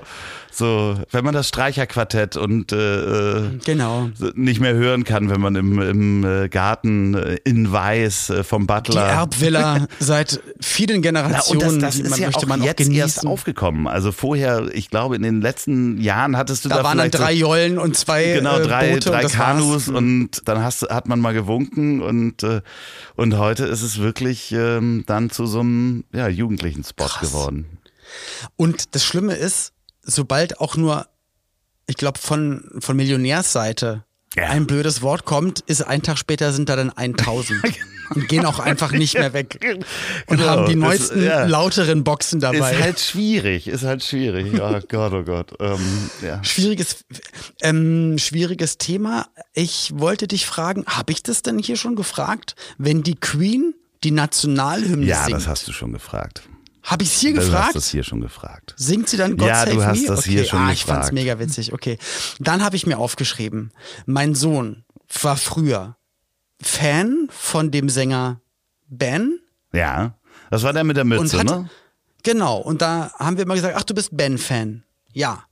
So, 0.50 0.96
wenn 1.10 1.24
man 1.24 1.34
das 1.34 1.48
Streicherquartett 1.48 2.36
und 2.36 2.72
äh, 2.72 3.40
äh 3.40 3.58
genau. 3.90 4.32
nicht 4.34 4.60
mehr 4.60 4.74
hören 4.74 5.04
kann, 5.04 5.30
wenn 5.30 5.40
man 5.40 5.56
im, 5.56 5.80
im 5.80 6.24
äh, 6.24 6.48
Garten 6.48 7.14
äh, 7.14 7.38
in 7.44 7.70
Weiß 7.70 8.32
vom 8.42 8.66
Butler. 8.66 9.06
Die 9.06 9.12
Erbvilla 9.12 9.86
seit 9.98 10.40
vielen 10.60 11.02
Generationen. 11.02 11.60
Na, 11.62 11.68
und 11.68 11.82
das, 11.82 11.98
das 11.98 12.12
ist 12.12 12.18
ja 12.18 12.28
auch 12.28 12.46
man 12.46 12.62
jetzt 12.62 12.88
auch 12.88 12.92
erst 12.92 13.26
aufgekommen. 13.26 13.86
Also 13.86 14.12
vorher, 14.12 14.68
ich 14.72 14.90
glaube, 14.90 15.16
in 15.16 15.22
den 15.22 15.40
letzten 15.40 16.00
Jahren 16.00 16.36
hattest 16.36 16.64
du 16.64 16.68
da, 16.68 16.78
da 16.78 16.84
waren 16.84 16.98
dann 16.98 17.10
drei 17.10 17.32
Jollen 17.32 17.78
und 17.78 17.96
zwei 17.96 18.34
genau 18.34 18.58
drei, 18.58 18.92
Boote 18.92 19.10
drei 19.10 19.24
und 19.24 19.32
Kanus 19.32 19.88
und 19.88 20.42
dann 20.46 20.62
hast, 20.62 20.82
hat 20.82 21.08
man 21.08 21.20
mal 21.20 21.32
gewunken 21.32 22.00
und 22.00 22.44
und 23.16 23.36
heute 23.36 23.64
ist 23.66 23.82
es 23.82 23.98
wirklich 23.98 24.52
ähm, 24.52 25.04
dann 25.06 25.30
zu 25.30 25.46
so 25.46 25.60
einem 25.60 26.04
ja, 26.12 26.28
jugendlichen 26.28 26.84
Spot 26.84 27.04
Krass. 27.04 27.20
geworden. 27.20 27.78
Und 28.56 28.94
das 28.94 29.04
Schlimme 29.04 29.34
ist, 29.34 29.72
sobald 30.02 30.60
auch 30.60 30.76
nur, 30.76 31.06
ich 31.90 31.96
glaube, 31.96 32.18
von, 32.18 32.64
von 32.78 32.96
Millionärsseite 32.96 34.04
ja. 34.36 34.48
ein 34.48 34.66
blödes 34.66 35.02
Wort 35.02 35.24
kommt, 35.24 35.60
ist 35.60 35.82
ein 35.82 36.02
Tag 36.02 36.18
später 36.18 36.52
sind 36.52 36.68
da 36.68 36.76
dann 36.76 36.90
1000 36.90 37.62
genau. 37.62 37.76
und 38.14 38.28
gehen 38.28 38.46
auch 38.46 38.60
einfach 38.60 38.92
nicht 38.92 39.14
mehr 39.14 39.32
weg 39.32 39.58
und 40.28 40.36
genau. 40.38 40.48
haben 40.48 40.66
die 40.66 40.76
neuesten 40.76 41.18
ist, 41.18 41.26
ja. 41.26 41.46
lauteren 41.46 42.04
Boxen 42.04 42.38
dabei. 42.38 42.72
Ist 42.72 42.80
halt 42.80 43.00
schwierig, 43.00 43.66
ist 43.66 43.82
halt 43.82 44.04
schwierig. 44.04 44.54
Oh 44.54 44.78
Gott, 44.88 45.12
oh 45.12 45.24
Gott. 45.24 45.52
Ähm, 45.58 46.10
ja. 46.22 46.42
Schwieriges, 46.44 47.04
ähm, 47.62 48.18
schwieriges 48.18 48.78
Thema. 48.78 49.26
Ich 49.52 49.92
wollte 49.96 50.28
dich 50.28 50.46
fragen, 50.46 50.84
habe 50.86 51.12
ich 51.12 51.24
das 51.24 51.42
denn 51.42 51.58
hier 51.58 51.76
schon 51.76 51.96
gefragt, 51.96 52.54
wenn 52.78 53.02
die 53.02 53.16
Queen 53.16 53.74
die 54.04 54.12
Nationalhymne 54.12 55.06
ja, 55.06 55.16
singt? 55.24 55.30
Ja, 55.30 55.36
das 55.38 55.48
hast 55.48 55.68
du 55.68 55.72
schon 55.72 55.92
gefragt. 55.92 56.42
Habe 56.82 57.02
ich 57.02 57.12
es 57.12 57.20
hier 57.20 57.34
du 57.34 57.40
gefragt? 57.40 57.62
Du 57.62 57.66
hast 57.68 57.76
das 57.76 57.88
hier 57.90 58.02
schon 58.02 58.20
gefragt. 58.20 58.74
Singt 58.76 59.08
sie 59.08 59.16
dann 59.16 59.36
God 59.36 59.48
ja, 59.48 59.64
Save 59.64 59.74
du 59.74 59.84
hast 59.84 60.00
Me? 60.00 60.06
das 60.06 60.18
okay. 60.20 60.30
hier 60.30 60.44
schon 60.44 60.58
ah, 60.58 60.70
gefragt. 60.70 60.78
Ich 60.78 60.84
fand's 60.84 61.12
mega 61.12 61.38
witzig. 61.38 61.72
Okay. 61.72 61.98
Dann 62.38 62.62
habe 62.62 62.76
ich 62.76 62.86
mir 62.86 62.98
aufgeschrieben, 62.98 63.72
mein 64.06 64.34
Sohn 64.34 64.84
war 65.22 65.36
früher 65.36 65.96
Fan 66.62 67.28
von 67.30 67.70
dem 67.70 67.88
Sänger 67.88 68.40
Ben. 68.88 69.40
Ja, 69.72 70.14
das 70.50 70.62
war 70.62 70.72
der 70.72 70.84
mit 70.84 70.96
der 70.96 71.04
Mütze, 71.04 71.38
hat, 71.38 71.46
ne? 71.46 71.70
Genau, 72.22 72.58
und 72.58 72.82
da 72.82 73.12
haben 73.18 73.36
wir 73.36 73.44
immer 73.44 73.54
gesagt, 73.54 73.76
ach, 73.78 73.84
du 73.84 73.94
bist 73.94 74.16
Ben-Fan. 74.16 74.84
Ja. 75.12 75.44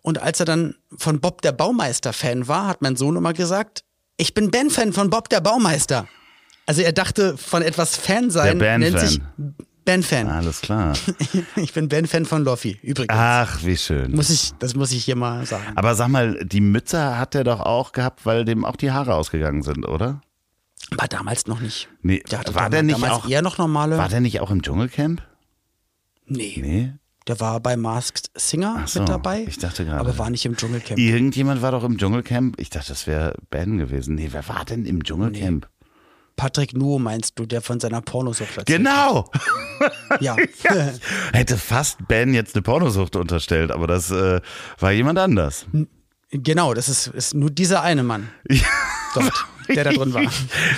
Und 0.00 0.22
als 0.22 0.40
er 0.40 0.46
dann 0.46 0.74
von 0.96 1.20
Bob 1.20 1.42
der 1.42 1.52
Baumeister 1.52 2.14
Fan 2.14 2.48
war, 2.48 2.66
hat 2.66 2.80
mein 2.80 2.96
Sohn 2.96 3.16
immer 3.16 3.34
gesagt, 3.34 3.84
ich 4.16 4.32
bin 4.32 4.50
Ben-Fan 4.50 4.92
von 4.92 5.10
Bob 5.10 5.28
der 5.28 5.40
Baumeister. 5.40 6.08
Also 6.64 6.82
er 6.82 6.92
dachte, 6.92 7.36
von 7.36 7.62
etwas 7.62 7.96
Fan 7.96 8.30
sein 8.30 8.58
nennt 8.58 8.98
sich 8.98 9.20
Ben-Fan. 9.88 10.28
Alles 10.28 10.60
klar. 10.60 10.92
ich 11.56 11.72
bin 11.72 11.88
Ben-Fan 11.88 12.26
von 12.26 12.44
Loffi, 12.44 12.78
übrigens. 12.82 13.08
Ach, 13.10 13.64
wie 13.64 13.78
schön. 13.78 14.12
Muss 14.12 14.28
ich, 14.28 14.52
das 14.58 14.74
muss 14.74 14.92
ich 14.92 15.02
hier 15.02 15.16
mal 15.16 15.46
sagen. 15.46 15.64
Aber 15.76 15.94
sag 15.94 16.08
mal, 16.08 16.44
die 16.44 16.60
Mütze 16.60 17.16
hat 17.16 17.34
er 17.34 17.42
doch 17.42 17.60
auch 17.60 17.92
gehabt, 17.92 18.26
weil 18.26 18.44
dem 18.44 18.66
auch 18.66 18.76
die 18.76 18.90
Haare 18.90 19.14
ausgegangen 19.14 19.62
sind, 19.62 19.88
oder? 19.88 20.20
War 20.90 21.08
damals 21.08 21.46
noch 21.46 21.60
nicht. 21.60 21.88
Nee, 22.02 22.22
der 22.30 22.42
war 22.54 22.68
der 22.68 22.82
nicht 22.82 23.02
auch 23.02 23.26
eher 23.26 23.40
noch 23.40 23.56
normale? 23.56 23.96
War 23.96 24.10
der 24.10 24.20
nicht 24.20 24.40
auch 24.40 24.50
im 24.50 24.60
Dschungelcamp? 24.60 25.22
Nee. 26.26 26.58
Nee. 26.62 26.92
Der 27.26 27.40
war 27.40 27.58
bei 27.60 27.78
Masked 27.78 28.30
Singer 28.34 28.82
so, 28.84 29.00
mit 29.00 29.08
dabei. 29.08 29.46
Ich 29.48 29.58
dachte 29.58 29.86
gerade. 29.86 30.00
Aber 30.00 30.18
war 30.18 30.28
nicht 30.28 30.44
im 30.44 30.54
Dschungelcamp. 30.54 30.98
Irgendjemand 30.98 31.62
war 31.62 31.72
doch 31.72 31.84
im 31.84 31.96
Dschungelcamp. 31.96 32.60
Ich 32.60 32.68
dachte, 32.68 32.88
das 32.88 33.06
wäre 33.06 33.36
Ben 33.48 33.78
gewesen. 33.78 34.16
Nee, 34.16 34.28
wer 34.32 34.46
war 34.48 34.66
denn 34.66 34.84
im 34.84 35.02
Dschungelcamp? 35.02 35.64
Nee. 35.64 35.77
Patrick 36.38 36.72
Nuo 36.72 36.98
meinst 36.98 37.38
du, 37.38 37.44
der 37.44 37.60
von 37.60 37.80
seiner 37.80 38.00
Pornosucht 38.00 38.56
erzählt 38.56 38.78
Genau! 38.78 39.30
ja. 40.20 40.36
ja. 40.62 40.92
Hätte 41.32 41.58
fast 41.58 42.08
Ben 42.08 42.32
jetzt 42.32 42.54
eine 42.54 42.62
Pornosucht 42.62 43.16
unterstellt, 43.16 43.72
aber 43.72 43.86
das 43.86 44.10
äh, 44.10 44.40
war 44.78 44.92
jemand 44.92 45.18
anders. 45.18 45.66
Genau, 46.30 46.74
das 46.74 46.88
ist, 46.88 47.08
ist 47.08 47.34
nur 47.34 47.50
dieser 47.50 47.82
eine 47.82 48.02
Mann. 48.02 48.30
Ja. 48.50 49.22
Dort, 49.22 49.46
der 49.68 49.84
da 49.84 49.92
drin 49.92 50.12
war. 50.12 50.30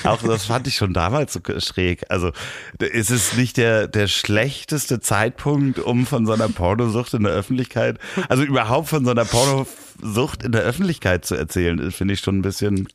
Auch 0.04 0.22
das 0.22 0.44
fand 0.44 0.68
ich 0.68 0.76
schon 0.76 0.94
damals 0.94 1.32
so 1.32 1.40
schräg. 1.58 2.04
Also 2.08 2.30
ist 2.78 3.10
es 3.10 3.36
nicht 3.36 3.56
der, 3.56 3.88
der 3.88 4.06
schlechteste 4.06 5.00
Zeitpunkt, 5.00 5.80
um 5.80 6.06
von 6.06 6.26
so 6.26 6.32
einer 6.32 6.48
Pornosucht 6.48 7.12
in 7.14 7.24
der 7.24 7.32
Öffentlichkeit, 7.32 7.98
also 8.28 8.44
überhaupt 8.44 8.88
von 8.88 9.04
so 9.04 9.10
einer 9.10 9.24
Pornosucht 9.24 10.44
in 10.44 10.52
der 10.52 10.62
Öffentlichkeit 10.62 11.24
zu 11.24 11.34
erzählen, 11.34 11.90
finde 11.90 12.14
ich 12.14 12.20
schon 12.20 12.38
ein 12.38 12.42
bisschen 12.42 12.86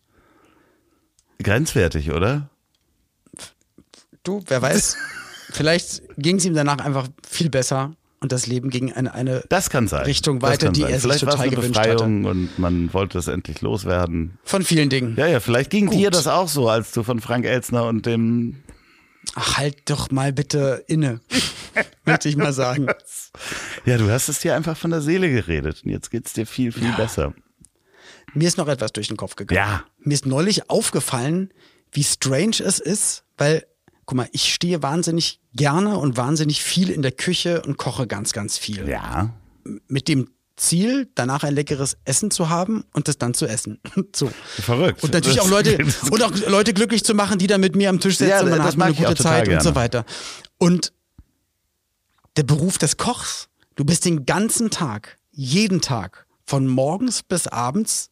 grenzwertig, 1.44 2.12
oder? 2.14 2.50
Du, 4.26 4.44
wer 4.48 4.62
weiß. 4.62 4.98
Vielleicht 5.52 6.02
ging 6.18 6.38
es 6.38 6.46
ihm 6.46 6.56
danach 6.56 6.80
einfach 6.80 7.08
viel 7.26 7.50
besser 7.50 7.94
und 8.20 8.32
das 8.32 8.48
Leben 8.48 8.72
ging 8.72 8.88
in 8.88 9.08
eine. 9.08 9.44
Richtung 10.08 10.42
weiter, 10.42 10.72
die 10.72 10.82
sein. 10.82 10.94
er 10.94 11.00
vielleicht 11.00 11.20
sich 11.20 11.30
total 11.30 11.46
eine 11.46 11.56
gewünscht 11.56 11.80
Befreiung 11.80 12.26
hatte. 12.26 12.32
Und 12.32 12.60
man 12.60 12.92
wollte 12.92 13.20
es 13.20 13.28
endlich 13.28 13.62
loswerden. 13.62 14.40
Von 14.44 14.64
vielen 14.64 14.90
Dingen. 14.90 15.16
Ja, 15.16 15.28
ja, 15.28 15.40
vielleicht 15.40 15.70
ging 15.70 15.86
Gut. 15.86 15.96
dir 15.96 16.10
das 16.10 16.26
auch 16.26 16.48
so, 16.48 16.68
als 16.68 16.92
du 16.92 17.04
von 17.04 17.22
Frank 17.22 17.46
Elzner 17.46 17.86
und 17.86 18.08
dem. 18.08 18.64
Ach, 19.36 19.58
halt 19.58 19.90
doch 19.90 20.10
mal 20.10 20.34
bitte 20.34 20.84
inne, 20.88 21.22
möchte 22.06 22.28
ich 22.28 22.36
mal 22.36 22.54
sagen. 22.54 22.88
Ja, 23.86 23.98
du 23.98 24.10
hast 24.10 24.28
es 24.28 24.40
dir 24.40 24.56
einfach 24.56 24.76
von 24.76 24.90
der 24.90 25.02
Seele 25.02 25.30
geredet 25.30 25.84
und 25.86 25.92
jetzt 25.92 26.10
geht 26.10 26.26
es 26.26 26.34
dir 26.34 26.48
viel, 26.48 26.72
viel 26.72 26.90
ja. 26.90 26.96
besser. 26.96 27.34
Mir 28.34 28.48
ist 28.48 28.58
noch 28.58 28.68
etwas 28.68 28.92
durch 28.92 29.08
den 29.08 29.18
Kopf 29.18 29.36
gegangen. 29.36 29.58
Ja. 29.58 29.84
Mir 30.00 30.14
ist 30.14 30.26
neulich 30.26 30.70
aufgefallen, 30.70 31.54
wie 31.92 32.04
strange 32.04 32.58
es 32.60 32.80
ist, 32.80 33.24
weil 33.38 33.66
guck 34.06 34.18
mal, 34.18 34.30
ich 34.32 34.54
stehe 34.54 34.84
wahnsinnig 34.84 35.40
gerne 35.54 35.98
und 35.98 36.18
wahnsinnig 36.18 36.64
viel 36.64 36.90
in 36.90 37.02
der 37.02 37.12
Küche 37.12 37.62
und 37.62 37.78
koche 37.78 38.08
ganz, 38.08 38.34
ganz 38.34 38.58
viel. 38.58 38.88
Ja. 38.88 39.34
Mit 39.88 40.08
dem 40.08 40.30
Ziel, 40.58 41.10
danach 41.16 41.44
ein 41.44 41.54
leckeres 41.54 41.98
Essen 42.06 42.32
zu 42.32 42.50
haben 42.50 42.86
und 42.94 43.08
das 43.08 43.18
dann 43.18 43.34
zu 43.34 43.46
essen. 43.46 43.80
so. 44.16 44.32
Verrückt. 44.62 45.04
Und 45.04 45.14
natürlich 45.14 45.42
auch 45.42 45.50
Leute 45.50 45.78
und 46.12 46.24
auch 46.24 46.32
Leute 46.48 46.74
glücklich 46.74 47.04
zu 47.04 47.14
machen, 47.14 47.40
die 47.40 47.48
dann 47.48 47.62
mit 47.62 47.76
mir 47.76 47.90
am 47.90 48.00
Tisch 48.00 48.18
sitzen 48.18 48.30
Ja, 48.30 48.42
und 48.42 48.50
man 48.50 48.64
hat 48.64 48.80
eine 48.80 48.94
gute 48.94 49.16
Zeit 49.16 49.48
und 49.48 49.62
so 49.62 49.72
gerne. 49.72 49.76
weiter. 49.76 50.06
Und 50.58 50.94
der 52.38 52.44
Beruf 52.44 52.78
des 52.78 52.98
Kochs, 52.98 53.50
du 53.76 53.86
bist 53.86 54.06
den 54.06 54.26
ganzen 54.26 54.70
Tag, 54.70 55.18
jeden 55.32 55.82
Tag, 55.82 56.26
von 56.46 56.68
morgens 56.68 57.24
bis 57.24 57.48
abends 57.48 58.12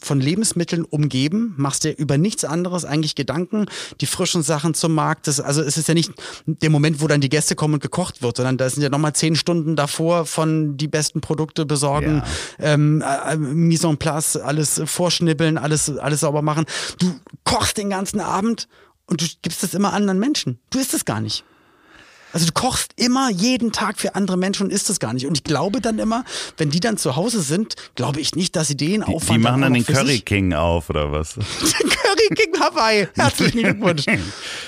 von 0.00 0.20
Lebensmitteln 0.20 0.84
umgeben, 0.84 1.54
machst 1.56 1.84
dir 1.84 1.96
über 1.96 2.16
nichts 2.16 2.44
anderes 2.44 2.84
eigentlich 2.84 3.14
Gedanken, 3.14 3.66
die 4.00 4.06
frischen 4.06 4.42
Sachen 4.42 4.74
zum 4.74 4.94
Markt. 4.94 5.26
Das, 5.26 5.40
also 5.40 5.60
es 5.62 5.76
ist 5.76 5.88
ja 5.88 5.94
nicht 5.94 6.12
der 6.46 6.70
Moment, 6.70 7.00
wo 7.00 7.08
dann 7.08 7.20
die 7.20 7.28
Gäste 7.28 7.56
kommen 7.56 7.74
und 7.74 7.82
gekocht 7.82 8.22
wird, 8.22 8.36
sondern 8.36 8.58
da 8.58 8.70
sind 8.70 8.82
ja 8.82 8.88
nochmal 8.90 9.14
zehn 9.14 9.34
Stunden 9.34 9.74
davor 9.74 10.24
von 10.26 10.76
die 10.76 10.88
besten 10.88 11.20
Produkte 11.20 11.66
besorgen, 11.66 12.22
ähm, 12.60 13.02
äh, 13.02 13.36
Mise 13.36 13.88
en 13.88 13.98
place, 13.98 14.36
alles 14.36 14.80
vorschnibbeln, 14.84 15.58
alles, 15.58 15.90
alles 15.98 16.20
sauber 16.20 16.42
machen. 16.42 16.64
Du 16.98 17.12
kochst 17.44 17.76
den 17.76 17.90
ganzen 17.90 18.20
Abend 18.20 18.68
und 19.06 19.20
du 19.20 19.26
gibst 19.42 19.64
es 19.64 19.74
immer 19.74 19.92
anderen 19.92 20.20
Menschen. 20.20 20.58
Du 20.70 20.78
isst 20.78 20.94
es 20.94 21.04
gar 21.04 21.20
nicht. 21.20 21.44
Also 22.32 22.46
du 22.46 22.52
kochst 22.52 22.92
immer 22.96 23.30
jeden 23.30 23.72
Tag 23.72 23.98
für 23.98 24.14
andere 24.14 24.36
Menschen 24.36 24.64
und 24.66 24.72
isst 24.72 24.88
es 24.90 24.98
gar 25.00 25.12
nicht. 25.12 25.26
Und 25.26 25.36
ich 25.38 25.44
glaube 25.44 25.80
dann 25.80 25.98
immer, 25.98 26.24
wenn 26.56 26.70
die 26.70 26.80
dann 26.80 26.96
zu 26.96 27.16
Hause 27.16 27.42
sind, 27.42 27.74
glaube 27.94 28.20
ich 28.20 28.34
nicht, 28.34 28.56
dass 28.56 28.68
sie 28.68 28.76
den 28.76 29.02
Die, 29.02 29.14
Aufwand 29.14 29.38
die 29.38 29.38
machen 29.38 29.60
dann 29.62 29.72
auch 29.72 29.76
den 29.76 29.86
Curry 29.86 30.20
King 30.20 30.52
auf 30.54 30.90
oder 30.90 31.12
was? 31.12 31.34
Curry 31.60 32.34
King 32.34 32.58
Hawaii. 32.60 33.08
Herzlichen 33.16 33.62
Glückwunsch. 33.62 34.04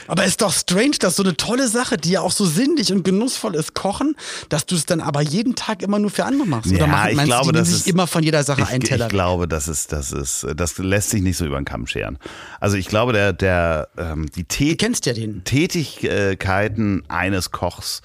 Aber 0.07 0.25
ist 0.25 0.41
doch 0.43 0.53
strange, 0.53 0.97
dass 1.01 1.17
so 1.17 1.23
eine 1.23 1.37
tolle 1.37 1.69
Sache, 1.69 1.97
die 1.97 2.11
ja 2.11 2.21
auch 2.21 2.33
so 2.33 2.45
sinnlich 2.45 2.93
und 2.93 3.05
genussvoll 3.05 3.55
ist, 3.55 3.75
kochen, 3.75 4.17
dass 4.49 4.67
du 4.67 4.75
es 4.75 4.87
dann 4.87 5.01
aber 5.01 5.23
jeden 5.23 5.55
Tag 5.55 5.83
immer 5.83 5.99
nur 5.99 6.11
für 6.11 6.25
andere 6.25 6.47
machst. 6.47 6.71
Oder 6.71 6.81
Ja, 6.81 6.87
machen, 6.87 7.11
ich 7.11 7.17
meinst 7.17 7.29
glaube, 7.31 7.47
du, 7.47 7.53
die 7.53 7.59
das 7.59 7.69
sich 7.69 7.77
ist- 7.79 7.89
immer 7.89 8.07
von 8.07 8.23
jeder 8.23 8.43
Sache 8.45 8.63
Ich, 8.63 8.69
einen 8.69 8.83
Teller? 8.83 9.07
ich 9.07 9.11
glaube, 9.11 9.49
das 9.49 9.69
ist, 9.69 9.93
das 9.93 10.13
ist, 10.13 10.47
das 10.57 10.79
lässt 10.79 11.11
sich 11.11 11.23
nicht 11.23 11.37
so 11.37 11.45
über 11.47 11.57
den 11.57 11.65
Kamm 11.65 11.87
scheren. 11.87 12.19
Also 12.61 12.77
ich 12.77 12.89
glaube, 12.89 13.13
der, 13.13 13.33
der, 13.33 13.89
ähm, 13.97 14.31
die 14.35 14.45
Tät 14.45 14.79
kennst 14.79 15.07
ja 15.07 15.13
den. 15.13 15.43
Tätigkeiten 15.45 17.03
eines 17.09 17.51
Kochs 17.55 18.03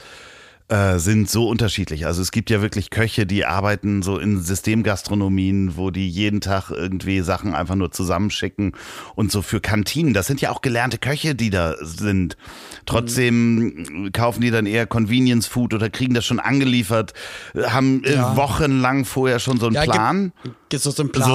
äh, 0.69 0.99
sind 0.99 1.29
so 1.29 1.47
unterschiedlich. 1.49 2.05
Also 2.05 2.21
es 2.21 2.32
gibt 2.32 2.49
ja 2.51 2.62
wirklich 2.62 2.89
Köche, 2.91 3.25
die 3.25 3.43
arbeiten 3.45 4.03
so 4.03 4.17
in 4.19 4.41
Systemgastronomien, 4.41 5.75
wo 5.77 5.89
die 5.89 6.08
jeden 6.08 6.41
Tag 6.41 6.69
irgendwie 6.69 7.21
Sachen 7.21 7.55
einfach 7.55 7.75
nur 7.75 7.91
zusammenschicken 7.91 8.73
und 9.15 9.32
so 9.32 9.41
für 9.41 9.62
Kantinen. 9.62 10.13
Das 10.13 10.27
sind 10.27 10.41
ja 10.41 10.51
auch 10.51 10.62
gelernte 10.62 10.97
Köche, 10.99 11.34
die 11.36 11.49
da 11.49 11.75
sind. 11.82 12.38
Trotzdem 12.86 14.10
kaufen 14.13 14.41
die 14.41 14.51
dann 14.51 14.65
eher 14.65 14.86
Convenience 14.86 15.47
Food 15.47 15.73
oder 15.73 15.89
kriegen 15.89 16.13
das 16.13 16.25
schon 16.25 16.39
angeliefert, 16.39 17.13
haben 17.55 18.03
äh, 18.03 18.13
Ja. 18.13 18.36
wochenlang 18.36 19.05
vorher 19.05 19.39
schon 19.39 19.60
so 19.60 19.67
einen 19.67 19.75
Ja, 19.75 19.84
gibt- 19.84 19.93
Plan. 19.95 20.34
Gibt 20.69 20.84
so 20.84 21.01
einen 21.01 21.12
Plan. 21.12 21.29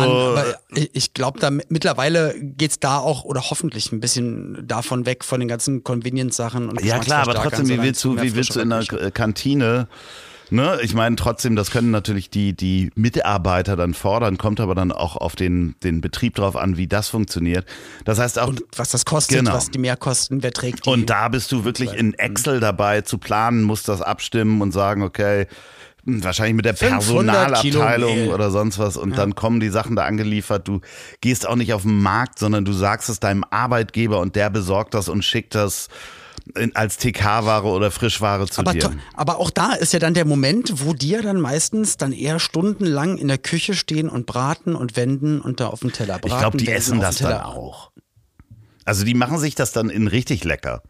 So- 0.74 0.80
ich, 0.92 1.12
glaube, 1.12 1.40
da 1.40 1.50
mittlerweile 1.50 2.34
geht's 2.40 2.78
da 2.78 2.98
auch 2.98 3.24
oder 3.24 3.40
hoffentlich 3.50 3.90
ein 3.92 3.98
bisschen 4.00 4.64
davon 4.66 5.06
weg 5.06 5.24
von 5.24 5.40
den 5.40 5.48
ganzen 5.48 5.82
Convenience-Sachen. 5.82 6.68
und 6.68 6.84
Ja 6.84 6.98
klar, 7.00 7.22
aber 7.22 7.34
trotzdem, 7.34 7.68
wie 7.68 7.82
willst 7.82 8.02
du, 8.04 8.20
wie 8.20 8.34
willst 8.36 8.54
du 8.54 8.60
in 8.60 8.70
einer 8.72 8.84
Kantine, 9.24 9.88
ne? 10.50 10.78
Ich 10.82 10.94
meine, 10.94 11.16
trotzdem, 11.16 11.56
das 11.56 11.70
können 11.70 11.90
natürlich 11.90 12.28
die, 12.28 12.54
die 12.54 12.90
Mitarbeiter 12.94 13.74
dann 13.74 13.94
fordern, 13.94 14.36
kommt 14.36 14.60
aber 14.60 14.74
dann 14.74 14.92
auch 14.92 15.16
auf 15.16 15.34
den, 15.34 15.74
den 15.82 16.00
Betrieb 16.02 16.34
drauf 16.34 16.56
an, 16.56 16.76
wie 16.76 16.86
das 16.86 17.08
funktioniert. 17.08 17.64
Das 18.04 18.18
heißt 18.18 18.38
auch, 18.38 18.48
Und 18.48 18.62
was 18.76 18.90
das 18.90 19.04
kostet, 19.06 19.38
Genau. 19.38 19.54
was 19.54 19.70
die 19.70 19.78
Mehrkosten, 19.78 20.42
wer 20.42 20.52
trägt 20.52 20.84
die. 20.84 20.90
und 20.90 21.08
da 21.08 21.28
bist 21.28 21.50
du 21.52 21.64
wirklich 21.64 21.92
in 21.94 22.12
Excel 22.14 22.60
dabei 22.60 23.00
zu 23.00 23.16
planen, 23.18 23.62
musst 23.62 23.88
das 23.88 24.02
abstimmen 24.02 24.60
und 24.60 24.72
sagen, 24.72 25.02
okay, 25.02 25.46
hm, 26.04 26.22
wahrscheinlich 26.22 26.54
mit 26.56 26.66
der 26.66 26.74
500 26.76 27.62
Kilo 27.62 27.80
Personalabteilung 27.80 28.28
oder 28.28 28.50
sonst 28.50 28.78
was 28.78 28.98
und 28.98 29.16
dann 29.16 29.34
kommen 29.34 29.58
die 29.60 29.70
Sachen 29.70 29.96
da 29.96 30.04
angeliefert. 30.04 30.68
Du 30.68 30.82
gehst 31.22 31.48
auch 31.48 31.56
nicht 31.56 31.72
auf 31.72 31.82
den 31.82 32.02
Markt, 32.02 32.38
sondern 32.38 32.66
du 32.66 32.74
sagst 32.74 33.08
es 33.08 33.20
deinem 33.20 33.42
Arbeitgeber 33.50 34.20
und 34.20 34.36
der 34.36 34.50
besorgt 34.50 34.92
das 34.92 35.08
und 35.08 35.24
schickt 35.24 35.54
das 35.54 35.88
als 36.74 36.98
TK-Ware 36.98 37.66
oder 37.68 37.90
Frischware 37.90 38.46
zu 38.46 38.60
aber, 38.60 38.72
dir. 38.72 38.92
aber 39.14 39.38
auch 39.38 39.50
da 39.50 39.72
ist 39.72 39.92
ja 39.92 39.98
dann 39.98 40.14
der 40.14 40.26
Moment, 40.26 40.84
wo 40.84 40.92
die 40.92 41.10
ja 41.10 41.22
dann 41.22 41.40
meistens 41.40 41.96
dann 41.96 42.12
eher 42.12 42.38
stundenlang 42.38 43.16
in 43.16 43.28
der 43.28 43.38
Küche 43.38 43.74
stehen 43.74 44.08
und 44.08 44.26
braten 44.26 44.74
und 44.74 44.96
wenden 44.96 45.40
und 45.40 45.60
da 45.60 45.68
auf 45.68 45.80
dem 45.80 45.92
Teller 45.92 46.18
braten. 46.18 46.28
Ich 46.28 46.38
glaube, 46.38 46.56
die 46.58 46.68
essen 46.68 47.00
das 47.00 47.16
dann 47.16 47.40
auch. 47.40 47.90
Also 48.84 49.04
die 49.04 49.14
machen 49.14 49.38
sich 49.38 49.54
das 49.54 49.72
dann 49.72 49.88
in 49.88 50.06
richtig 50.06 50.44
lecker. 50.44 50.82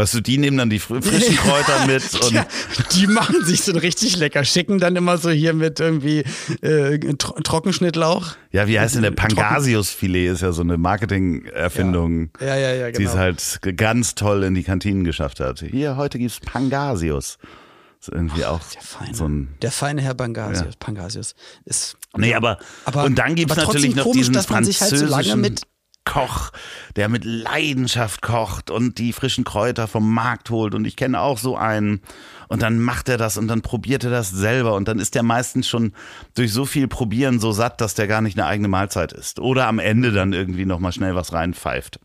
Weißt 0.00 0.14
du, 0.14 0.20
die 0.20 0.38
nehmen 0.38 0.56
dann 0.56 0.70
die 0.70 0.80
fr- 0.80 1.02
frischen 1.02 1.36
Kräuter 1.36 1.86
mit 1.86 2.02
und 2.24 2.32
Ja, 2.32 2.46
die 2.94 3.06
machen 3.06 3.44
sich 3.44 3.62
so 3.62 3.72
richtig 3.72 4.16
lecker, 4.16 4.44
schicken 4.44 4.78
dann 4.78 4.96
immer 4.96 5.18
so 5.18 5.30
hier 5.30 5.52
mit 5.52 5.78
irgendwie 5.80 6.24
äh, 6.62 6.98
Tro 7.16 7.34
Trockenschnittlauch. 7.40 8.34
ja, 8.52 8.66
wie 8.66 8.80
heißt 8.80 8.94
denn 8.94 9.02
der 9.02 9.14
Trocken- 9.14 9.36
Pangasius-Filet? 9.36 10.28
Ist 10.28 10.40
ja 10.42 10.52
so 10.52 10.62
eine 10.62 10.78
Marketing-Erfindung, 10.78 12.30
Ja, 12.40 12.56
ja, 12.56 12.72
ja, 12.74 12.86
die 12.90 12.98
genau. 12.98 13.10
es 13.10 13.16
halt 13.16 13.60
ganz 13.76 14.14
toll 14.14 14.42
in 14.44 14.54
die 14.54 14.62
Kantinen 14.62 15.04
geschafft 15.04 15.40
hat. 15.40 15.60
Hier, 15.60 15.96
heute 15.96 16.18
gibt's 16.18 16.40
Pangasius. 16.40 17.38
Ist 18.00 18.08
irgendwie 18.08 18.46
auch 18.46 18.60
Der 18.72 18.80
feine, 18.80 19.14
so 19.14 19.28
ein 19.28 19.48
der 19.60 19.70
feine 19.70 20.00
Herr 20.00 20.14
Pangasius, 20.14 20.64
Ja. 20.72 20.78
Pangasius 20.78 21.34
ist. 21.66 21.98
Nee, 22.16 22.34
aber, 22.34 22.58
Aber- 22.86 23.04
und 23.04 23.18
dann 23.18 23.34
gibt's 23.34 23.54
natürlich 23.56 23.94
noch 23.94 24.04
komisch, 24.04 24.18
diesen 24.20 24.32
dass 24.34 24.48
man 24.48 24.64
sich 24.64 24.80
halt 24.80 24.90
so 24.90 24.96
lange 25.04 25.10
französischen 25.12 25.40
mit- 25.42 25.62
Koch, 26.04 26.50
der 26.96 27.08
mit 27.08 27.24
Leidenschaft 27.24 28.22
kocht 28.22 28.70
und 28.70 28.98
die 28.98 29.12
frischen 29.12 29.44
Kräuter 29.44 29.86
vom 29.86 30.12
Markt 30.12 30.50
holt. 30.50 30.74
Und 30.74 30.84
ich 30.86 30.96
kenne 30.96 31.20
auch 31.20 31.38
so 31.38 31.56
einen. 31.56 32.00
Und 32.48 32.62
dann 32.62 32.80
macht 32.80 33.08
er 33.08 33.16
das 33.16 33.36
und 33.36 33.48
dann 33.48 33.62
probiert 33.62 34.04
er 34.04 34.10
das 34.10 34.30
selber. 34.30 34.74
Und 34.74 34.88
dann 34.88 34.98
ist 34.98 35.14
der 35.14 35.22
meistens 35.22 35.68
schon 35.68 35.92
durch 36.34 36.52
so 36.52 36.64
viel 36.64 36.88
Probieren 36.88 37.38
so 37.38 37.52
satt, 37.52 37.80
dass 37.80 37.94
der 37.94 38.06
gar 38.06 38.22
nicht 38.22 38.38
eine 38.38 38.46
eigene 38.46 38.68
Mahlzeit 38.68 39.12
ist. 39.12 39.38
Oder 39.38 39.66
am 39.66 39.78
Ende 39.78 40.10
dann 40.10 40.32
irgendwie 40.32 40.64
nochmal 40.64 40.92
schnell 40.92 41.14
was 41.14 41.32
reinpfeift. 41.32 42.00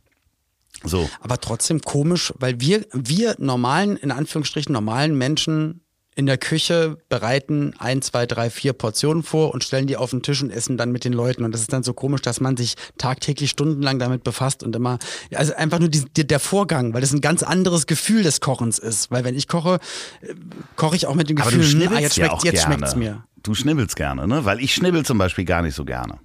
So. 0.84 1.10
Aber 1.22 1.40
trotzdem 1.40 1.82
komisch, 1.82 2.34
weil 2.38 2.60
wir, 2.60 2.86
wir 2.92 3.36
normalen, 3.40 3.98
in 3.98 4.12
Anführungsstrichen 4.12 4.74
normalen 4.74 5.18
Menschen 5.18 5.85
in 6.16 6.26
der 6.26 6.38
Küche 6.38 6.98
bereiten 7.10 7.74
ein, 7.78 8.02
zwei, 8.02 8.26
drei, 8.26 8.50
vier 8.50 8.72
Portionen 8.72 9.22
vor 9.22 9.54
und 9.54 9.66
stellen 9.66 9.86
die 9.86 9.98
auf 9.98 10.12
den 10.12 10.22
Tisch 10.22 10.42
und 10.42 10.50
essen 10.50 10.78
dann 10.78 10.92
mit 10.92 11.04
den 11.04 11.12
Leuten. 11.12 11.44
Und 11.44 11.52
das 11.52 11.62
ist 11.62 11.74
dann 11.74 11.84
so 11.84 11.94
komisch, 11.94 12.22
dass 12.22 12.40
man 12.40 12.56
sich 12.56 12.76
tagtäglich 12.98 13.50
stundenlang 13.50 14.00
damit 14.00 14.24
befasst 14.24 14.64
und 14.64 14.76
immer, 14.76 14.98
also 15.34 15.54
einfach 15.56 15.80
nur 15.80 15.90
die, 15.90 16.06
die, 16.06 16.26
der 16.26 16.40
Vorgang, 16.40 16.94
weil 16.94 17.02
das 17.02 17.12
ein 17.12 17.22
ganz 17.22 17.44
anderes 17.44 17.86
Gefühl 17.86 18.24
des 18.24 18.40
Kochens 18.40 18.80
ist. 18.80 19.12
Weil 19.12 19.26
wenn 19.26 19.36
ich 19.36 19.50
koche, 19.50 19.80
äh, 20.22 20.34
koche 20.78 20.96
ich 20.96 21.06
auch 21.06 21.16
mit 21.16 21.30
dem 21.30 21.36
Gefühl, 21.36 21.64
hm, 21.64 21.94
ah, 21.94 22.00
jetzt 22.00 22.16
ja 22.16 22.26
schmeckt's, 22.26 22.34
auch 22.34 22.46
jetzt 22.46 22.64
schmeckt's 22.64 22.96
mir. 22.96 23.24
Du 23.44 23.54
schnibbelst 23.54 23.96
gerne, 23.96 24.28
ne? 24.28 24.46
Weil 24.46 24.60
ich 24.62 24.74
schnibbel 24.74 25.06
zum 25.06 25.18
Beispiel 25.18 25.46
gar 25.46 25.62
nicht 25.62 25.76
so 25.76 25.84
gerne. 25.84 26.20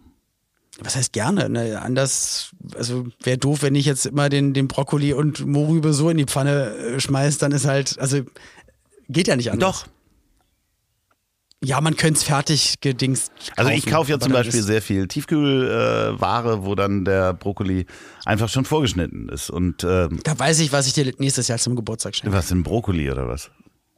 Was 0.83 0.97
heißt 0.97 1.13
gerne? 1.13 1.51
Ne, 1.51 1.81
anders, 1.81 2.53
also 2.75 3.07
wäre 3.23 3.37
doof, 3.37 3.63
wenn 3.63 3.75
ich 3.75 3.85
jetzt 3.85 4.07
immer 4.07 4.29
den, 4.29 4.55
den 4.55 4.67
Brokkoli 4.67 5.13
und 5.13 5.47
Mohrrübe 5.47 5.93
so 5.93 6.09
in 6.09 6.17
die 6.17 6.25
Pfanne 6.25 6.71
äh, 6.71 7.01
schmeiß, 7.01 7.39
dann 7.39 7.53
ist 7.53 7.67
halt, 7.67 7.99
also 7.99 8.23
geht 9.11 9.29
ja 9.29 9.37
nicht 9.37 9.51
anders. 9.51 9.83
Doch. 9.83 9.87
Ja, 11.63 11.83
man 11.83 11.95
könnte 11.95 12.17
es 12.19 12.25
fertig 12.25 12.77
gedingst. 12.81 13.31
Also 13.55 13.71
ich 13.71 13.85
kaufe 13.85 14.11
ja 14.11 14.19
zum 14.19 14.33
Beispiel 14.33 14.63
sehr 14.63 14.81
viel 14.81 15.07
Tiefkühlware, 15.09 16.53
äh, 16.55 16.65
wo 16.65 16.75
dann 16.75 17.05
der 17.05 17.35
Brokkoli 17.35 17.85
einfach 18.25 18.49
schon 18.49 18.65
vorgeschnitten 18.65 19.29
ist. 19.29 19.51
Und 19.51 19.85
ähm, 19.85 20.21
Da 20.25 20.39
weiß 20.39 20.61
ich, 20.61 20.73
was 20.73 20.87
ich 20.87 20.95
dir 20.95 21.13
nächstes 21.19 21.49
Jahr 21.49 21.59
zum 21.59 21.77
Geburtstag 21.77 22.17
schenke. 22.17 22.35
was 22.35 22.49
denn 22.49 22.63
Brokkoli 22.63 23.11
oder 23.11 23.29
was? 23.29 23.51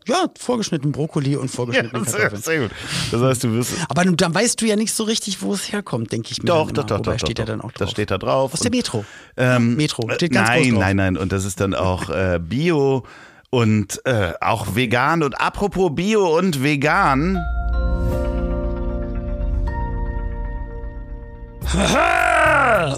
Ja, 0.09 0.27
vorgeschnitten 0.37 0.91
Brokkoli 0.91 1.37
und 1.37 1.49
vorgeschnittene 1.53 2.05
sehr, 2.05 2.13
Kartoffeln. 2.31 2.43
sehr 2.43 2.61
gut. 2.63 2.71
Das 3.13 3.21
heißt, 3.23 3.45
du 3.45 3.53
wirst 3.53 3.75
Aber 3.89 4.05
dann 4.05 4.35
weißt 4.35 4.61
du 4.61 4.67
ja 4.67 4.75
nicht 4.75 4.93
so 4.93 5.05
richtig, 5.05 5.41
wo 5.43 5.55
es 5.55 5.71
herkommt, 5.71 6.11
denke 6.11 6.31
ich 6.33 6.43
mir. 6.43 6.47
doch, 6.49 6.73
doch, 6.73 6.83
doch, 6.83 6.99
Wobei 6.99 7.13
doch, 7.13 7.19
steht 7.21 7.39
doch, 7.39 7.43
ja 7.45 7.47
dann 7.47 7.61
auch 7.61 7.71
drauf. 7.71 7.79
Das 7.79 7.91
steht 7.93 8.11
da 8.11 8.19
drauf. 8.19 8.53
Aus 8.53 8.59
der 8.59 8.73
Metro. 8.73 9.05
ähm, 9.37 9.77
Metro. 9.77 10.11
Steht 10.15 10.33
ganz 10.33 10.49
groß 10.49 10.59
nein, 10.59 10.71
drauf. 10.73 10.81
nein, 10.81 10.97
nein. 10.97 11.17
Und 11.17 11.31
das 11.31 11.45
ist 11.45 11.61
dann 11.61 11.75
auch 11.75 12.11
äh, 12.11 12.41
Bio 12.43 13.05
und 13.53 14.01
äh, 14.07 14.33
auch 14.41 14.75
vegan. 14.75 15.23
Und 15.23 15.39
apropos 15.41 15.95
Bio 15.95 16.39
und 16.39 16.63
vegan. 16.63 17.39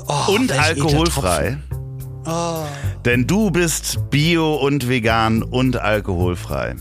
Oh, 0.06 0.32
und 0.32 0.52
alkoholfrei. 0.52 1.58
Oh. 2.24 2.62
Denn 3.04 3.26
du 3.26 3.50
bist 3.50 4.10
Bio 4.10 4.54
und 4.54 4.88
vegan 4.88 5.42
und 5.42 5.76
alkoholfrei. 5.76 6.76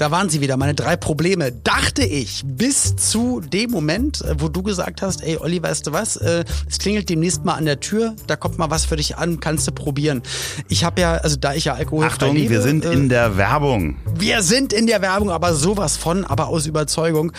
Da 0.00 0.10
waren 0.10 0.30
sie 0.30 0.40
wieder, 0.40 0.56
meine 0.56 0.72
drei 0.72 0.96
Probleme. 0.96 1.52
Dachte 1.52 2.02
ich, 2.02 2.42
bis 2.46 2.96
zu 2.96 3.42
dem 3.42 3.70
Moment, 3.70 4.22
äh, 4.22 4.34
wo 4.38 4.48
du 4.48 4.62
gesagt 4.62 5.02
hast, 5.02 5.22
ey 5.22 5.36
Olli, 5.36 5.62
weißt 5.62 5.86
du 5.88 5.92
was, 5.92 6.16
äh, 6.16 6.46
es 6.66 6.78
klingelt 6.78 7.10
demnächst 7.10 7.44
mal 7.44 7.52
an 7.52 7.66
der 7.66 7.80
Tür, 7.80 8.14
da 8.26 8.34
kommt 8.34 8.56
mal 8.56 8.70
was 8.70 8.86
für 8.86 8.96
dich 8.96 9.18
an, 9.18 9.40
kannst 9.40 9.66
du 9.66 9.72
probieren. 9.72 10.22
Ich 10.68 10.84
habe 10.84 11.02
ja, 11.02 11.16
also 11.16 11.36
da 11.36 11.52
ich 11.52 11.66
ja 11.66 11.74
alkoholfrei 11.74 12.14
Achtung, 12.14 12.34
lebe, 12.34 12.48
wir 12.48 12.62
sind 12.62 12.86
äh, 12.86 12.94
in 12.94 13.10
der 13.10 13.36
Werbung. 13.36 13.96
wir 14.14 14.40
sind 14.40 14.72
in 14.72 14.86
der 14.86 15.02
Werbung, 15.02 15.30
aber 15.30 15.52
sowas 15.52 15.98
von, 15.98 16.24
aber 16.24 16.48
aus 16.48 16.64
Überzeugung. 16.64 17.32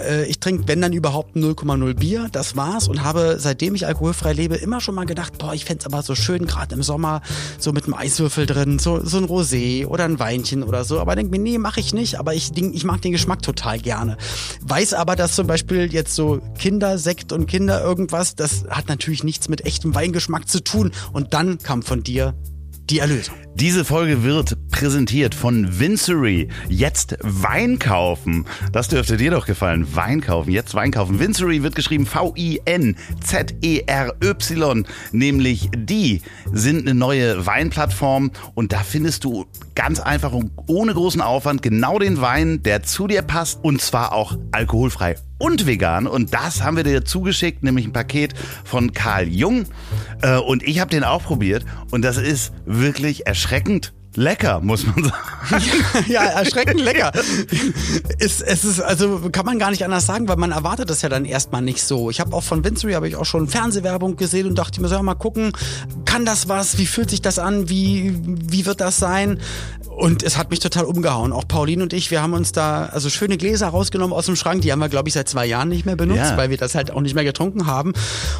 Äh, 0.00 0.24
ich 0.24 0.40
trinke, 0.40 0.66
wenn 0.66 0.80
dann 0.80 0.92
überhaupt 0.92 1.36
0,0 1.36 1.94
Bier, 1.94 2.28
das 2.32 2.56
war's 2.56 2.88
und 2.88 3.04
habe, 3.04 3.36
seitdem 3.38 3.76
ich 3.76 3.86
alkoholfrei 3.86 4.32
lebe, 4.32 4.56
immer 4.56 4.80
schon 4.80 4.96
mal 4.96 5.06
gedacht, 5.06 5.38
boah, 5.38 5.54
ich 5.54 5.64
fände 5.64 5.86
aber 5.86 6.02
so 6.02 6.16
schön, 6.16 6.46
gerade 6.46 6.74
im 6.74 6.82
Sommer, 6.82 7.22
so 7.58 7.72
mit 7.72 7.84
einem 7.84 7.94
Eiswürfel 7.94 8.46
drin, 8.46 8.80
so, 8.80 9.04
so 9.04 9.18
ein 9.18 9.26
Rosé 9.26 9.86
oder 9.86 10.04
ein 10.04 10.18
Weinchen 10.18 10.64
oder 10.64 10.84
so. 10.84 10.98
Aber 10.98 11.14
denke 11.14 11.30
mir, 11.30 11.38
nee, 11.38 11.58
mache 11.58 11.78
ich 11.78 11.91
nicht, 11.92 12.18
aber 12.18 12.34
ich, 12.34 12.56
ich 12.56 12.84
mag 12.84 13.02
den 13.02 13.12
Geschmack 13.12 13.42
total 13.42 13.78
gerne. 13.78 14.16
Weiß 14.62 14.94
aber, 14.94 15.16
dass 15.16 15.34
zum 15.34 15.46
Beispiel 15.46 15.92
jetzt 15.92 16.14
so 16.14 16.40
Kindersekt 16.58 17.32
und 17.32 17.46
Kinder 17.46 17.82
irgendwas, 17.82 18.34
das 18.34 18.64
hat 18.68 18.88
natürlich 18.88 19.24
nichts 19.24 19.48
mit 19.48 19.64
echtem 19.64 19.94
Weingeschmack 19.94 20.48
zu 20.48 20.62
tun. 20.62 20.92
Und 21.12 21.34
dann 21.34 21.58
kam 21.58 21.82
von 21.82 22.02
dir 22.02 22.34
die 22.90 22.98
Erlösung. 22.98 23.34
Diese 23.54 23.84
Folge 23.84 24.22
wird 24.22 24.56
präsentiert 24.70 25.34
von 25.34 25.78
Vincery. 25.78 26.48
Jetzt 26.68 27.18
Wein 27.20 27.78
kaufen. 27.78 28.46
Das 28.72 28.88
dürfte 28.88 29.18
dir 29.18 29.30
doch 29.30 29.46
gefallen. 29.46 29.94
Wein 29.94 30.22
kaufen. 30.22 30.50
Jetzt 30.50 30.74
Wein 30.74 30.90
kaufen. 30.90 31.20
Vincery 31.20 31.62
wird 31.62 31.74
geschrieben 31.74 32.06
V-I-N-Z-E-R-Y. 32.06 32.96
Nämlich 35.12 35.68
die 35.76 36.22
sind 36.50 36.80
eine 36.80 36.94
neue 36.94 37.44
Weinplattform 37.44 38.30
und 38.54 38.72
da 38.72 38.78
findest 38.78 39.24
du 39.24 39.44
ganz 39.74 40.00
einfach 40.00 40.32
und 40.32 40.50
ohne 40.66 40.94
großen 40.94 41.20
Aufwand 41.20 41.62
genau 41.62 41.98
den 41.98 42.20
Wein, 42.20 42.62
der 42.62 42.82
zu 42.82 43.06
dir 43.06 43.22
passt 43.22 43.62
und 43.62 43.80
zwar 43.80 44.12
auch 44.12 44.36
alkoholfrei 44.50 45.16
und 45.42 45.66
vegan. 45.66 46.06
Und 46.06 46.32
das 46.34 46.62
haben 46.62 46.76
wir 46.76 46.84
dir 46.84 47.04
zugeschickt, 47.04 47.64
nämlich 47.64 47.84
ein 47.86 47.92
Paket 47.92 48.34
von 48.64 48.92
Karl 48.92 49.26
Jung. 49.26 49.64
Äh, 50.22 50.36
und 50.36 50.62
ich 50.62 50.78
habe 50.78 50.90
den 50.90 51.02
auch 51.02 51.24
probiert 51.24 51.64
und 51.90 52.02
das 52.02 52.16
ist 52.16 52.52
wirklich 52.64 53.26
erschreckend 53.42 53.92
lecker, 54.14 54.60
muss 54.60 54.86
man 54.86 55.04
sagen. 55.04 55.64
ja, 56.08 56.22
erschreckend 56.22 56.80
lecker. 56.80 57.12
Ist, 58.18 58.42
es 58.42 58.64
ist, 58.64 58.80
also 58.80 59.28
kann 59.30 59.46
man 59.46 59.58
gar 59.58 59.70
nicht 59.70 59.84
anders 59.84 60.06
sagen, 60.06 60.28
weil 60.28 60.36
man 60.36 60.52
erwartet 60.52 60.90
das 60.90 61.02
ja 61.02 61.08
dann 61.08 61.24
erstmal 61.24 61.62
nicht 61.62 61.82
so. 61.82 62.10
Ich 62.10 62.20
habe 62.20 62.34
auch 62.34 62.42
von 62.42 62.64
Vincery 62.64 62.92
habe 62.92 63.08
ich 63.08 63.16
auch 63.16 63.24
schon 63.24 63.48
Fernsehwerbung 63.48 64.16
gesehen 64.16 64.46
und 64.46 64.56
dachte 64.56 64.80
mir 64.80 64.88
so, 64.88 64.94
ja, 64.94 65.02
mal 65.02 65.14
gucken, 65.14 65.52
kann 66.04 66.24
das 66.24 66.48
was? 66.48 66.78
Wie 66.78 66.86
fühlt 66.86 67.10
sich 67.10 67.22
das 67.22 67.38
an? 67.38 67.68
Wie, 67.68 68.18
wie 68.24 68.66
wird 68.66 68.80
das 68.80 68.98
sein? 68.98 69.40
Und 69.96 70.22
es 70.22 70.38
hat 70.38 70.50
mich 70.50 70.60
total 70.60 70.84
umgehauen. 70.84 71.32
Auch 71.32 71.46
Pauline 71.46 71.82
und 71.82 71.92
ich, 71.92 72.10
wir 72.10 72.22
haben 72.22 72.32
uns 72.32 72.52
da 72.52 72.86
also 72.86 73.10
schöne 73.10 73.36
Gläser 73.36 73.68
rausgenommen 73.68 74.16
aus 74.16 74.26
dem 74.26 74.36
Schrank. 74.36 74.62
Die 74.62 74.72
haben 74.72 74.78
wir, 74.78 74.88
glaube 74.88 75.08
ich, 75.08 75.14
seit 75.14 75.28
zwei 75.28 75.46
Jahren 75.46 75.68
nicht 75.68 75.84
mehr 75.84 75.96
benutzt, 75.96 76.30
ja. 76.30 76.36
weil 76.36 76.50
wir 76.50 76.56
das 76.56 76.74
halt 76.74 76.90
auch 76.90 77.00
nicht 77.00 77.14
mehr 77.14 77.24
getrunken 77.24 77.66
haben. 77.66 77.92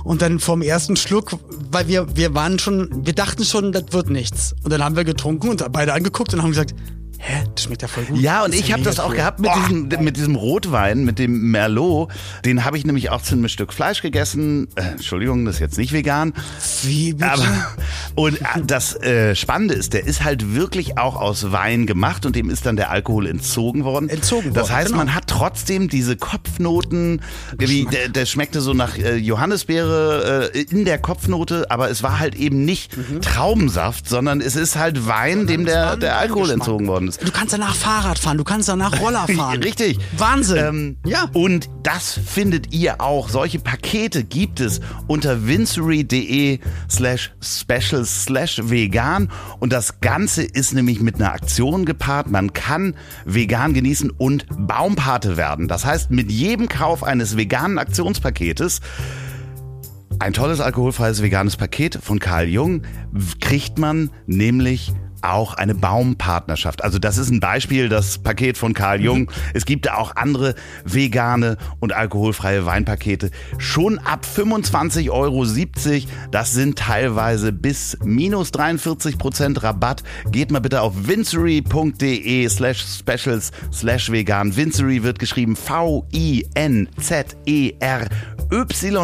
Und 0.03 0.23
dann 0.23 0.39
vom 0.39 0.63
ersten 0.63 0.97
Schluck, 0.97 1.39
weil 1.71 1.89
wir, 1.89 2.17
wir 2.17 2.35
waren 2.35 2.59
schon, 2.59 3.07
wir 3.07 3.13
dachten 3.13 3.45
schon, 3.45 3.73
das 3.73 3.85
wird 3.91 4.09
nichts. 4.09 4.55
Und 4.65 4.73
dann 4.73 4.83
haben 4.83 4.97
wir 4.97 5.05
getrunken 5.05 5.51
und 5.51 5.62
beide 5.71 5.93
angeguckt 5.93 6.33
und 6.35 6.43
haben 6.43 6.51
gesagt, 6.51 6.75
hä, 7.23 7.45
das 7.55 7.65
schmeckt 7.65 7.83
ja 7.83 7.89
voll 7.89 8.05
gut. 8.05 8.19
Ja, 8.19 8.45
und 8.45 8.53
ich 8.53 8.73
habe 8.73 8.83
das 8.83 8.99
auch 8.99 9.15
gehabt 9.15 9.39
mit 9.39 9.51
diesem, 9.55 10.05
mit 10.05 10.17
diesem 10.17 10.35
Rotwein, 10.35 11.05
mit 11.05 11.21
dem 11.21 11.53
Merlot. 11.53 12.11
Den 12.45 12.65
habe 12.65 12.77
ich 12.77 12.85
nämlich 12.85 13.11
auch 13.11 13.23
zu 13.23 13.35
einem 13.35 13.49
Stück 13.49 13.73
Fleisch 13.73 14.03
gegessen. 14.03 14.69
Äh, 14.75 14.83
Entschuldigung, 14.93 15.45
das 15.45 15.57
ist 15.57 15.61
jetzt 15.61 15.79
nicht 15.79 15.93
vegan. 15.93 16.35
Wie 16.83 17.13
bitte? 17.13 17.31
Aber, 17.31 17.77
und 18.17 18.41
äh, 18.41 18.45
das 18.67 19.01
äh, 19.03 19.37
Spannende 19.37 19.75
ist, 19.75 19.93
der 19.93 20.05
ist 20.05 20.25
halt 20.25 20.55
wirklich 20.55 20.99
auch 20.99 21.15
aus 21.15 21.53
Wein 21.53 21.87
gemacht 21.87 22.27
und 22.27 22.35
dem 22.35 22.51
ist 22.51 22.67
dann 22.67 22.75
der 22.75 22.91
Alkohol 22.91 23.29
entzogen 23.29 23.85
worden. 23.85 24.09
Entzogen 24.09 24.47
worden. 24.47 24.55
Das 24.55 24.73
heißt, 24.73 24.89
genau. 24.89 24.99
man 24.99 25.15
hat 25.15 25.29
trotzdem 25.29 25.89
diese 25.89 26.17
Kopfnoten, 26.17 27.23
wie, 27.57 27.85
der, 27.85 28.09
der 28.09 28.27
schmeckte 28.27 28.61
so 28.61 28.75
nach 28.75 28.99
äh, 28.99 29.15
Johannisbeere 29.15 30.51
äh, 30.53 30.61
in 30.63 30.85
der 30.85 30.99
Kopfnote, 30.99 31.71
aber 31.71 31.89
es 31.89 32.03
war 32.03 32.19
halt 32.19 32.35
eben 32.35 32.65
nicht 32.65 32.97
mhm. 32.97 33.23
Traubensaft, 33.23 34.09
sondern 34.09 34.41
es 34.41 34.57
ist 34.57 34.77
halt 34.77 35.07
Wein, 35.07 35.47
dem 35.47 35.65
der, 35.65 35.97
der 35.97 36.19
Alkohol 36.19 36.51
entzogen 36.51 36.89
worden 36.89 37.09
ist 37.09 37.12
kannst. 37.19 37.29
Du 37.29 37.33
kannst 37.33 37.53
danach 37.53 37.75
Fahrrad 37.75 38.19
fahren, 38.19 38.39
du 38.39 38.45
kannst 38.45 38.69
danach 38.69 39.01
Roller 39.01 39.27
fahren. 39.37 39.63
Richtig. 39.63 39.99
Wahnsinn. 40.17 40.57
Ähm, 40.57 40.97
ja. 41.07 41.29
Und 41.33 41.69
das 41.83 42.19
findet 42.25 42.73
ihr 42.73 43.01
auch. 43.01 43.29
Solche 43.29 43.59
Pakete 43.59 44.25
gibt 44.25 44.61
es 44.61 44.81
unter 45.07 45.47
vincery.de 45.47 46.59
slash 46.91 47.33
special 47.41 48.05
slash 48.05 48.61
vegan. 48.65 49.31
Und 49.61 49.73
das 49.73 50.01
Ganze 50.01 50.43
ist 50.43 50.73
nämlich 50.73 51.01
mit 51.01 51.17
einer 51.17 51.33
Aktion 51.33 51.85
gepaart. 51.85 52.31
Man 52.31 52.53
kann 52.53 52.95
vegan 53.25 53.75
genießen 53.75 54.11
und 54.11 54.47
Baumpate 54.51 55.37
werden. 55.37 55.69
Das 55.69 55.85
heißt, 55.85 56.11
mit 56.11 56.31
jedem 56.31 56.69
Kauf 56.69 57.03
eines 57.03 57.37
veganen 57.37 57.79
Aktionspaketes 57.79 58.81
ein 60.19 60.33
tolles 60.35 60.61
alkoholfreies 60.61 61.21
veganes 61.21 61.57
Paket 61.57 61.99
von 62.01 62.21
Karl 62.21 62.47
Jung 62.47 62.83
kriegt 63.41 63.79
man 63.79 64.11
nämlich 64.27 64.93
auch 65.23 65.55
eine 65.55 65.75
Baumpartnerschaft. 65.75 66.85
Also 66.85 66.99
das 66.99 67.19
ist 67.19 67.31
ein 67.31 67.41
Beispiel, 67.41 67.89
das 67.89 68.19
Paket 68.19 68.59
von 68.59 68.75
Karl 68.75 69.01
Jung. 69.01 69.21
Mhm. 69.21 69.29
Es 69.55 69.65
gibt 69.65 69.91
auch 69.91 70.17
andere 70.17 70.55
vegane 70.85 71.57
und 71.81 71.93
alkoholfreie 71.93 72.67
Weinpakete. 72.67 73.31
Schon 73.59 73.99
ab 73.99 74.27
25,70 74.27 75.11
Euro. 75.11 75.47
Das 76.31 76.53
sind 76.53 76.79
teilweise 76.79 77.53
bis 77.53 77.99
minus 78.05 78.53
43 78.53 79.19
Prozent 79.19 79.63
Rabatt. 79.63 80.03
Geht 80.31 80.51
mal 80.51 80.61
bitte 80.61 80.81
auf 80.83 81.07
vincery.de 81.07 82.49
slash 82.49 82.85
specials 82.99 83.53
slash 83.73 84.11
vegan. 84.11 84.57
Vincery 84.57 85.03
wird 85.03 85.19
geschrieben 85.19 85.57
V-I-N-Z-E-R-Y 85.57 86.53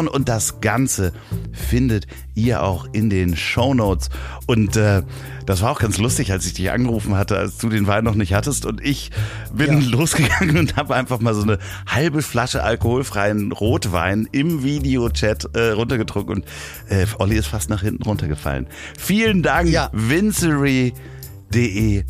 und 0.07 0.29
das 0.29 0.61
Ganze 0.61 1.11
findet 1.51 2.07
ihr 2.35 2.63
auch 2.63 2.87
in 2.93 3.09
den 3.09 3.35
Show 3.35 3.73
Notes. 3.73 4.09
Und 4.47 4.75
äh, 4.75 5.01
das 5.49 5.61
war 5.63 5.71
auch 5.71 5.79
ganz 5.79 5.97
lustig, 5.97 6.31
als 6.31 6.45
ich 6.45 6.53
dich 6.53 6.69
angerufen 6.69 7.17
hatte, 7.17 7.35
als 7.35 7.57
du 7.57 7.69
den 7.69 7.87
Wein 7.87 8.03
noch 8.03 8.13
nicht 8.13 8.35
hattest. 8.35 8.67
Und 8.67 8.85
ich 8.85 9.09
bin 9.51 9.81
ja. 9.81 9.87
losgegangen 9.89 10.59
und 10.59 10.75
habe 10.75 10.93
einfach 10.93 11.19
mal 11.21 11.33
so 11.33 11.41
eine 11.41 11.57
halbe 11.87 12.21
Flasche 12.21 12.61
alkoholfreien 12.61 13.51
Rotwein 13.51 14.29
im 14.31 14.61
Videochat 14.63 15.55
äh, 15.55 15.71
runtergetrunken. 15.71 16.35
Und 16.35 16.45
äh, 16.87 17.07
Olli 17.17 17.35
ist 17.35 17.47
fast 17.47 17.67
nach 17.71 17.81
hinten 17.81 18.03
runtergefallen. 18.03 18.67
Vielen 18.95 19.41
Dank, 19.41 19.69
ja. 19.69 19.89
Vincery.de, 19.91 20.93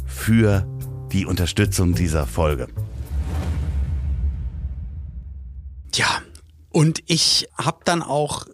für 0.05 0.67
die 1.13 1.25
Unterstützung 1.25 1.95
dieser 1.95 2.27
Folge. 2.27 2.67
Ja, 5.95 6.09
und 6.71 7.03
ich 7.05 7.47
habe 7.57 7.79
dann 7.85 8.01
auch 8.01 8.47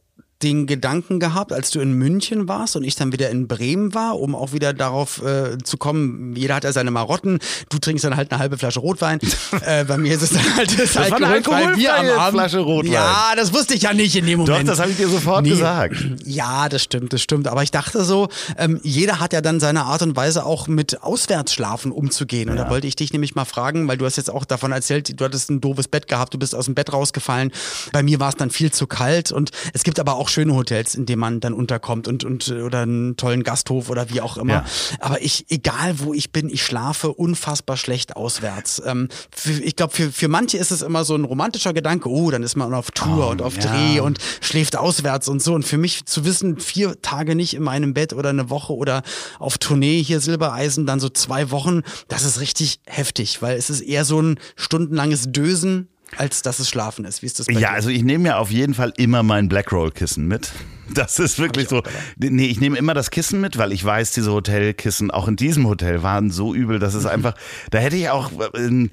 den 0.43 0.67
Gedanken 0.67 1.19
gehabt, 1.19 1.53
als 1.53 1.71
du 1.71 1.79
in 1.79 1.93
München 1.93 2.47
warst 2.47 2.75
und 2.75 2.83
ich 2.83 2.95
dann 2.95 3.13
wieder 3.13 3.29
in 3.29 3.47
Bremen 3.47 3.93
war, 3.93 4.19
um 4.19 4.35
auch 4.35 4.51
wieder 4.51 4.73
darauf 4.73 5.23
äh, 5.23 5.57
zu 5.63 5.77
kommen, 5.77 6.35
jeder 6.35 6.55
hat 6.55 6.65
ja 6.65 6.73
seine 6.73 6.91
Marotten, 6.91 7.39
du 7.69 7.79
trinkst 7.79 8.03
dann 8.03 8.17
halt 8.17 8.31
eine 8.31 8.39
halbe 8.39 8.57
Flasche 8.57 8.81
Rotwein. 8.81 9.19
äh, 9.65 9.85
bei 9.85 9.97
mir 9.97 10.13
ist 10.15 10.23
es 10.23 10.31
dann 10.31 10.55
halt 10.57 10.77
das, 10.77 10.93
das 10.93 11.11
alkoholfreie 11.11 11.75
Bier 11.75 11.95
am 11.95 12.09
Abend. 12.09 12.39
Flasche 12.39 12.59
Rotwein. 12.59 12.91
Ja, 12.91 13.33
das 13.35 13.53
wusste 13.53 13.75
ich 13.75 13.83
ja 13.83 13.93
nicht 13.93 14.15
in 14.15 14.25
dem 14.25 14.39
Moment. 14.39 14.59
Doch, 14.59 14.67
das 14.67 14.79
habe 14.79 14.91
ich 14.91 14.97
dir 14.97 15.07
sofort 15.07 15.43
nee. 15.43 15.49
gesagt. 15.49 15.95
Ja, 16.25 16.67
das 16.67 16.83
stimmt, 16.83 17.13
das 17.13 17.21
stimmt. 17.21 17.47
Aber 17.47 17.63
ich 17.63 17.71
dachte 17.71 18.03
so, 18.03 18.27
ähm, 18.57 18.81
jeder 18.83 19.21
hat 19.21 19.31
ja 19.31 19.39
dann 19.39 19.61
seine 19.61 19.83
Art 19.85 20.01
und 20.01 20.17
Weise 20.17 20.45
auch 20.45 20.67
mit 20.67 21.01
Auswärtsschlafen 21.01 21.91
umzugehen. 21.91 22.49
Und 22.49 22.57
ja. 22.57 22.65
da 22.65 22.69
wollte 22.69 22.87
ich 22.87 22.97
dich 22.97 23.13
nämlich 23.13 23.35
mal 23.35 23.45
fragen, 23.45 23.87
weil 23.87 23.97
du 23.97 24.05
hast 24.05 24.17
jetzt 24.17 24.29
auch 24.29 24.43
davon 24.43 24.73
erzählt, 24.73 25.19
du 25.19 25.23
hattest 25.23 25.49
ein 25.49 25.61
doofes 25.61 25.87
Bett 25.87 26.09
gehabt, 26.09 26.33
du 26.33 26.37
bist 26.37 26.53
aus 26.53 26.65
dem 26.65 26.75
Bett 26.75 26.91
rausgefallen. 26.91 27.51
Bei 27.93 28.03
mir 28.03 28.19
war 28.19 28.29
es 28.29 28.35
dann 28.35 28.49
viel 28.49 28.71
zu 28.71 28.85
kalt 28.85 29.31
und 29.31 29.51
es 29.73 29.83
gibt 29.83 29.99
aber 29.99 30.15
auch 30.15 30.24
auch 30.25 30.29
schöne 30.29 30.55
Hotels, 30.55 30.95
in 30.95 31.05
denen 31.05 31.19
man 31.19 31.39
dann 31.39 31.53
unterkommt 31.53 32.07
und, 32.07 32.23
und 32.23 32.49
oder 32.49 32.81
einen 32.81 33.15
tollen 33.15 33.43
Gasthof 33.43 33.89
oder 33.89 34.09
wie 34.09 34.21
auch 34.21 34.37
immer. 34.37 34.53
Ja. 34.53 34.65
Aber 34.99 35.21
ich, 35.21 35.45
egal 35.49 35.99
wo 35.99 36.13
ich 36.13 36.31
bin, 36.31 36.49
ich 36.49 36.63
schlafe 36.63 37.13
unfassbar 37.13 37.77
schlecht 37.77 38.15
auswärts. 38.15 38.81
Ähm, 38.85 39.09
für, 39.29 39.51
ich 39.51 39.75
glaube, 39.75 39.93
für, 39.93 40.11
für 40.11 40.27
manche 40.27 40.57
ist 40.57 40.71
es 40.71 40.81
immer 40.81 41.05
so 41.05 41.15
ein 41.15 41.25
romantischer 41.25 41.73
Gedanke, 41.73 42.09
oh, 42.09 42.31
dann 42.31 42.41
ist 42.41 42.55
man 42.55 42.73
auf 42.73 42.89
Tour 42.89 43.27
oh, 43.27 43.31
und 43.31 43.41
auf 43.43 43.55
ja. 43.57 43.69
Dreh 43.69 43.99
und 43.99 44.17
schläft 44.41 44.75
auswärts 44.75 45.27
und 45.27 45.43
so. 45.43 45.53
Und 45.53 45.63
für 45.63 45.77
mich 45.77 46.05
zu 46.05 46.25
wissen, 46.25 46.59
vier 46.59 46.99
Tage 47.01 47.35
nicht 47.35 47.53
in 47.53 47.61
meinem 47.61 47.93
Bett 47.93 48.13
oder 48.13 48.29
eine 48.29 48.49
Woche 48.49 48.73
oder 48.73 49.03
auf 49.37 49.59
Tournee 49.59 50.01
hier 50.01 50.19
Silbereisen, 50.19 50.87
dann 50.87 50.99
so 50.99 51.09
zwei 51.09 51.51
Wochen, 51.51 51.81
das 52.07 52.25
ist 52.25 52.39
richtig 52.39 52.79
heftig, 52.87 53.43
weil 53.43 53.57
es 53.57 53.69
ist 53.69 53.81
eher 53.81 54.05
so 54.05 54.19
ein 54.19 54.39
stundenlanges 54.55 55.31
Dösen 55.31 55.89
als 56.17 56.41
dass 56.41 56.59
es 56.59 56.69
Schlafen 56.69 57.05
ist. 57.05 57.21
Wie 57.21 57.25
ist 57.25 57.39
das 57.39 57.47
bei 57.47 57.53
Ja, 57.53 57.59
dir? 57.59 57.69
also 57.71 57.89
ich 57.89 58.03
nehme 58.03 58.29
ja 58.29 58.37
auf 58.37 58.51
jeden 58.51 58.73
Fall 58.73 58.93
immer 58.97 59.23
mein 59.23 59.49
Blackroll-Kissen 59.49 60.27
mit. 60.27 60.51
Das 60.93 61.17
ist 61.17 61.39
wirklich 61.39 61.67
so. 61.67 61.81
Nee, 62.19 62.45
ich 62.45 62.59
nehme 62.61 62.77
immer 62.77 62.93
das 62.93 63.09
Kissen 63.09 63.41
mit, 63.41 63.57
weil 63.57 63.71
ich 63.71 63.83
weiß, 63.83 64.11
diese 64.11 64.31
Hotelkissen, 64.31 65.09
auch 65.09 65.27
in 65.27 65.35
diesem 65.35 65.67
Hotel, 65.67 66.03
waren 66.03 66.29
so 66.29 66.53
übel, 66.53 66.77
dass 66.77 66.93
es 66.93 67.05
einfach, 67.07 67.33
da 67.71 67.79
hätte 67.79 67.95
ich 67.95 68.09
auch 68.11 68.29
in, 68.53 68.91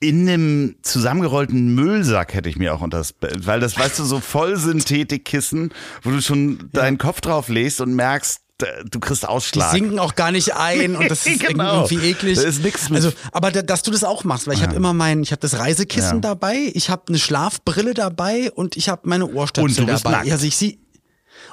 in 0.00 0.26
einem 0.26 0.76
zusammengerollten 0.80 1.74
Müllsack 1.74 2.32
hätte 2.32 2.48
ich 2.48 2.56
mir 2.56 2.74
auch 2.74 2.80
unter 2.80 2.96
das, 2.96 3.14
weil 3.40 3.60
das, 3.60 3.78
weißt 3.78 3.98
du, 3.98 4.04
so 4.04 4.18
Vollsynthetikkissen, 4.86 5.72
wo 6.02 6.10
du 6.10 6.22
schon 6.22 6.70
deinen 6.72 6.96
Kopf 6.96 7.20
drauf 7.20 7.48
legst 7.48 7.82
und 7.82 7.94
merkst, 7.94 8.40
du 8.58 9.00
kriegst 9.00 9.28
Ausschlag. 9.28 9.72
Die 9.72 9.78
sinken 9.78 9.98
auch 9.98 10.14
gar 10.14 10.30
nicht 10.30 10.54
ein 10.54 10.96
und 10.96 11.10
das 11.10 11.26
ist 11.26 11.40
genau. 11.40 11.84
irgendwie 11.84 12.10
eklig. 12.10 12.36
Da 12.38 12.42
ist 12.42 12.62
nichts 12.62 12.88
mit. 12.88 12.96
Also, 12.96 13.12
aber 13.32 13.50
da, 13.50 13.62
dass 13.62 13.82
du 13.82 13.90
das 13.90 14.04
auch 14.04 14.24
machst, 14.24 14.46
weil 14.46 14.54
ich 14.54 14.60
ja. 14.60 14.66
habe 14.66 14.76
immer 14.76 14.92
mein, 14.92 15.22
ich 15.22 15.32
habe 15.32 15.40
das 15.40 15.58
Reisekissen 15.58 16.16
ja. 16.16 16.20
dabei, 16.20 16.70
ich 16.74 16.90
habe 16.90 17.02
eine 17.08 17.18
Schlafbrille 17.18 17.94
dabei 17.94 18.50
und 18.52 18.76
ich 18.76 18.88
habe 18.88 19.02
meine 19.04 19.26
Ohrstöpsel 19.26 19.82
und 19.82 19.88
du 19.88 19.92
bist 19.92 20.04
dabei. 20.04 20.18
Nackt. 20.18 20.32
Also 20.32 20.46
ich 20.46 20.56
sehe 20.56 20.78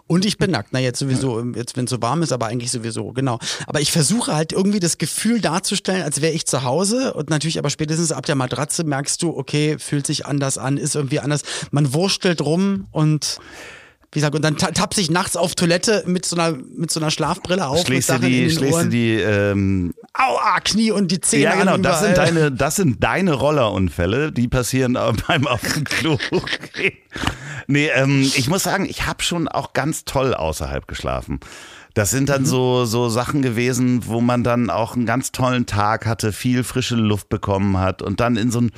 Und 0.08 0.26
ich 0.26 0.38
bin 0.38 0.51
nackt. 0.51 0.70
Na, 0.72 0.80
jetzt 0.80 0.99
sowieso, 0.99 1.43
jetzt 1.56 1.76
wenn 1.76 1.86
es 1.86 1.91
so 1.91 2.01
warm 2.01 2.24
ist, 2.24 2.32
aber 2.32 2.47
eigentlich 2.47 2.72
sowieso, 2.72 3.12
genau. 3.12 3.39
Aber 3.68 3.82
ich 3.82 3.91
versuche 3.91 4.34
halt 4.34 4.54
irgendwie 4.54 4.80
das 4.80 4.97
Gefühl 4.97 5.41
darzustellen, 5.41 6.04
als 6.04 6.22
wäre 6.22 6.34
ich 6.34 6.45
zu 6.45 6.64
Hause. 6.64 7.14
Und 7.14 7.30
natürlich 7.30 7.60
aber 7.60 7.70
spätestens 7.70 8.12
ab 8.12 8.26
der 8.26 8.36
Matratze 8.36 8.84
merkst 8.84 9.22
du, 9.22 9.36
okay, 9.36 9.78
fühlt 9.78 10.08
sich 10.08 10.26
anders 10.26 10.58
an, 10.58 10.78
ist 10.78 10.95
irgendwie 10.95 11.20
anders. 11.20 11.41
Man 11.72 11.93
wurstelt 11.93 12.41
rum 12.41 12.88
und 12.91 13.39
wie 14.14 14.20
gesagt, 14.20 14.36
und 14.36 14.43
dann 14.43 14.57
tappt 14.57 14.93
sich 14.93 15.09
nachts 15.09 15.36
auf 15.36 15.55
Toilette 15.55 16.03
mit 16.05 16.24
so 16.24 16.36
einer, 16.36 16.55
mit 16.76 16.91
so 16.91 16.99
einer 16.99 17.09
Schlafbrille 17.09 17.68
auf. 17.68 17.86
Schlägst 17.86 18.09
du 18.09 18.20
die, 18.20 18.49
schlägst 18.51 18.84
du 18.84 18.89
die, 18.89 19.16
ähm, 19.16 19.95
Aua, 20.14 20.59
Knie 20.64 20.91
und 20.91 21.11
die 21.11 21.20
Zähne. 21.20 21.43
Ja, 21.43 21.55
genau, 21.55 21.78
das 21.78 22.01
sind 22.01 22.18
deine, 22.18 22.51
das 22.51 22.76
sind 22.76 23.03
deine 23.03 23.34
Rollerunfälle, 23.34 24.32
die 24.32 24.47
passieren 24.47 24.93
beim 25.28 25.47
auf 25.47 25.61
dem 25.61 25.84
Klo. 25.84 26.20
nee, 27.66 27.89
ähm, 27.95 28.22
ich 28.22 28.47
muss 28.47 28.61
sagen, 28.61 28.86
ich 28.88 29.07
habe 29.07 29.24
schon 29.24 29.47
auch 29.47 29.74
ganz 29.74 30.05
toll 30.05 30.36
außerhalb 30.36 30.88
geschlafen. 30.88 31.39
Das 31.95 32.11
sind 32.11 32.30
dann 32.30 32.41
mhm. 32.41 32.47
so, 32.47 32.86
so 32.86 33.09
Sachen 33.09 33.41
gewesen, 33.41 34.05
wo 34.05 34.22
man 34.22 34.43
dann 34.43 34.70
auch 34.70 34.95
einen 34.95 35.07
ganz 35.07 35.32
tollen 35.32 35.66
Tag 35.66 36.05
hatte, 36.05 36.32
viel 36.32 36.64
frische 36.64 36.95
Luft 36.95 37.30
bekommen 37.30 37.80
hat 37.80 38.03
und 38.03 38.20
dann 38.20 38.36
in 38.36 38.51
so 38.51 38.61
ein 38.61 38.72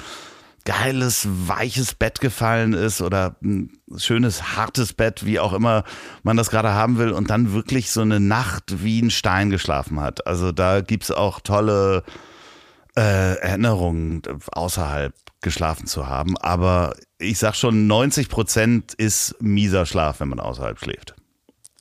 geiles, 0.66 1.28
weiches 1.28 1.94
Bett 1.94 2.20
gefallen 2.20 2.74
ist 2.74 3.02
oder 3.02 3.36
ein 3.44 3.72
schönes, 3.96 4.58
hartes 4.58 4.94
Bett, 4.94 5.26
wie 5.26 5.40
auch 5.40 5.54
immer 5.54 5.84
man 6.24 6.36
das 6.36 6.50
gerade 6.50 6.74
haben 6.74 6.98
will 6.98 7.12
und 7.12 7.30
dann 7.30 7.54
wirklich 7.54 7.92
so 7.92 8.02
eine 8.02 8.20
Nacht 8.20 8.84
wie 8.84 9.00
ein 9.00 9.12
Stein 9.12 9.52
geschlafen 9.52 10.02
hat. 10.02 10.28
Also 10.28 10.52
da 10.52 10.82
gibt's 10.82 11.12
auch 11.12 11.40
tolle 11.40 12.04
äh, 12.98 13.38
Erinnerungen, 13.38 14.24
außerhalb 14.52 15.14
geschlafen 15.42 15.86
zu 15.86 16.08
haben. 16.08 16.38
Aber 16.38 16.96
ich 17.20 17.38
sag 17.38 17.56
schon, 17.56 17.86
90 17.88 18.30
Prozent 18.30 18.94
ist 18.96 19.36
mieser 19.40 19.86
Schlaf, 19.86 20.20
wenn 20.20 20.30
man 20.30 20.40
außerhalb 20.40 20.80
schläft. 20.80 21.14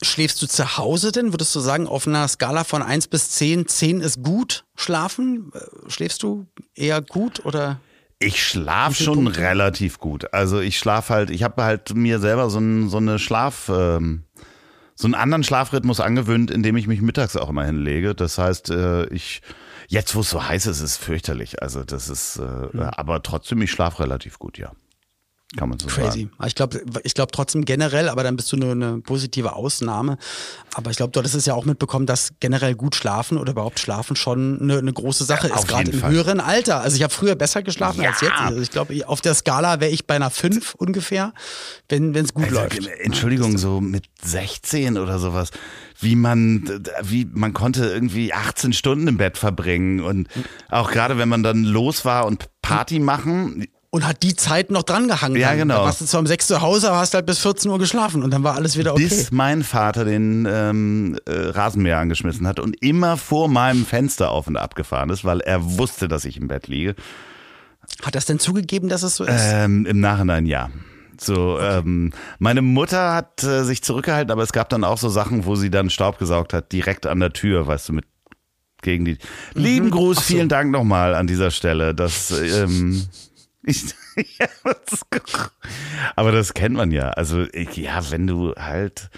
Schläfst 0.02 0.42
du 0.42 0.46
zu 0.46 0.76
Hause 0.76 1.12
denn? 1.12 1.32
Würdest 1.32 1.54
du 1.54 1.60
sagen, 1.60 1.86
auf 1.86 2.06
einer 2.06 2.28
Skala 2.28 2.64
von 2.64 2.82
1 2.82 3.08
bis 3.08 3.30
10, 3.30 3.66
10 3.66 4.00
ist 4.02 4.22
gut 4.22 4.64
schlafen? 4.76 5.50
Äh, 5.54 5.90
schläfst 5.90 6.22
du 6.22 6.46
eher 6.74 7.00
gut 7.00 7.46
oder? 7.46 7.80
Ich 8.18 8.42
schlafe 8.42 9.02
schon 9.02 9.24
Punkte? 9.24 9.40
relativ 9.40 9.98
gut. 9.98 10.32
Also 10.32 10.60
ich 10.60 10.78
schlafe 10.78 11.12
halt, 11.12 11.30
ich 11.30 11.42
habe 11.42 11.62
halt 11.62 11.94
mir 11.94 12.18
selber 12.18 12.48
so, 12.50 12.58
ein, 12.58 12.88
so 12.88 12.98
eine 12.98 13.18
Schlaf, 13.18 13.68
ähm, 13.68 14.24
so 14.94 15.06
einen 15.06 15.14
anderen 15.14 15.44
Schlafrhythmus 15.44 16.00
angewöhnt, 16.00 16.50
indem 16.50 16.76
ich 16.76 16.86
mich 16.86 17.02
mittags 17.02 17.36
auch 17.36 17.50
immer 17.50 17.64
hinlege. 17.64 18.14
Das 18.14 18.38
heißt, 18.38 18.70
äh, 18.70 19.06
ich 19.06 19.42
jetzt, 19.88 20.14
wo 20.14 20.20
es 20.20 20.30
so 20.30 20.46
heiß 20.46 20.66
ist, 20.66 20.78
ist 20.78 20.82
es 20.82 20.96
fürchterlich. 20.96 21.62
Also 21.62 21.84
das 21.84 22.08
ist, 22.08 22.36
äh, 22.36 22.42
mhm. 22.42 22.80
aber 22.80 23.22
trotzdem, 23.22 23.60
ich 23.62 23.70
schlafe 23.70 24.02
relativ 24.02 24.38
gut, 24.38 24.58
ja. 24.58 24.72
Kann 25.56 25.68
man 25.68 25.78
so 25.78 25.86
Crazy. 25.86 26.22
sagen. 26.22 26.30
Ich 26.46 26.54
glaube 26.56 26.82
ich 27.04 27.14
glaub 27.14 27.30
trotzdem 27.30 27.64
generell, 27.64 28.08
aber 28.08 28.24
dann 28.24 28.34
bist 28.34 28.50
du 28.50 28.56
nur 28.56 28.72
eine 28.72 29.00
positive 29.00 29.54
Ausnahme. 29.54 30.18
Aber 30.74 30.90
ich 30.90 30.96
glaube, 30.96 31.12
du 31.12 31.20
hattest 31.20 31.36
es 31.36 31.46
ja 31.46 31.54
auch 31.54 31.64
mitbekommen, 31.64 32.06
dass 32.06 32.32
generell 32.40 32.74
gut 32.74 32.96
schlafen 32.96 33.38
oder 33.38 33.52
überhaupt 33.52 33.78
schlafen 33.78 34.16
schon 34.16 34.60
eine, 34.60 34.78
eine 34.78 34.92
große 34.92 35.24
Sache 35.24 35.48
ja, 35.48 35.56
ist, 35.56 35.68
gerade 35.68 35.90
im 35.92 36.00
Fall. 36.00 36.10
höheren 36.10 36.40
Alter. 36.40 36.80
Also 36.80 36.96
ich 36.96 37.02
habe 37.04 37.12
früher 37.12 37.36
besser 37.36 37.62
geschlafen 37.62 38.02
ja. 38.02 38.10
als 38.10 38.20
jetzt. 38.20 38.36
Also 38.36 38.60
ich 38.60 38.70
glaube, 38.70 39.06
auf 39.06 39.20
der 39.20 39.34
Skala 39.34 39.78
wäre 39.80 39.92
ich 39.92 40.06
bei 40.06 40.16
einer 40.16 40.30
5 40.30 40.74
ungefähr, 40.74 41.32
wenn 41.88 42.14
es 42.14 42.34
gut 42.34 42.44
also, 42.44 42.56
läuft. 42.56 42.88
Entschuldigung, 43.00 43.56
so 43.56 43.80
mit 43.80 44.06
16 44.22 44.98
oder 44.98 45.18
sowas 45.18 45.50
wie 46.00 46.16
man, 46.16 46.82
wie 47.02 47.24
man 47.32 47.52
konnte 47.52 47.86
irgendwie 47.86 48.32
18 48.32 48.72
Stunden 48.72 49.06
im 49.06 49.16
Bett 49.16 49.38
verbringen 49.38 50.00
und 50.00 50.28
auch 50.68 50.90
gerade 50.90 51.18
wenn 51.18 51.28
man 51.28 51.42
dann 51.42 51.62
los 51.64 52.04
war 52.04 52.26
und 52.26 52.46
Party 52.62 52.98
machen, 52.98 53.66
und 53.94 54.08
hat 54.08 54.24
die 54.24 54.34
Zeit 54.34 54.72
noch 54.72 54.82
dran 54.82 55.06
gehangen. 55.06 55.36
Ja, 55.36 55.54
genau. 55.54 55.76
Da 55.76 55.84
warst 55.84 56.00
du 56.00 56.04
zwar 56.04 56.18
um 56.18 56.26
6 56.26 56.48
zu 56.48 56.60
Hause, 56.60 56.88
aber 56.88 56.98
hast 56.98 57.14
halt 57.14 57.26
bis 57.26 57.38
14 57.38 57.70
Uhr 57.70 57.78
geschlafen 57.78 58.24
und 58.24 58.32
dann 58.32 58.42
war 58.42 58.56
alles 58.56 58.76
wieder 58.76 58.92
okay. 58.92 59.04
Bis 59.04 59.30
mein 59.30 59.62
Vater 59.62 60.04
den 60.04 60.48
ähm, 60.50 61.16
äh, 61.26 61.30
Rasenmäher 61.30 62.00
angeschmissen 62.00 62.44
hat 62.48 62.58
und 62.58 62.82
immer 62.82 63.16
vor 63.16 63.48
meinem 63.48 63.86
Fenster 63.86 64.32
auf 64.32 64.48
und 64.48 64.56
ab 64.56 64.74
gefahren 64.74 65.10
ist, 65.10 65.24
weil 65.24 65.38
er 65.42 65.78
wusste, 65.78 66.08
dass 66.08 66.24
ich 66.24 66.38
im 66.38 66.48
Bett 66.48 66.66
liege. 66.66 66.96
Hat 68.02 68.16
das 68.16 68.26
denn 68.26 68.40
zugegeben, 68.40 68.88
dass 68.88 69.04
es 69.04 69.14
so 69.14 69.22
ist? 69.22 69.44
Ähm, 69.44 69.86
Im 69.86 70.00
Nachhinein 70.00 70.46
ja. 70.46 70.70
So, 71.20 71.54
okay. 71.54 71.78
ähm, 71.78 72.12
meine 72.40 72.62
Mutter 72.62 73.14
hat 73.14 73.44
äh, 73.44 73.62
sich 73.62 73.84
zurückgehalten, 73.84 74.32
aber 74.32 74.42
es 74.42 74.52
gab 74.52 74.70
dann 74.70 74.82
auch 74.82 74.98
so 74.98 75.08
Sachen, 75.08 75.44
wo 75.44 75.54
sie 75.54 75.70
dann 75.70 75.88
Staub 75.88 76.18
gesaugt 76.18 76.52
hat, 76.52 76.72
direkt 76.72 77.06
an 77.06 77.20
der 77.20 77.32
Tür, 77.32 77.68
weißt 77.68 77.90
du, 77.90 77.92
mit 77.92 78.06
gegen 78.82 79.04
die. 79.04 79.18
Mhm. 79.54 79.62
Lieben 79.62 79.90
Gruß, 79.92 80.16
so. 80.16 80.22
vielen 80.22 80.48
Dank 80.48 80.72
nochmal 80.72 81.14
an 81.14 81.28
dieser 81.28 81.52
Stelle. 81.52 81.94
Das 81.94 82.32
ähm, 82.32 83.06
ich, 83.66 83.94
ja, 84.38 84.48
aber 86.16 86.32
das 86.32 86.54
kennt 86.54 86.76
man 86.76 86.90
ja. 86.90 87.10
Also, 87.10 87.44
ja, 87.74 88.10
wenn 88.10 88.26
du 88.26 88.54
halt, 88.54 89.10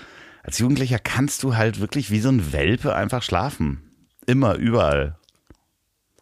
als 0.42 0.58
Jugendlicher 0.58 0.98
kannst 0.98 1.42
du 1.42 1.56
halt 1.56 1.80
wirklich 1.80 2.10
wie 2.10 2.20
so 2.20 2.28
ein 2.28 2.52
Welpe 2.52 2.94
einfach 2.94 3.22
schlafen. 3.22 3.82
Immer, 4.26 4.54
überall. 4.54 5.18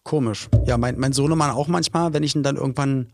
Komisch. 0.03 0.49
Ja, 0.67 0.77
mein, 0.77 0.99
mein 0.99 1.13
Sohnemann 1.13 1.51
auch 1.51 1.69
manchmal, 1.69 2.13
wenn 2.13 2.23
ich 2.23 2.35
ihn 2.35 2.43
dann 2.43 2.57
irgendwann 2.57 3.13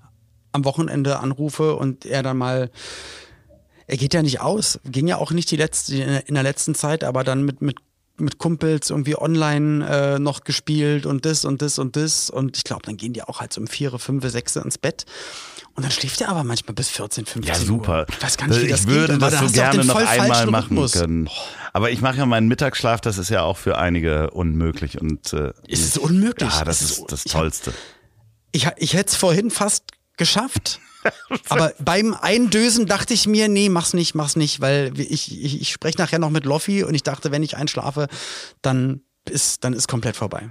am 0.52 0.64
Wochenende 0.64 1.20
anrufe 1.20 1.76
und 1.76 2.04
er 2.04 2.22
dann 2.22 2.36
mal 2.36 2.70
er 3.90 3.96
geht 3.96 4.14
ja 4.14 4.22
nicht 4.22 4.40
aus. 4.40 4.78
Ging 4.84 5.08
ja 5.08 5.16
auch 5.16 5.32
nicht 5.32 5.50
die 5.50 5.56
letzte, 5.56 5.96
in 5.96 6.34
der 6.34 6.44
letzten 6.44 6.76
Zeit, 6.76 7.02
aber 7.02 7.24
dann 7.24 7.44
mit, 7.44 7.61
mit 7.61 7.78
mit 8.20 8.38
Kumpels 8.38 8.90
irgendwie 8.90 9.16
online 9.16 9.86
äh, 9.88 10.18
noch 10.18 10.44
gespielt 10.44 11.06
und 11.06 11.24
das 11.24 11.44
und 11.44 11.62
das 11.62 11.78
und 11.78 11.96
das. 11.96 12.30
Und 12.30 12.56
ich 12.56 12.64
glaube, 12.64 12.82
dann 12.86 12.96
gehen 12.96 13.12
die 13.12 13.22
auch 13.22 13.40
halt 13.40 13.52
so 13.52 13.60
um 13.60 13.66
vier, 13.66 13.96
fünf, 13.98 14.24
sechs 14.28 14.56
ins 14.56 14.78
Bett. 14.78 15.04
Und 15.74 15.84
dann 15.84 15.92
schläft 15.92 16.20
er 16.20 16.28
aber 16.28 16.44
manchmal 16.44 16.74
bis 16.74 16.88
14, 16.88 17.26
15 17.26 17.42
Ja, 17.54 17.58
super. 17.58 18.00
Uhr. 18.00 18.06
Ich 18.10 18.22
weiß 18.22 18.36
gar 18.36 18.48
nicht, 18.48 18.62
wie 18.62 18.68
das 18.68 18.80
Ich 18.82 18.86
würde 18.88 19.12
geht. 19.14 19.22
das 19.22 19.38
so 19.40 19.46
gerne 19.48 19.84
noch 19.84 19.94
einmal 19.96 20.46
machen 20.46 20.68
Rhythmus. 20.76 20.92
können. 20.92 21.28
Aber 21.72 21.90
ich 21.90 22.00
mache 22.00 22.18
ja 22.18 22.26
meinen 22.26 22.48
Mittagsschlaf, 22.48 23.00
das 23.00 23.18
ist 23.18 23.30
ja 23.30 23.42
auch 23.42 23.56
für 23.56 23.78
einige 23.78 24.30
unmöglich. 24.30 25.00
Und, 25.00 25.32
äh, 25.32 25.52
ist 25.68 25.84
es 25.86 25.96
unmöglich? 25.96 26.52
Ja, 26.52 26.64
das, 26.64 26.80
das 26.80 26.90
ist, 26.90 27.04
das 27.08 27.24
Tollste. 27.24 27.72
Ich, 28.52 28.66
ich 28.78 28.94
hätte 28.94 29.10
es 29.10 29.16
vorhin 29.16 29.50
fast 29.50 29.84
geschafft. 30.16 30.80
Aber 31.48 31.72
beim 31.78 32.14
Eindösen 32.14 32.86
dachte 32.86 33.14
ich 33.14 33.26
mir, 33.26 33.48
nee, 33.48 33.68
mach's 33.68 33.94
nicht, 33.94 34.14
mach's 34.14 34.36
nicht, 34.36 34.61
weil 34.61 34.92
ich, 34.98 35.42
ich, 35.42 35.61
ich 35.61 35.72
spreche 35.72 35.98
nachher 35.98 36.18
noch 36.18 36.30
mit 36.30 36.44
Loffi 36.44 36.84
und 36.84 36.94
ich 36.94 37.03
dachte, 37.03 37.30
wenn 37.30 37.42
ich 37.42 37.57
einschlafe, 37.57 38.09
dann 38.62 39.03
ist, 39.28 39.64
dann 39.64 39.72
ist 39.72 39.88
komplett 39.88 40.16
vorbei. 40.16 40.51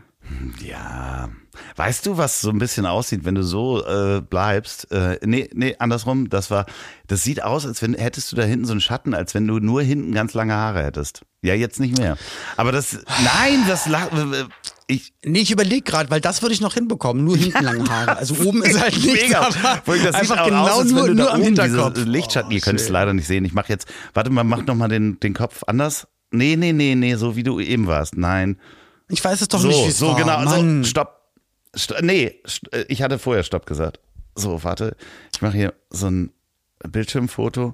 Ja. 0.61 1.30
Weißt 1.75 2.05
du, 2.05 2.17
was 2.17 2.41
so 2.41 2.49
ein 2.49 2.59
bisschen 2.59 2.86
aussieht, 2.86 3.25
wenn 3.25 3.36
du 3.36 3.43
so 3.43 3.84
äh, 3.86 4.21
bleibst? 4.21 4.91
Äh, 4.91 5.19
nee, 5.25 5.49
nee, 5.53 5.75
andersrum. 5.80 6.30
Das 6.30 6.51
war, 6.51 6.65
das 7.07 7.23
sieht 7.23 7.43
aus, 7.43 7.65
als 7.65 7.82
wenn 7.82 7.93
hättest 7.95 8.32
du 8.32 8.36
da 8.36 8.43
hinten 8.43 8.65
so 8.65 8.71
einen 8.71 8.82
Schatten, 8.82 9.13
als 9.13 9.34
wenn 9.34 9.47
du 9.47 9.59
nur 9.59 9.82
hinten 9.82 10.13
ganz 10.13 10.34
lange 10.34 10.53
Haare 10.53 10.84
hättest. 10.84 11.21
Ja, 11.41 11.53
jetzt 11.53 11.80
nicht 11.80 11.97
mehr. 11.97 12.17
Aber 12.57 12.71
das, 12.71 12.99
nein, 13.23 13.63
das, 13.67 13.89
ich, 14.88 15.13
nee, 15.23 15.39
ich 15.39 15.51
überlege 15.51 15.84
gerade, 15.84 16.09
weil 16.09 16.21
das 16.21 16.41
würde 16.41 16.53
ich 16.53 16.61
noch 16.61 16.73
hinbekommen, 16.73 17.23
nur 17.23 17.38
hinten 17.38 17.63
lange 17.63 17.89
Haare. 17.89 18.17
Also 18.17 18.36
oben 18.43 18.63
ist 18.63 18.80
halt 18.80 18.97
nichts, 19.03 19.23
Mega. 19.23 19.49
aber 19.63 19.97
das 19.97 20.15
einfach 20.15 20.45
genau 20.45 20.67
aus, 20.67 20.86
nur, 20.86 21.09
nur 21.09 21.34
am 21.34 21.41
Hinterkopf. 21.41 21.97
Lichtschatten, 22.05 22.51
oh, 22.51 22.55
ihr 22.55 22.61
könnt 22.61 22.80
es 22.80 22.89
leider 22.89 23.13
nicht 23.13 23.27
sehen. 23.27 23.45
Ich 23.45 23.53
mache 23.53 23.69
jetzt, 23.69 23.88
warte 24.13 24.30
mal, 24.30 24.43
mach 24.43 24.65
noch 24.65 24.75
mal 24.75 24.88
den, 24.88 25.19
den 25.19 25.34
Kopf 25.34 25.63
anders. 25.67 26.07
Nee, 26.32 26.55
nee, 26.57 26.73
nee, 26.73 26.95
nee, 26.95 27.15
so 27.15 27.36
wie 27.36 27.43
du 27.43 27.59
eben 27.59 27.88
warst. 27.88 28.17
Nein. 28.17 28.57
Ich 29.10 29.24
weiß 29.24 29.41
es 29.41 29.47
doch 29.47 29.60
so, 29.60 29.68
nicht, 29.68 29.84
wie 29.86 29.89
es 29.89 29.97
So, 29.97 30.07
war. 30.10 30.16
genau, 30.18 30.41
Mann. 30.43 30.84
so, 30.84 30.89
stopp. 30.89 31.20
St 31.78 31.95
nee, 32.01 32.41
st 32.47 32.72
äh, 32.74 32.86
ich 32.88 33.01
hatte 33.01 33.20
vorher 33.20 33.43
Stopp 33.43 33.66
gesagt. 33.66 33.99
So, 34.36 34.64
warte. 34.64 34.95
Ich 35.34 35.41
mache 35.41 35.57
hier 35.57 35.74
so 35.89 36.07
ein 36.07 36.32
Bildschirmfoto 36.88 37.74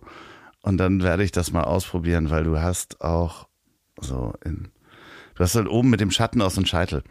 und 0.64 0.78
dann 0.78 1.04
werde 1.04 1.24
ich 1.24 1.32
das 1.32 1.52
mal 1.52 1.64
ausprobieren, 1.64 2.30
weil 2.30 2.44
du 2.44 2.60
hast 2.60 3.02
auch 3.02 3.48
so 4.02 4.34
in 4.44 4.72
Du 5.36 5.44
hast 5.44 5.54
halt 5.56 5.68
oben 5.68 5.90
mit 5.90 6.00
dem 6.00 6.12
Schatten 6.12 6.42
aus 6.42 6.56
dem 6.56 6.66
Scheitel. 6.66 7.04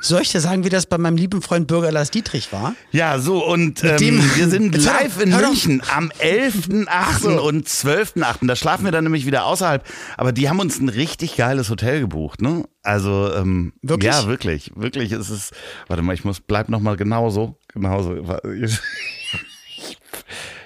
Soll 0.00 0.22
ich 0.22 0.30
dir 0.30 0.40
sagen, 0.40 0.64
wie 0.64 0.68
das 0.68 0.86
bei 0.86 0.96
meinem 0.96 1.16
lieben 1.16 1.42
Freund 1.42 1.66
Bürger 1.66 1.90
Lars 1.90 2.10
Dietrich 2.10 2.52
war? 2.52 2.74
Ja, 2.92 3.18
so 3.18 3.44
und 3.44 3.82
ähm, 3.82 4.22
wir 4.36 4.48
sind 4.48 4.76
live 4.76 5.20
in 5.20 5.30
München 5.30 5.82
am 5.94 6.10
11.8. 6.10 7.18
So. 7.20 7.42
und 7.42 7.66
12.8. 7.66 8.46
Da 8.46 8.56
schlafen 8.56 8.84
wir 8.84 8.92
dann 8.92 9.04
nämlich 9.04 9.26
wieder 9.26 9.44
außerhalb. 9.44 9.84
Aber 10.16 10.32
die 10.32 10.48
haben 10.48 10.60
uns 10.60 10.78
ein 10.78 10.88
richtig 10.88 11.36
geiles 11.36 11.68
Hotel 11.68 12.00
gebucht, 12.00 12.40
ne? 12.40 12.64
Also 12.82 13.32
ähm, 13.34 13.72
wirklich? 13.82 14.12
ja, 14.12 14.26
wirklich, 14.28 14.72
wirklich 14.76 15.12
ist 15.12 15.30
es. 15.30 15.50
Warte 15.88 16.02
mal, 16.02 16.14
ich 16.14 16.24
muss 16.24 16.40
bleib 16.40 16.68
noch 16.68 16.80
mal 16.80 16.96
genauso, 16.96 17.58
genauso. 17.72 18.16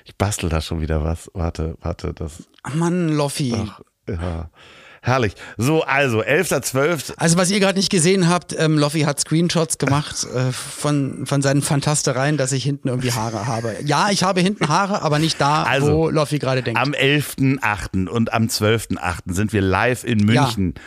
Ich 0.05 0.16
bastel 0.18 0.51
da 0.51 0.61
schon 0.61 0.80
wieder 0.80 1.03
was. 1.03 1.30
Warte, 1.33 1.76
warte, 1.80 2.12
das. 2.12 2.45
Mann, 2.74 3.09
Loffi. 3.09 3.55
Ach, 3.57 3.80
ja. 4.09 4.51
Herrlich. 5.05 5.35
So, 5.57 5.83
also 5.83 6.23
11.12. 6.23 7.15
Also 7.17 7.37
was 7.37 7.51
ihr 7.51 7.59
gerade 7.59 7.77
nicht 7.77 7.91
gesehen 7.91 8.29
habt, 8.29 8.55
ähm, 8.57 8.79
Loffi 8.79 9.01
hat 9.01 9.19
Screenshots 9.19 9.79
gemacht 9.79 10.25
äh, 10.33 10.53
von, 10.53 11.27
von 11.27 11.43
seinen 11.43 11.61
Fantastereien, 11.61 12.37
dass 12.37 12.53
ich 12.53 12.63
hinten 12.63 12.87
irgendwie 12.87 13.11
Haare 13.11 13.49
habe. 13.49 13.75
Ja, 13.85 14.11
ich 14.11 14.23
habe 14.23 14.41
hinten 14.41 14.69
Haare, 14.69 15.03
aber 15.03 15.19
nicht 15.19 15.41
da, 15.41 15.65
also, 15.65 15.93
wo 15.93 16.09
Loffi 16.09 16.39
gerade 16.39 16.63
denkt. 16.63 16.81
Am 16.81 16.93
11.8. 16.93 18.07
und 18.07 18.33
am 18.33 18.45
12.8. 18.45 19.33
sind 19.33 19.53
wir 19.53 19.61
live 19.61 20.05
in 20.05 20.19
München. 20.25 20.75
Ja 20.77 20.83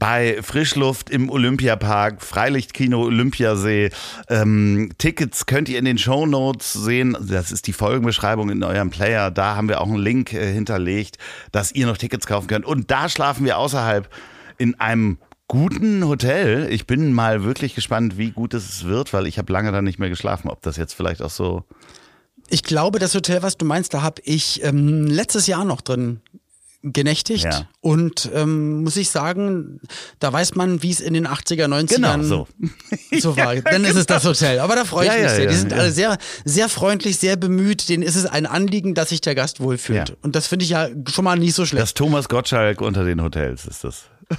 bei 0.00 0.42
Frischluft 0.42 1.10
im 1.10 1.30
Olympiapark, 1.30 2.22
Freilichtkino 2.22 3.02
Olympiasee. 3.02 3.90
Ähm, 4.28 4.90
Tickets 4.98 5.46
könnt 5.46 5.68
ihr 5.68 5.78
in 5.78 5.84
den 5.84 5.98
Show 5.98 6.26
Notes 6.26 6.72
sehen. 6.72 7.16
Das 7.20 7.52
ist 7.52 7.68
die 7.68 7.72
Folgenbeschreibung 7.72 8.50
in 8.50 8.64
eurem 8.64 8.90
Player. 8.90 9.30
Da 9.30 9.54
haben 9.54 9.68
wir 9.68 9.80
auch 9.80 9.86
einen 9.86 9.98
Link 9.98 10.32
äh, 10.32 10.52
hinterlegt, 10.52 11.18
dass 11.52 11.70
ihr 11.72 11.86
noch 11.86 11.98
Tickets 11.98 12.26
kaufen 12.26 12.48
könnt. 12.48 12.64
Und 12.64 12.90
da 12.90 13.08
schlafen 13.08 13.44
wir 13.44 13.58
außerhalb 13.58 14.08
in 14.56 14.80
einem 14.80 15.18
guten 15.46 16.06
Hotel. 16.08 16.66
Ich 16.70 16.86
bin 16.86 17.12
mal 17.12 17.44
wirklich 17.44 17.74
gespannt, 17.74 18.16
wie 18.16 18.30
gut 18.30 18.54
es 18.54 18.84
wird, 18.84 19.12
weil 19.12 19.26
ich 19.26 19.38
habe 19.38 19.52
lange 19.52 19.70
da 19.70 19.82
nicht 19.82 19.98
mehr 19.98 20.08
geschlafen. 20.08 20.48
Ob 20.48 20.62
das 20.62 20.78
jetzt 20.78 20.94
vielleicht 20.94 21.20
auch 21.20 21.30
so. 21.30 21.64
Ich 22.48 22.62
glaube, 22.62 22.98
das 22.98 23.14
Hotel, 23.14 23.42
was 23.42 23.58
du 23.58 23.66
meinst, 23.66 23.92
da 23.92 24.00
habe 24.00 24.22
ich 24.24 24.64
ähm, 24.64 25.06
letztes 25.06 25.46
Jahr 25.46 25.66
noch 25.66 25.82
drin 25.82 26.20
genächtigt 26.82 27.44
Ja. 27.44 27.68
und 27.80 28.30
ähm, 28.34 28.82
muss 28.84 28.96
ich 28.96 29.10
sagen, 29.10 29.80
da 30.18 30.32
weiß 30.32 30.54
man, 30.54 30.82
wie 30.82 30.90
es 30.90 31.00
in 31.00 31.12
den 31.14 31.26
80er, 31.28 31.66
90ern 31.66 31.94
Genau, 31.94 32.22
so. 32.22 32.48
so 33.18 33.36
war. 33.36 33.54
Dann 33.56 33.84
ist 33.84 33.96
es 33.96 34.06
das 34.06 34.24
Hotel. 34.24 34.60
Aber 34.60 34.76
da 34.76 34.84
freue 34.86 35.06
ich 35.06 35.12
Ja, 35.12 35.18
mich 35.18 35.24
ja, 35.24 35.34
sehr. 35.34 35.46
Die 35.46 35.52
ja, 35.54 35.58
sind 35.60 35.72
ja. 35.72 35.78
alle 35.78 35.90
sehr, 35.92 36.18
sehr 36.44 36.68
freundlich, 36.70 37.18
sehr 37.18 37.36
bemüht. 37.36 37.88
Denen 37.90 38.02
ist 38.02 38.16
es 38.16 38.24
ein 38.26 38.46
Anliegen, 38.46 38.94
dass 38.94 39.10
sich 39.10 39.20
der 39.20 39.34
Gast 39.34 39.60
wohlfühlt. 39.60 40.08
Ja. 40.10 40.14
Und 40.22 40.34
das 40.36 40.46
finde 40.46 40.64
ich 40.64 40.70
ja 40.70 40.88
schon 41.12 41.24
mal 41.24 41.38
nicht 41.38 41.54
so 41.54 41.66
schlecht. 41.66 41.82
Das 41.82 41.94
Thomas 41.94 42.28
Gottschalk 42.30 42.80
unter 42.80 43.04
den 43.04 43.22
Hotels 43.22 43.66
ist 43.66 43.84
das. 43.84 44.04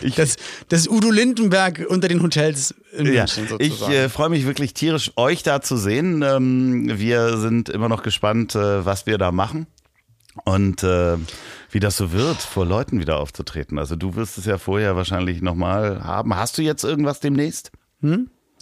ich, 0.00 0.14
Das, 0.14 0.36
das 0.68 0.88
Udo 0.88 1.10
Lindenberg 1.10 1.84
unter 1.88 2.08
den 2.08 2.22
Hotels 2.22 2.74
in 2.96 3.06
ja, 3.12 3.22
München 3.22 3.44
ich 3.44 3.50
sozusagen. 3.74 3.92
äh, 3.92 4.08
freue 4.08 4.30
mich 4.30 4.46
wirklich 4.46 4.74
tierisch, 4.74 5.12
euch 5.16 5.42
da 5.42 5.60
zu 5.60 5.76
sehen. 5.76 6.22
Ähm, 6.22 6.90
wir 6.98 7.36
sind 7.38 7.68
immer 7.68 7.88
noch 7.88 8.02
gespannt, 8.02 8.54
äh, 8.54 8.84
was 8.84 9.06
wir 9.06 9.18
da 9.18 9.32
machen. 9.32 9.66
Und 10.44 10.82
äh, 10.82 11.16
wie 11.70 11.80
das 11.80 11.96
so 11.96 12.12
wird, 12.12 12.38
vor 12.38 12.64
Leuten 12.64 13.00
wieder 13.00 13.18
aufzutreten. 13.18 13.78
Also 13.78 13.96
du 13.96 14.14
wirst 14.14 14.38
es 14.38 14.44
ja 14.44 14.58
vorher 14.58 14.96
wahrscheinlich 14.96 15.42
nochmal 15.42 16.04
haben. 16.04 16.36
Hast 16.36 16.56
du 16.58 16.62
jetzt 16.62 16.84
irgendwas 16.84 17.20
demnächst? 17.20 17.72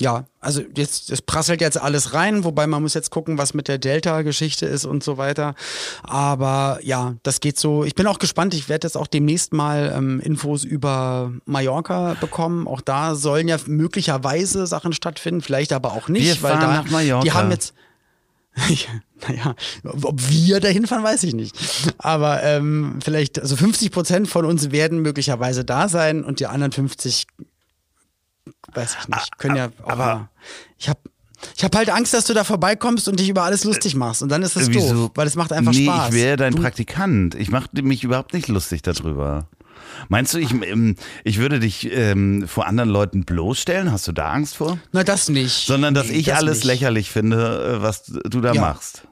Ja, 0.00 0.26
also 0.40 0.62
jetzt, 0.76 1.10
es 1.10 1.22
prasselt 1.22 1.60
jetzt 1.60 1.80
alles 1.80 2.14
rein, 2.14 2.44
wobei 2.44 2.66
man 2.68 2.82
muss 2.82 2.94
jetzt 2.94 3.10
gucken, 3.10 3.36
was 3.36 3.52
mit 3.52 3.66
der 3.66 3.78
Delta-Geschichte 3.78 4.64
ist 4.64 4.84
und 4.84 5.02
so 5.02 5.18
weiter. 5.18 5.54
Aber 6.04 6.78
ja, 6.82 7.16
das 7.24 7.40
geht 7.40 7.58
so. 7.58 7.84
Ich 7.84 7.96
bin 7.96 8.06
auch 8.06 8.20
gespannt. 8.20 8.54
Ich 8.54 8.68
werde 8.68 8.86
jetzt 8.86 8.96
auch 8.96 9.08
demnächst 9.08 9.52
mal 9.52 9.92
ähm, 9.96 10.20
Infos 10.20 10.64
über 10.64 11.32
Mallorca 11.46 12.14
bekommen. 12.20 12.68
Auch 12.68 12.80
da 12.80 13.16
sollen 13.16 13.48
ja 13.48 13.58
möglicherweise 13.66 14.66
Sachen 14.68 14.92
stattfinden, 14.92 15.40
vielleicht 15.40 15.72
aber 15.72 15.92
auch 15.92 16.08
nicht, 16.08 16.42
Wir 16.42 16.42
weil 16.42 16.58
da 16.58 16.66
nach 16.68 16.90
Mallorca. 16.90 17.24
die 17.24 17.32
haben 17.32 17.50
jetzt 17.50 17.74
naja, 19.28 19.54
ob 19.84 20.20
wir 20.30 20.60
dahin 20.60 20.86
fahren, 20.86 21.02
weiß 21.04 21.22
ich 21.24 21.34
nicht. 21.34 21.56
Aber 21.98 22.42
ähm, 22.42 22.98
vielleicht, 23.02 23.38
also 23.40 23.56
50 23.56 23.90
Prozent 23.90 24.28
von 24.28 24.44
uns 24.44 24.70
werden 24.70 25.00
möglicherweise 25.00 25.64
da 25.64 25.88
sein 25.88 26.24
und 26.24 26.40
die 26.40 26.46
anderen 26.46 26.72
50, 26.72 27.26
weiß 28.74 28.96
ich 29.00 29.08
nicht, 29.08 29.38
können 29.38 29.56
ja 29.56 29.68
auch 29.82 29.90
aber- 29.90 30.04
mal. 30.04 30.28
Ich 30.78 30.88
habe 30.88 31.00
ich 31.56 31.62
hab 31.62 31.76
halt 31.76 31.88
Angst, 31.90 32.14
dass 32.14 32.24
du 32.24 32.34
da 32.34 32.42
vorbeikommst 32.42 33.06
und 33.08 33.20
dich 33.20 33.28
über 33.28 33.44
alles 33.44 33.62
lustig 33.62 33.94
machst. 33.94 34.22
Und 34.22 34.28
dann 34.28 34.42
ist 34.42 34.56
es 34.56 34.68
Wieso? 34.70 34.92
doof, 34.92 35.10
weil 35.14 35.26
es 35.28 35.36
macht 35.36 35.52
einfach 35.52 35.72
nee, 35.72 35.84
Spaß. 35.84 36.08
ich 36.08 36.14
wäre 36.14 36.36
dein 36.36 36.52
Du- 36.54 36.62
Praktikant. 36.62 37.36
Ich 37.36 37.50
mache 37.50 37.68
mich 37.82 38.02
überhaupt 38.02 38.34
nicht 38.34 38.48
lustig 38.48 38.82
darüber. 38.82 39.46
Meinst 40.08 40.34
du, 40.34 40.38
ich, 40.38 40.52
ähm, 40.52 40.96
ich 41.24 41.38
würde 41.38 41.60
dich 41.60 41.88
ähm, 41.92 42.46
vor 42.48 42.66
anderen 42.66 42.88
Leuten 42.90 43.24
bloßstellen? 43.24 43.90
Hast 43.92 44.08
du 44.08 44.12
da 44.12 44.30
Angst 44.30 44.56
vor? 44.56 44.78
Na, 44.92 45.04
das 45.04 45.28
nicht. 45.28 45.66
Sondern, 45.66 45.94
dass 45.94 46.08
Nee, 46.08 46.14
ich 46.18 46.34
alles 46.34 46.58
nicht. 46.58 46.64
lächerlich 46.66 47.10
finde, 47.10 47.78
äh, 47.78 47.82
was 47.82 48.04
du 48.04 48.40
da 48.40 48.52
Ja. 48.52 48.60
machst. 48.60 49.02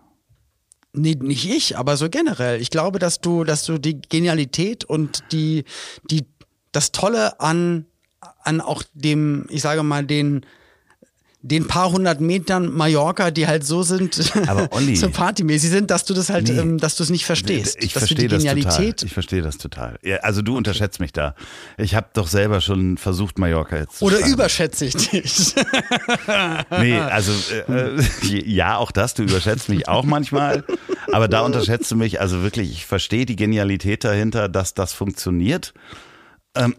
Nee, 0.92 1.14
nicht 1.20 1.48
ich, 1.50 1.76
aber 1.76 1.96
so 1.98 2.08
generell. 2.08 2.60
Ich 2.60 2.70
glaube, 2.70 2.98
dass 2.98 3.20
du, 3.20 3.44
dass 3.44 3.64
du 3.66 3.76
die 3.78 4.00
Genialität 4.00 4.84
und 4.84 5.24
die, 5.32 5.64
die, 6.10 6.24
das 6.72 6.90
Tolle 6.92 7.38
an, 7.40 7.84
an 8.42 8.62
auch 8.62 8.82
dem, 8.94 9.46
ich 9.50 9.60
sage 9.60 9.82
mal, 9.82 10.06
den, 10.06 10.46
den 11.42 11.68
paar 11.68 11.92
hundert 11.92 12.20
Metern 12.20 12.72
Mallorca, 12.72 13.30
die 13.30 13.46
halt 13.46 13.64
so 13.64 13.82
sind, 13.84 14.32
Aber 14.48 14.68
Olli- 14.72 14.96
so 14.96 15.10
partymäßig 15.10 15.70
sind, 15.70 15.90
dass 15.92 16.04
du 16.04 16.12
das 16.14 16.28
halt, 16.30 16.48
Nee. 16.48 16.58
ähm, 16.58 16.78
dass 16.78 16.96
du 16.96 17.04
es 17.04 17.10
nicht 17.10 17.24
verstehst. 17.24 17.76
Ich 17.80 17.92
verstehe 17.92 18.26
das 18.28 18.42
total. 18.42 18.54
Genialität. 18.56 19.02
Ich 19.04 19.12
verstehe 19.12 19.42
das 19.42 19.58
total. 19.58 19.98
Ja, 20.02 20.16
also 20.18 20.42
du 20.42 20.56
unterschätzt 20.56 20.98
mich 20.98 21.12
da. 21.12 21.34
Ich 21.78 21.94
habe 21.94 22.08
doch 22.14 22.26
selber 22.26 22.60
schon 22.60 22.96
versucht, 22.98 23.38
Mallorca 23.38 23.76
jetzt 23.76 23.98
zu 23.98 24.04
Oder 24.06 24.18
schreiben. 24.18 24.32
überschätze 24.32 24.86
ich 24.86 24.96
dich? 24.96 25.54
Nee, 26.80 26.98
also 26.98 27.32
äh, 27.68 27.96
äh, 27.98 28.02
ja, 28.44 28.76
auch 28.78 28.90
das, 28.90 29.14
du 29.14 29.22
überschätzt 29.22 29.68
mich 29.68 29.88
auch 29.88 30.04
manchmal, 30.04 30.64
aber 31.12 31.28
da 31.28 31.42
unterschätzt 31.42 31.90
du 31.90 31.96
mich, 31.96 32.20
also 32.20 32.42
wirklich, 32.42 32.70
ich 32.72 32.86
verstehe 32.86 33.26
die 33.26 33.36
Genialität 33.36 34.04
dahinter, 34.04 34.48
dass 34.48 34.74
das 34.74 34.92
funktioniert. 34.92 35.72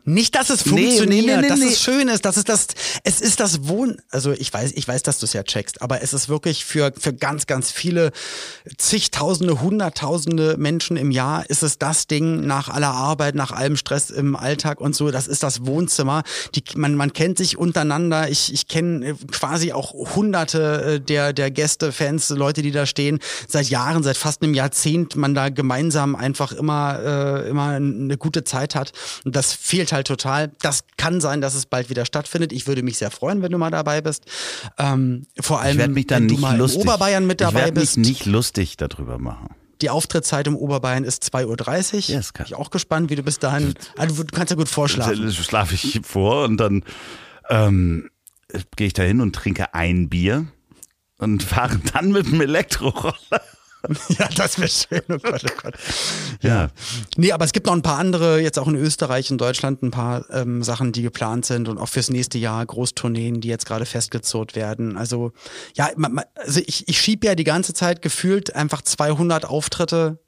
Nicht, 0.05 0.35
dass 0.35 0.49
es 0.49 0.65
Nee, 0.65 0.71
nee, 0.71 0.85
funktioniert, 0.87 1.25
nee, 1.25 1.41
nee, 1.41 1.47
dass 1.47 1.59
es 1.61 1.81
schön 1.81 2.07
ist, 2.07 2.25
dass 2.25 2.37
es 2.37 2.43
das, 2.43 2.67
es 3.03 3.21
ist 3.21 3.39
das 3.39 3.67
Wohn, 3.67 3.97
also 4.11 4.31
ich 4.31 4.53
weiß, 4.53 4.73
ich 4.75 4.87
weiß, 4.87 5.03
dass 5.03 5.19
du 5.19 5.25
es 5.25 5.33
ja 5.33 5.43
checkst, 5.43 5.81
aber 5.81 6.01
es 6.01 6.13
ist 6.13 6.29
wirklich 6.29 6.65
für, 6.65 6.93
für 6.97 7.13
ganz, 7.13 7.47
ganz 7.47 7.71
viele 7.71 8.11
zigtausende, 8.77 9.61
hunderttausende 9.61 10.57
Menschen 10.57 10.97
im 10.97 11.11
Jahr 11.11 11.49
ist 11.49 11.63
es 11.63 11.77
das 11.77 12.07
Ding 12.07 12.45
nach 12.45 12.69
aller 12.69 12.91
Arbeit, 12.91 13.35
nach 13.35 13.51
allem 13.51 13.77
Stress 13.77 14.09
im 14.09 14.35
Alltag 14.35 14.81
und 14.81 14.95
so, 14.95 15.11
das 15.11 15.27
ist 15.27 15.43
das 15.43 15.65
Wohnzimmer. 15.65 16.23
Die, 16.55 16.63
man, 16.75 16.95
man 16.95 17.13
kennt 17.13 17.37
sich 17.37 17.57
untereinander. 17.57 18.29
Ich, 18.29 18.53
ich 18.53 18.67
kenne 18.67 19.15
quasi 19.31 19.73
auch 19.73 19.93
hunderte 20.15 20.95
äh, 20.95 20.99
der, 20.99 21.33
der 21.33 21.51
Gäste, 21.51 21.91
Fans, 21.91 22.29
Leute, 22.29 22.61
die 22.61 22.71
da 22.71 22.85
stehen, 22.85 23.19
seit 23.47 23.69
Jahren, 23.69 24.03
seit 24.03 24.17
fast 24.17 24.41
einem 24.41 24.53
Jahrzehnt, 24.53 25.15
man 25.15 25.35
da 25.35 25.49
gemeinsam 25.49 26.15
einfach 26.15 26.51
immer, 26.51 26.99
äh, 26.99 27.49
immer 27.49 27.69
eine 27.69 28.17
gute 28.17 28.43
Zeit 28.43 28.75
hat. 28.75 28.91
Und 29.25 29.35
das 29.35 29.53
fehlt 29.67 29.91
halt 29.91 30.07
total. 30.07 30.51
Das 30.61 30.85
kann 30.95 31.19
sein, 31.19 31.41
dass 31.41 31.53
es 31.53 31.65
bald 31.65 31.89
wieder 31.89 32.05
stattfindet. 32.05 32.53
Ich 32.53 32.67
würde 32.67 32.83
mich 32.83 32.97
sehr 32.97 33.11
freuen, 33.11 33.41
wenn 33.41 33.51
du 33.51 33.57
mal 33.57 33.69
dabei 33.71 34.01
bist. 34.01 34.23
Ähm, 34.77 35.27
vor 35.39 35.59
allem, 35.59 35.73
Ich 35.73 35.77
werde 35.79 35.93
mich 35.93 36.07
dann 36.07 36.23
wenn 36.23 36.27
nicht 36.27 36.37
du 36.37 36.41
mal 36.41 36.57
lustig. 36.57 36.81
in 36.81 36.87
Oberbayern 36.87 37.27
mit 37.27 37.41
ich 37.41 37.47
dabei 37.47 37.65
werd 37.65 37.73
bist. 37.75 37.97
mich 37.97 38.07
nicht 38.07 38.25
lustig 38.25 38.77
darüber 38.77 39.17
machen. 39.17 39.49
Die 39.81 39.89
Auftrittszeit 39.89 40.47
im 40.47 40.55
Oberbayern 40.55 41.03
ist 41.03 41.23
2.30 41.23 41.45
Uhr. 42.15 42.21
Bin 42.33 42.45
ich 42.45 42.55
auch 42.55 42.71
gespannt, 42.71 43.09
wie 43.09 43.15
du 43.15 43.23
bis 43.23 43.39
dahin. 43.39 43.75
Also, 43.97 44.23
du 44.23 44.33
kannst 44.33 44.51
ja 44.51 44.55
gut 44.57 44.69
vorschlafen. 44.69 45.31
Schlafe 45.33 45.75
ich 45.75 45.99
vor 46.03 46.45
und 46.45 46.57
dann 46.57 46.83
ähm, 47.49 48.09
gehe 48.75 48.87
ich 48.87 48.93
da 48.93 49.03
hin 49.03 49.21
und 49.21 49.35
trinke 49.35 49.73
ein 49.75 50.09
Bier 50.09 50.47
und 51.19 51.43
fahre 51.43 51.77
dann 51.93 52.11
mit 52.11 52.25
dem 52.27 52.39
Elektroroller. 52.41 53.41
Ja, 54.17 54.27
das 54.35 54.57
wäre 54.57 54.69
schön. 54.69 55.01
Oh 55.09 55.17
Gott, 55.17 55.43
oh 55.45 55.61
Gott. 55.61 55.73
Ja. 56.41 56.69
Nee, 57.15 57.31
aber 57.31 57.45
es 57.45 57.53
gibt 57.53 57.67
noch 57.67 57.73
ein 57.73 57.81
paar 57.81 57.99
andere, 57.99 58.41
jetzt 58.41 58.57
auch 58.59 58.67
in 58.67 58.75
Österreich, 58.75 59.29
in 59.31 59.37
Deutschland, 59.37 59.83
ein 59.83 59.91
paar 59.91 60.25
ähm, 60.31 60.63
Sachen, 60.63 60.91
die 60.91 61.01
geplant 61.01 61.45
sind 61.45 61.69
und 61.69 61.77
auch 61.77 61.89
fürs 61.89 62.09
nächste 62.09 62.37
Jahr 62.37 62.65
Großtourneen, 62.65 63.41
die 63.41 63.47
jetzt 63.47 63.65
gerade 63.65 63.85
festgezurrt 63.85 64.55
werden. 64.55 64.97
Also, 64.97 65.31
ja, 65.75 65.89
also 66.35 66.61
ich, 66.65 66.87
ich 66.87 66.99
schiebe 66.99 67.27
ja 67.27 67.35
die 67.35 67.43
ganze 67.43 67.73
Zeit 67.73 68.01
gefühlt 68.01 68.55
einfach 68.55 68.81
200 68.81 69.45
Auftritte 69.45 70.19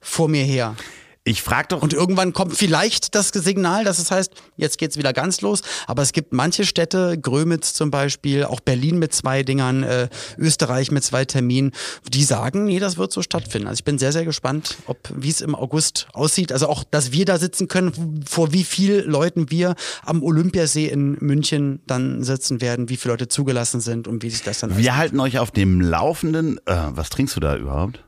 vor 0.00 0.28
mir 0.28 0.44
her. 0.44 0.76
Ich 1.24 1.42
frage 1.42 1.68
doch, 1.68 1.82
Und 1.82 1.92
irgendwann 1.92 2.32
kommt 2.32 2.56
vielleicht 2.56 3.14
das 3.14 3.28
Signal, 3.28 3.84
dass 3.84 4.00
es 4.00 4.10
heißt, 4.10 4.32
jetzt 4.56 4.76
geht's 4.76 4.96
wieder 4.96 5.12
ganz 5.12 5.40
los. 5.40 5.62
Aber 5.86 6.02
es 6.02 6.12
gibt 6.12 6.32
manche 6.32 6.64
Städte, 6.64 7.16
Grömitz 7.16 7.74
zum 7.74 7.92
Beispiel, 7.92 8.44
auch 8.44 8.58
Berlin 8.58 8.98
mit 8.98 9.14
zwei 9.14 9.44
Dingern, 9.44 9.84
äh, 9.84 10.08
Österreich 10.36 10.90
mit 10.90 11.04
zwei 11.04 11.24
Terminen, 11.24 11.70
die 12.12 12.24
sagen, 12.24 12.64
nee, 12.64 12.80
das 12.80 12.96
wird 12.96 13.12
so 13.12 13.22
stattfinden. 13.22 13.68
Also 13.68 13.78
ich 13.78 13.84
bin 13.84 13.98
sehr, 13.98 14.10
sehr 14.10 14.24
gespannt, 14.24 14.78
ob 14.86 14.98
wie 15.14 15.30
es 15.30 15.40
im 15.42 15.54
August 15.54 16.08
aussieht. 16.12 16.50
Also 16.50 16.66
auch, 16.68 16.82
dass 16.82 17.12
wir 17.12 17.24
da 17.24 17.38
sitzen 17.38 17.68
können, 17.68 18.24
vor 18.28 18.52
wie 18.52 18.64
viel 18.64 19.04
Leuten 19.06 19.48
wir 19.48 19.76
am 20.04 20.24
Olympiasee 20.24 20.88
in 20.88 21.18
München 21.20 21.82
dann 21.86 22.24
sitzen 22.24 22.60
werden, 22.60 22.88
wie 22.88 22.96
viele 22.96 23.12
Leute 23.12 23.28
zugelassen 23.28 23.80
sind 23.80 24.08
und 24.08 24.24
wie 24.24 24.30
sich 24.30 24.42
das 24.42 24.58
dann 24.58 24.76
wir 24.76 24.96
halten 24.96 25.20
euch 25.20 25.38
auf 25.38 25.52
dem 25.52 25.80
Laufenden. 25.80 26.58
Äh, 26.66 26.76
was 26.90 27.10
trinkst 27.10 27.36
du 27.36 27.40
da 27.40 27.56
überhaupt? 27.56 28.02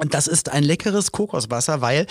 Und 0.00 0.14
das 0.14 0.26
ist 0.26 0.48
ein 0.50 0.62
leckeres 0.64 1.12
Kokoswasser, 1.12 1.80
weil 1.82 2.06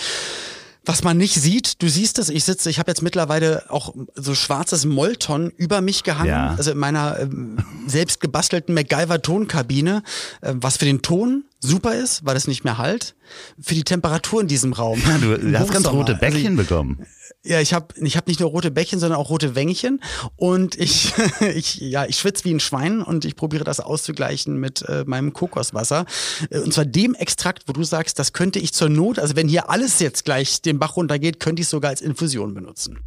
was 0.84 1.04
man 1.04 1.18
nicht 1.18 1.34
sieht, 1.34 1.82
du 1.82 1.88
siehst 1.88 2.18
es, 2.18 2.30
ich 2.30 2.44
sitze, 2.44 2.70
ich 2.70 2.78
habe 2.78 2.90
jetzt 2.90 3.02
mittlerweile 3.02 3.64
auch 3.68 3.92
so 4.14 4.34
schwarzes 4.34 4.86
Molton 4.86 5.52
über 5.58 5.82
mich 5.82 6.04
gehangen, 6.04 6.30
Ja. 6.30 6.54
also 6.56 6.70
in 6.70 6.78
meiner 6.78 7.18
ähm, 7.20 7.58
selbst 7.86 8.20
gebastelten 8.20 8.74
MacGyver-Tonkabine, 8.74 10.02
äh, 10.40 10.54
was 10.54 10.78
für 10.78 10.86
den 10.86 11.02
Ton 11.02 11.44
super 11.60 11.94
ist, 11.94 12.24
weil 12.24 12.36
es 12.36 12.46
nicht 12.48 12.64
mehr 12.64 12.78
halt, 12.78 13.14
für 13.60 13.74
die 13.74 13.84
Temperatur 13.84 14.40
in 14.40 14.48
diesem 14.48 14.72
Raum. 14.72 15.00
Du 15.20 15.58
hast 15.58 15.72
ganz 15.72 15.86
rote 15.86 16.12
Also 16.14 16.20
Bäckchen 16.20 16.56
bekommen. 16.56 17.06
ja, 17.44 17.60
ich 17.60 17.72
habe 17.74 17.94
ich 18.02 18.16
hab 18.16 18.26
nicht 18.26 18.40
nur 18.40 18.50
rote 18.50 18.70
Bäckchen, 18.70 18.98
sondern 18.98 19.18
auch 19.20 19.30
rote 19.30 19.54
Wängchen. 19.54 20.00
Und 20.36 20.76
ich, 20.78 21.12
ich, 21.54 21.76
ja, 21.76 22.06
ich 22.06 22.16
schwitze 22.18 22.44
wie 22.44 22.54
ein 22.54 22.60
Schwein 22.60 23.02
und 23.02 23.24
ich 23.24 23.36
probiere 23.36 23.64
das 23.64 23.78
auszugleichen 23.80 24.58
mit 24.58 24.82
äh, 24.88 25.04
meinem 25.06 25.32
Kokoswasser. 25.32 26.06
Äh, 26.50 26.60
Und 26.60 26.72
zwar 26.72 26.86
dem 26.86 27.14
Extrakt, 27.14 27.64
wo 27.66 27.72
du 27.72 27.84
sagst, 27.84 28.18
das 28.18 28.32
könnte 28.32 28.58
ich 28.58 28.72
zur 28.72 28.88
Not, 28.88 29.18
also 29.18 29.36
wenn 29.36 29.48
hier 29.48 29.70
alles 29.70 30.00
jetzt 30.00 30.24
gleich 30.24 30.62
den 30.62 30.78
Bach 30.78 30.96
runtergeht, 30.96 31.40
könnte 31.40 31.60
ich 31.60 31.66
es 31.66 31.70
sogar 31.70 31.90
als 31.90 32.00
Infusion 32.00 32.54
benutzen. 32.54 32.98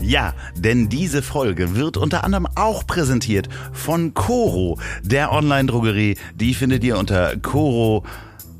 Ja, 0.00 0.34
denn 0.56 0.88
diese 0.88 1.22
Folge 1.22 1.76
wird 1.76 1.96
unter 1.96 2.24
anderem 2.24 2.46
auch 2.54 2.86
präsentiert 2.86 3.48
von 3.72 4.14
Coro, 4.14 4.78
der 5.02 5.32
Online-Drogerie. 5.32 6.16
Die 6.34 6.54
findet 6.54 6.84
ihr 6.84 6.98
unter 6.98 7.36
Coro 7.36 8.04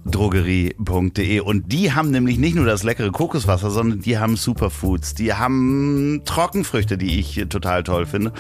chorodrogerie.de 0.05 1.41
und 1.41 1.73
die 1.73 1.93
haben 1.93 2.11
nämlich 2.11 2.39
nicht 2.39 2.55
nur 2.55 2.67
das 2.67 2.83
leckere 2.83 3.11
Kokoswasser, 3.11 3.71
sondern 3.71 4.01
die 4.01 4.19
haben 4.19 4.37
Superfoods, 4.37 5.15
die 5.15 5.35
haben 5.35 6.23
Trockenfrüchte, 6.25 6.97
die 6.99 7.21
ich 7.21 7.45
total 7.49 7.83
toll 7.83 8.07
finde. 8.07 8.33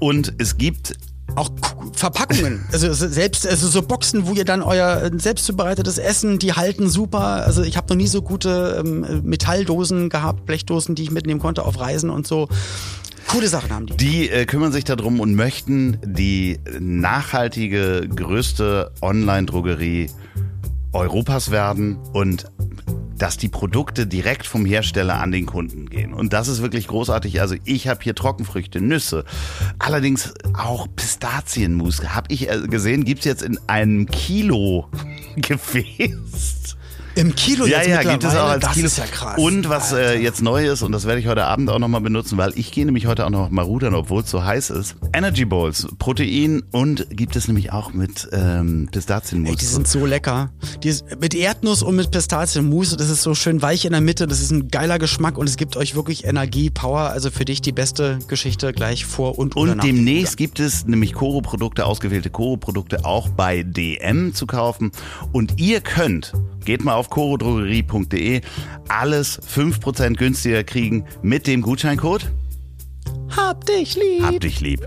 Und 0.00 0.34
es 0.38 0.56
gibt 0.56 0.94
auch 1.36 1.50
Verpackungen, 1.94 2.64
also 2.72 2.92
selbst 2.92 3.46
also 3.46 3.68
so 3.68 3.82
Boxen, 3.82 4.26
wo 4.26 4.32
ihr 4.32 4.44
dann 4.44 4.62
euer 4.62 5.02
äh, 5.02 5.10
selbst 5.18 5.46
zubereitetes 5.46 5.98
Essen, 5.98 6.38
die 6.38 6.52
halten 6.52 6.88
super. 6.88 7.46
Also 7.46 7.62
ich 7.62 7.76
habe 7.76 7.88
noch 7.90 7.96
nie 7.96 8.06
so 8.06 8.22
gute 8.22 8.82
ähm, 8.84 9.22
Metalldosen 9.24 10.08
gehabt, 10.08 10.46
Blechdosen, 10.46 10.94
die 10.94 11.04
ich 11.04 11.10
mitnehmen 11.10 11.40
konnte 11.40 11.64
auf 11.64 11.78
Reisen 11.78 12.10
und 12.10 12.26
so. 12.26 12.48
Coole 13.28 13.48
Sachen 13.48 13.70
haben 13.70 13.86
die. 13.86 13.96
Die 13.96 14.30
äh, 14.30 14.44
kümmern 14.46 14.72
sich 14.72 14.84
darum 14.84 15.20
und 15.20 15.34
möchten 15.34 15.98
die 16.04 16.58
nachhaltige 16.78 18.08
größte 18.14 18.92
Online-Drogerie 19.00 20.10
Europas 20.92 21.50
werden 21.50 21.98
und 22.12 22.46
dass 23.22 23.36
die 23.36 23.48
Produkte 23.48 24.06
direkt 24.06 24.46
vom 24.46 24.66
Hersteller 24.66 25.20
an 25.20 25.30
den 25.30 25.46
Kunden 25.46 25.88
gehen. 25.88 26.12
Und 26.12 26.32
das 26.32 26.48
ist 26.48 26.60
wirklich 26.60 26.88
großartig. 26.88 27.40
Also 27.40 27.54
ich 27.64 27.86
habe 27.86 28.00
hier 28.02 28.16
Trockenfrüchte, 28.16 28.80
Nüsse, 28.80 29.24
allerdings 29.78 30.34
auch 30.58 30.88
Pistazienmus. 30.96 32.02
Habe 32.14 32.32
ich 32.32 32.50
äh, 32.50 32.66
gesehen, 32.66 33.04
gibt's 33.04 33.24
jetzt 33.24 33.42
in 33.42 33.60
einem 33.68 34.06
Kilo 34.06 34.88
Gefäß. 35.36 36.76
Im 37.14 37.34
Kilo 37.34 37.66
ja, 37.66 37.78
jetzt 37.78 37.88
ja, 37.88 38.02
gibt 38.02 38.24
es 38.24 38.34
auch 38.34 38.48
als 38.48 38.64
das 38.64 38.72
Kilo. 38.72 38.86
ist 38.86 38.98
ja 38.98 39.04
krass. 39.06 39.38
Und 39.38 39.68
was 39.68 39.92
äh, 39.92 40.18
jetzt 40.18 40.42
neu 40.42 40.66
ist, 40.66 40.82
und 40.82 40.92
das 40.92 41.06
werde 41.06 41.20
ich 41.20 41.26
heute 41.26 41.44
Abend 41.44 41.70
auch 41.70 41.78
nochmal 41.78 42.00
benutzen, 42.00 42.38
weil 42.38 42.52
ich 42.56 42.72
gehe 42.72 42.84
nämlich 42.84 43.06
heute 43.06 43.26
auch 43.26 43.30
noch 43.30 43.50
mal 43.50 43.62
rudern, 43.62 43.94
obwohl 43.94 44.22
es 44.22 44.30
so 44.30 44.44
heiß 44.44 44.70
ist. 44.70 44.96
Energy 45.12 45.44
Bowls, 45.44 45.86
Protein 45.98 46.62
und 46.72 47.06
gibt 47.10 47.36
es 47.36 47.48
nämlich 47.48 47.72
auch 47.72 47.92
mit 47.92 48.28
ähm, 48.32 48.88
Pistazienmus. 48.90 49.50
Ey, 49.50 49.56
die 49.56 49.64
sind 49.64 49.88
so 49.88 50.06
lecker. 50.06 50.50
Die 50.82 50.88
ist 50.88 51.04
mit 51.20 51.34
Erdnuss 51.34 51.82
und 51.82 51.96
mit 51.96 52.10
Pistazienmus. 52.10 52.96
Das 52.96 53.10
ist 53.10 53.22
so 53.22 53.34
schön 53.34 53.62
weich 53.62 53.84
in 53.84 53.92
der 53.92 54.00
Mitte. 54.00 54.26
Das 54.26 54.40
ist 54.40 54.50
ein 54.50 54.68
geiler 54.68 54.98
Geschmack 54.98 55.38
und 55.38 55.48
es 55.48 55.56
gibt 55.56 55.76
euch 55.76 55.94
wirklich 55.94 56.24
Energie, 56.24 56.70
Power. 56.70 57.10
Also 57.10 57.30
für 57.30 57.44
dich 57.44 57.62
die 57.62 57.72
beste 57.72 58.18
Geschichte 58.28 58.72
gleich 58.72 59.04
vor 59.04 59.38
und 59.38 59.56
Und 59.56 59.76
nach 59.76 59.84
dem 59.84 59.96
demnächst 59.96 60.36
gibt 60.36 60.60
es 60.60 60.86
nämlich 60.86 61.12
Koro-Produkte, 61.12 61.86
ausgewählte 61.86 62.30
Koro-Produkte 62.30 63.04
auch 63.04 63.28
bei 63.28 63.62
DM 63.62 64.34
zu 64.34 64.46
kaufen. 64.46 64.92
Und 65.32 65.60
ihr 65.60 65.80
könnt, 65.80 66.32
geht 66.64 66.84
mal 66.84 66.94
auf 66.94 67.01
korodrogerie.de, 67.10 68.40
alles 68.88 69.40
5% 69.42 70.16
günstiger 70.16 70.64
kriegen 70.64 71.04
mit 71.22 71.46
dem 71.46 71.62
Gutscheincode 71.62 72.30
Hab 73.36 73.64
dich 73.66 73.96
lieb. 73.96 74.22
Hab 74.22 74.40
dich 74.40 74.60
lieb. 74.60 74.86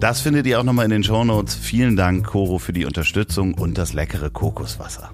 Das 0.00 0.20
findet 0.20 0.46
ihr 0.46 0.58
auch 0.60 0.64
nochmal 0.64 0.86
in 0.86 0.90
den 0.90 1.04
Shownotes. 1.04 1.54
Vielen 1.54 1.96
Dank, 1.96 2.26
Koro, 2.26 2.58
für 2.58 2.72
die 2.72 2.84
Unterstützung 2.84 3.54
und 3.54 3.78
das 3.78 3.92
leckere 3.92 4.30
Kokoswasser. 4.30 5.10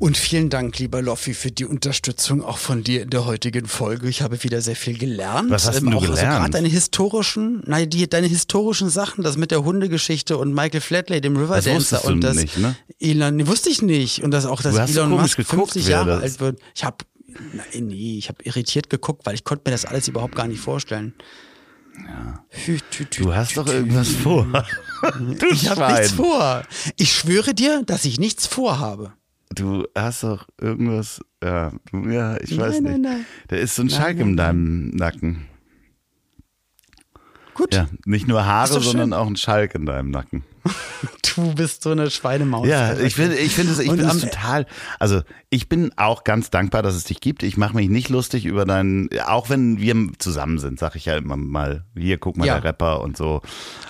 Und 0.00 0.16
vielen 0.16 0.48
Dank, 0.48 0.78
lieber 0.78 1.02
Loffi, 1.02 1.34
für 1.34 1.50
die 1.50 1.66
Unterstützung 1.66 2.42
auch 2.42 2.56
von 2.56 2.82
dir 2.82 3.02
in 3.02 3.10
der 3.10 3.26
heutigen 3.26 3.66
Folge. 3.66 4.08
Ich 4.08 4.22
habe 4.22 4.42
wieder 4.42 4.62
sehr 4.62 4.74
viel 4.74 4.96
gelernt. 4.96 5.50
Was 5.50 5.66
hast 5.68 5.76
denn 5.82 5.90
du 5.90 5.98
auch, 5.98 6.00
Also 6.00 6.14
gelernt? 6.14 6.38
gerade 6.38 6.50
deine 6.52 6.68
historischen, 6.68 7.62
nein, 7.66 7.90
die, 7.90 8.08
deine 8.08 8.26
historischen 8.26 8.88
Sachen, 8.88 9.22
das 9.22 9.36
mit 9.36 9.50
der 9.50 9.62
Hundegeschichte 9.62 10.38
und 10.38 10.54
Michael 10.54 10.80
Flatley, 10.80 11.20
dem 11.20 11.36
Riverdancer 11.36 12.02
und 12.06 12.22
das 12.24 12.34
nicht, 12.36 12.56
ne? 12.56 12.76
Elon, 12.98 13.36
nee, 13.36 13.46
wusste 13.46 13.68
ich 13.68 13.82
nicht. 13.82 14.24
Und 14.24 14.30
das 14.30 14.46
auch, 14.46 14.62
dass 14.62 14.74
Elon 14.90 15.10
Musk 15.10 15.36
geguckt, 15.36 15.72
50 15.72 15.84
wer 15.86 15.90
Jahre 15.92 16.10
das- 16.12 16.22
alt 16.22 16.40
wird. 16.40 16.60
Ich 16.74 16.82
habe 16.84 16.96
Nein, 17.52 17.86
nee, 17.86 18.16
ich 18.18 18.28
habe 18.28 18.42
irritiert 18.42 18.90
geguckt, 18.90 19.24
weil 19.24 19.34
ich 19.36 19.44
konnte 19.44 19.62
mir 19.66 19.72
das 19.72 19.84
alles 19.84 20.08
überhaupt 20.08 20.34
gar 20.34 20.48
nicht 20.48 20.58
vorstellen. 20.60 21.14
Ja. 21.96 22.44
Du 23.16 23.32
hast 23.34 23.56
doch 23.56 23.66
irgendwas 23.68 24.08
vor. 24.08 24.46
du 25.38 25.46
Ich 25.52 25.68
habe 25.68 25.92
nichts 25.92 26.10
vor. 26.12 26.62
Ich 26.96 27.12
schwöre 27.12 27.54
dir, 27.54 27.82
dass 27.86 28.04
ich 28.06 28.18
nichts 28.18 28.46
vorhabe. 28.48 29.12
Du 29.54 29.86
hast 29.96 30.22
doch 30.22 30.46
irgendwas. 30.60 31.20
Ja, 31.42 31.72
ja 31.92 32.36
ich 32.40 32.56
weiß 32.56 32.80
Nein, 32.80 32.82
nicht. 32.82 32.92
nein, 32.92 33.00
nein. 33.02 33.26
Da 33.48 33.56
ist 33.56 33.74
so 33.74 33.82
ein 33.82 33.86
Nein, 33.88 33.96
Schalk 33.96 34.18
in 34.18 34.36
deinem 34.36 34.90
Nacken. 34.90 35.46
Gut, 37.54 37.74
Ja, 37.74 37.88
nicht 38.06 38.28
nur 38.28 38.46
Haare, 38.46 38.80
sondern 38.80 39.12
auch 39.12 39.26
ein 39.26 39.36
Schalk 39.36 39.74
in 39.74 39.86
deinem 39.86 40.10
Nacken. 40.10 40.44
du 41.36 41.54
bist 41.54 41.82
so 41.82 41.90
eine 41.90 42.10
Schweinemaus. 42.10 42.66
Ja, 42.66 42.98
ich 42.98 43.14
finde, 43.14 43.36
ich 43.36 43.54
finde 43.54 43.72
es, 43.72 43.78
ich 43.78 43.90
am- 43.90 44.20
total. 44.20 44.66
Also 44.98 45.22
ich 45.48 45.68
bin 45.68 45.90
auch 45.96 46.22
ganz 46.24 46.50
dankbar, 46.50 46.82
dass 46.82 46.94
es 46.94 47.04
dich 47.04 47.20
gibt. 47.20 47.42
Ich 47.42 47.56
mache 47.56 47.74
mich 47.74 47.88
nicht 47.88 48.08
lustig 48.08 48.44
über 48.44 48.64
deinen, 48.64 49.08
auch 49.26 49.48
wenn 49.50 49.78
wir 49.80 49.96
zusammen 50.18 50.58
sind, 50.58 50.78
sag 50.78 50.94
ich 50.96 51.06
ja 51.06 51.16
immer 51.16 51.36
mal, 51.36 51.84
hier 51.96 52.18
guck 52.18 52.36
mal 52.36 52.46
Ja. 52.46 52.54
der 52.60 52.64
Rapper 52.70 53.00
und 53.00 53.16
so. 53.16 53.40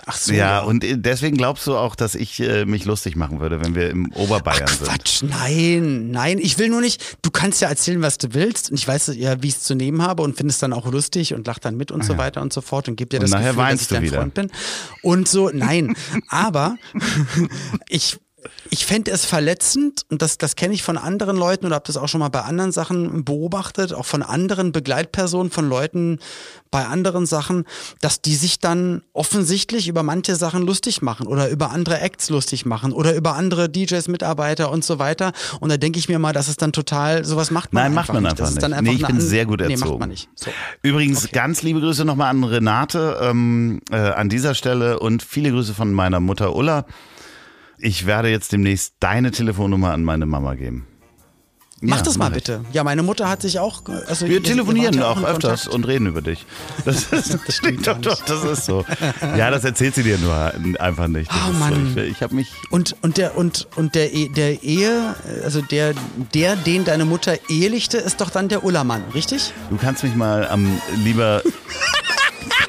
Ach 0.06 0.16
so, 0.16 0.32
Ja, 0.32 0.38
ja. 0.38 0.60
und 0.60 0.84
deswegen 0.86 1.36
glaubst 1.36 1.66
du 1.66 1.76
auch, 1.76 1.94
dass 1.96 2.14
ich 2.14 2.40
äh, 2.40 2.64
mich 2.64 2.84
lustig 2.86 3.14
machen 3.16 3.40
würde, 3.40 3.62
wenn 3.62 3.74
wir 3.74 3.90
im 3.90 4.10
Oberbayern 4.12 4.66
sind. 4.68 4.84
Quatsch, 4.88 5.22
nein, 5.22 6.10
nein, 6.10 6.38
ich 6.38 6.58
will 6.58 6.68
nur 6.68 6.80
nicht, 6.80 7.18
du 7.22 7.30
kannst 7.30 7.60
ja 7.60 7.68
erzählen, 7.68 8.00
was 8.02 8.16
du 8.18 8.32
willst 8.32 8.70
und 8.70 8.78
ich 8.78 8.88
weiß 8.88 9.12
ja, 9.16 9.42
wie 9.42 9.48
ich 9.48 9.54
es 9.56 9.62
zu 9.62 9.74
nehmen 9.74 10.02
habe 10.02 10.22
und 10.22 10.36
finde 10.36 10.52
es 10.52 10.58
dann 10.58 10.72
auch 10.72 10.90
lustig 10.90 11.34
und 11.34 11.46
lach 11.46 11.58
dann 11.58 11.76
mit 11.76 11.90
und 11.92 12.04
so 12.04 12.16
weiter 12.18 12.40
und 12.42 12.52
so 12.52 12.60
fort 12.60 12.88
und 12.88 12.96
gib 12.96 13.10
dir 13.10 13.18
Und 13.20 13.30
das 13.30 13.38
Gefühl, 13.38 13.56
dass 13.56 13.82
ich 13.82 13.88
dein 13.88 14.02
wieder. 14.02 14.18
Freund 14.18 14.34
bin. 14.34 14.50
Und 15.02 15.28
so, 15.28 15.50
nein, 15.52 15.94
aber 16.28 16.59
ich 17.88 18.18
ich 18.70 18.86
fände 18.86 19.10
es 19.10 19.24
verletzend, 19.24 20.04
und 20.10 20.22
das, 20.22 20.38
das 20.38 20.56
kenne 20.56 20.74
ich 20.74 20.82
von 20.82 20.96
anderen 20.96 21.36
Leuten 21.36 21.66
oder 21.66 21.76
habe 21.76 21.86
das 21.86 21.96
auch 21.96 22.08
schon 22.08 22.20
mal 22.20 22.28
bei 22.28 22.42
anderen 22.42 22.72
Sachen 22.72 23.24
beobachtet, 23.24 23.92
auch 23.92 24.06
von 24.06 24.22
anderen 24.22 24.72
Begleitpersonen, 24.72 25.50
von 25.50 25.68
Leuten 25.68 26.18
bei 26.70 26.86
anderen 26.86 27.26
Sachen, 27.26 27.64
dass 28.00 28.22
die 28.22 28.36
sich 28.36 28.60
dann 28.60 29.02
offensichtlich 29.12 29.88
über 29.88 30.02
manche 30.02 30.36
Sachen 30.36 30.64
lustig 30.64 31.02
machen 31.02 31.26
oder 31.26 31.48
über 31.48 31.70
andere 31.70 32.00
Acts 32.00 32.30
lustig 32.30 32.64
machen 32.64 32.92
oder 32.92 33.14
über 33.14 33.34
andere 33.34 33.68
DJs, 33.68 34.06
Mitarbeiter 34.08 34.70
und 34.70 34.84
so 34.84 34.98
weiter. 34.98 35.32
Und 35.58 35.70
da 35.70 35.76
denke 35.76 35.98
ich 35.98 36.08
mir 36.08 36.18
mal, 36.18 36.32
dass 36.32 36.48
es 36.48 36.56
dann 36.56 36.72
total, 36.72 37.24
sowas 37.24 37.50
macht 37.50 37.72
man 37.72 37.82
Nein, 37.82 37.92
einfach 37.98 38.14
macht 38.14 38.14
man 38.14 38.22
nicht. 38.22 38.40
einfach 38.40 38.68
nicht. 38.68 38.82
nee, 38.82 38.92
ich 38.92 39.06
bin 39.06 39.20
sehr 39.20 39.46
gut 39.46 39.60
erzogen. 39.60 39.80
Nee, 39.80 39.88
macht 39.88 39.98
man 40.00 40.08
nicht. 40.10 40.28
So. 40.34 40.50
Übrigens, 40.82 41.30
ganz 41.32 41.62
liebe 41.62 41.80
Grüße 41.80 42.04
nochmal 42.04 42.30
an 42.30 42.44
Renate 42.44 43.18
ähm, 43.20 43.80
äh, 43.90 43.96
an 43.96 44.28
dieser 44.28 44.54
Stelle 44.54 45.00
und 45.00 45.22
viele 45.22 45.50
Grüße 45.50 45.74
von 45.74 45.92
meiner 45.92 46.20
Mutter 46.20 46.54
Ulla. 46.54 46.86
Ich 47.80 48.06
werde 48.06 48.28
jetzt 48.28 48.52
demnächst 48.52 48.94
deine 49.00 49.30
Telefonnummer 49.30 49.92
an 49.92 50.04
meine 50.04 50.26
Mama 50.26 50.54
geben. 50.54 50.86
Mach 51.82 51.96
Ja, 51.96 52.02
das 52.02 52.18
mal 52.18 52.28
mach 52.28 52.34
bitte. 52.34 52.62
Ja, 52.72 52.84
meine 52.84 53.02
Mutter 53.02 53.26
hat 53.30 53.40
sich 53.40 53.58
auch. 53.58 53.82
Also 54.06 54.28
Wir 54.28 54.42
telefonieren 54.42 55.02
auch 55.02 55.16
im 55.16 55.24
öfters 55.24 55.62
Kontakt. 55.62 55.74
und 55.74 55.84
reden 55.86 56.06
über 56.08 56.20
dich. 56.20 56.44
Das, 56.84 57.04
ist, 57.12 57.32
das 57.46 57.56
stimmt 57.56 57.86
doch, 57.86 57.96
doch, 57.98 58.22
das 58.22 58.44
ist 58.44 58.66
so. 58.66 58.84
Ja, 59.38 59.50
das 59.50 59.64
erzählt 59.64 59.94
sie 59.94 60.02
dir 60.02 60.18
nur 60.18 60.52
einfach 60.78 61.06
nicht. 61.08 61.30
Das 61.30 61.38
Oh, 61.48 61.52
Mann. 61.54 61.92
So, 61.94 62.00
ich 62.02 62.10
ich 62.10 62.22
habe 62.22 62.34
mich 62.34 62.48
Und, 62.68 62.96
und 63.00 63.16
der, 63.16 63.34
und, 63.38 63.66
und 63.76 63.94
der, 63.94 64.12
E- 64.12 64.28
der 64.28 64.62
Ehe, 64.62 65.14
also 65.42 65.62
der, 65.62 65.94
der, 66.34 66.56
den 66.56 66.84
deine 66.84 67.06
Mutter 67.06 67.38
ehelichte, 67.48 67.96
ist 67.96 68.20
doch 68.20 68.28
dann 68.28 68.48
der 68.48 68.62
Ullermann, 68.62 69.02
richtig? 69.14 69.54
Du 69.70 69.78
kannst 69.78 70.02
mich 70.04 70.14
mal 70.14 70.46
am 70.48 70.66
lieber. 71.02 71.42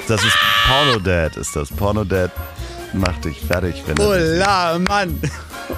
Das 0.07 0.23
ist 0.25 0.35
Porno 0.67 0.99
Dad, 0.99 1.37
ist 1.37 1.55
das. 1.55 1.69
Porno 1.69 2.03
Dad 2.03 2.31
macht 2.93 3.25
dich 3.25 3.39
fertig, 3.41 3.83
wenn 3.85 3.97
er. 3.97 4.07
Ullermann! 4.07 5.19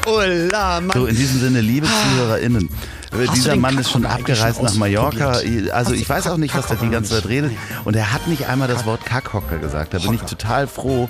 Ullermann! 0.08 0.92
So, 0.94 1.06
in 1.06 1.16
diesem 1.16 1.40
Sinne, 1.40 1.62
liebe 1.62 1.88
ZuhörerInnen. 1.88 2.70
äh, 3.12 3.26
du 3.26 3.32
Dieser 3.34 3.56
Mann 3.56 3.78
ist 3.78 3.92
schon 3.92 4.06
abgereist 4.06 4.58
schon 4.58 4.66
nach 4.66 4.76
Mallorca. 4.76 5.32
Also 5.32 5.72
Hast 5.72 5.92
ich 5.92 6.10
weiß 6.10 6.28
auch 6.28 6.38
nicht, 6.38 6.56
was 6.56 6.68
der 6.68 6.78
die 6.78 6.90
ganze 6.90 7.14
Zeit 7.16 7.28
redet. 7.28 7.52
Und 7.86 7.96
er 7.96 8.12
hat 8.12 8.28
nicht 8.28 8.48
einmal 8.48 8.68
das 8.68 8.86
Wort 8.86 9.06
Kackhocker 9.06 9.58
gesagt. 9.60 9.94
Da 9.94 10.00
bin 10.00 10.14
ich 10.14 10.22
total 10.22 10.68
froh, 10.68 11.10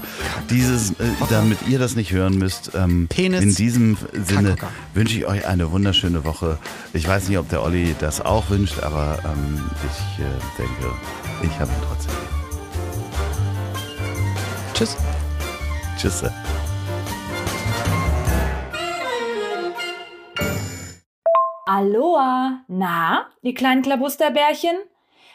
dieses, 0.49 0.91
äh, 0.91 0.93
damit 1.29 1.59
ihr 1.67 1.79
das 1.79 1.95
nicht 1.95 2.11
hören 2.11 2.37
müsst. 2.37 2.71
Ähm, 2.75 3.07
Penis. 3.09 3.41
In 3.41 3.55
diesem 3.55 3.97
Sinne 4.25 4.55
wünsche 4.93 5.17
ich 5.17 5.25
euch 5.25 5.47
eine 5.47 5.71
wunderschöne 5.71 6.23
Woche. 6.25 6.57
Ich 6.93 7.07
weiß 7.07 7.29
nicht, 7.29 7.37
ob 7.37 7.49
der 7.49 7.63
Olli 7.63 7.95
das 7.99 8.21
auch 8.21 8.49
wünscht, 8.49 8.79
aber 8.81 9.19
ähm, 9.23 9.61
ich 9.83 10.23
äh, 10.23 10.27
denke, 10.57 10.93
ich 11.41 11.59
habe 11.59 11.71
ihn 11.71 11.77
trotzdem. 11.87 12.13
Tschüss. 14.73 14.97
Tschüss. 16.03 16.21
Aloha, 21.65 22.65
na, 22.67 23.29
die 23.41 23.53
kleinen 23.53 23.83
Klabusterbärchen? 23.83 24.75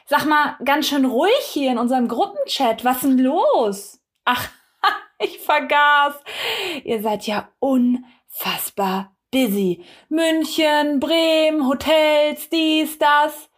Sag 0.05 0.27
mal, 0.27 0.57
ganz 0.67 0.89
schön 0.89 1.07
ruhig 1.07 1.33
hier 1.41 1.73
in 1.73 1.79
unserem 1.79 2.07
Gruppenchat. 2.07 2.85
Was 2.85 3.01
denn 3.01 3.17
los? 3.17 3.99
Ach, 4.27 4.51
ich 5.19 5.39
vergaß. 5.39 6.21
Ihr 6.85 7.01
seid 7.01 7.27
ja 7.27 7.49
unfassbar 7.61 9.17
busy. 9.31 9.83
München, 10.11 11.01
Bremen, 11.01 11.67
Hotels, 11.67 12.51
dies, 12.51 12.99
das. 12.99 13.49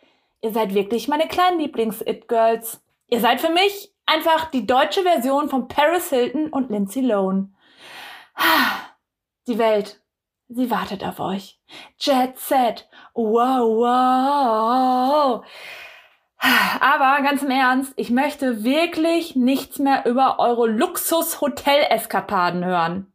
Ihr 0.42 0.52
seid 0.52 0.74
wirklich 0.74 1.08
meine 1.08 1.26
kleinen 1.26 1.58
Lieblings-It-Girls. 1.58 2.80
Ihr 3.08 3.20
seid 3.20 3.40
für 3.40 3.50
mich 3.50 3.92
einfach 4.12 4.50
die 4.50 4.66
deutsche 4.66 5.02
Version 5.02 5.48
von 5.48 5.68
Paris 5.68 6.10
Hilton 6.10 6.48
und 6.48 6.70
Lindsay 6.70 7.02
Lohan. 7.02 7.54
Die 9.46 9.58
Welt, 9.58 10.02
sie 10.48 10.70
wartet 10.70 11.04
auf 11.04 11.20
euch. 11.20 11.60
Jet 11.98 12.38
Set. 12.38 12.88
Wow, 13.14 13.78
wow. 13.78 15.44
Aber 16.80 17.22
ganz 17.22 17.42
im 17.42 17.50
Ernst, 17.50 17.92
ich 17.96 18.10
möchte 18.10 18.64
wirklich 18.64 19.36
nichts 19.36 19.78
mehr 19.78 20.06
über 20.06 20.38
eure 20.38 20.66
Luxus-Hotel-Eskapaden 20.68 22.64
hören. 22.64 23.12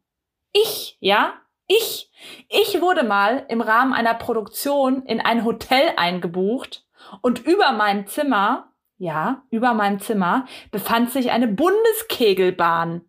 Ich, 0.52 0.96
ja, 1.00 1.32
ich, 1.66 2.10
Ich 2.48 2.80
wurde 2.80 3.02
mal 3.02 3.44
im 3.48 3.60
Rahmen 3.60 3.92
einer 3.92 4.14
Produktion 4.14 5.02
in 5.04 5.20
ein 5.20 5.44
Hotel 5.44 5.92
eingebucht 5.96 6.86
und 7.20 7.44
über 7.44 7.72
meinem 7.72 8.06
Zimmer, 8.06 8.72
ja, 8.98 9.42
über 9.50 9.74
meinem 9.74 10.00
Zimmer 10.00 10.46
befand 10.70 11.10
sich 11.10 11.30
eine 11.30 11.48
Bundeskegelbahn. 11.48 13.02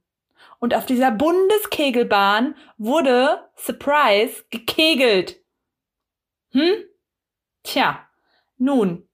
Und 0.59 0.73
auf 0.73 0.85
dieser 0.85 1.11
Bundeskegelbahn 1.11 2.55
wurde, 2.77 3.49
surprise, 3.55 4.43
gekegelt. 4.49 5.37
Hm? 6.51 6.73
Tja, 7.63 7.99
nun. 8.57 9.07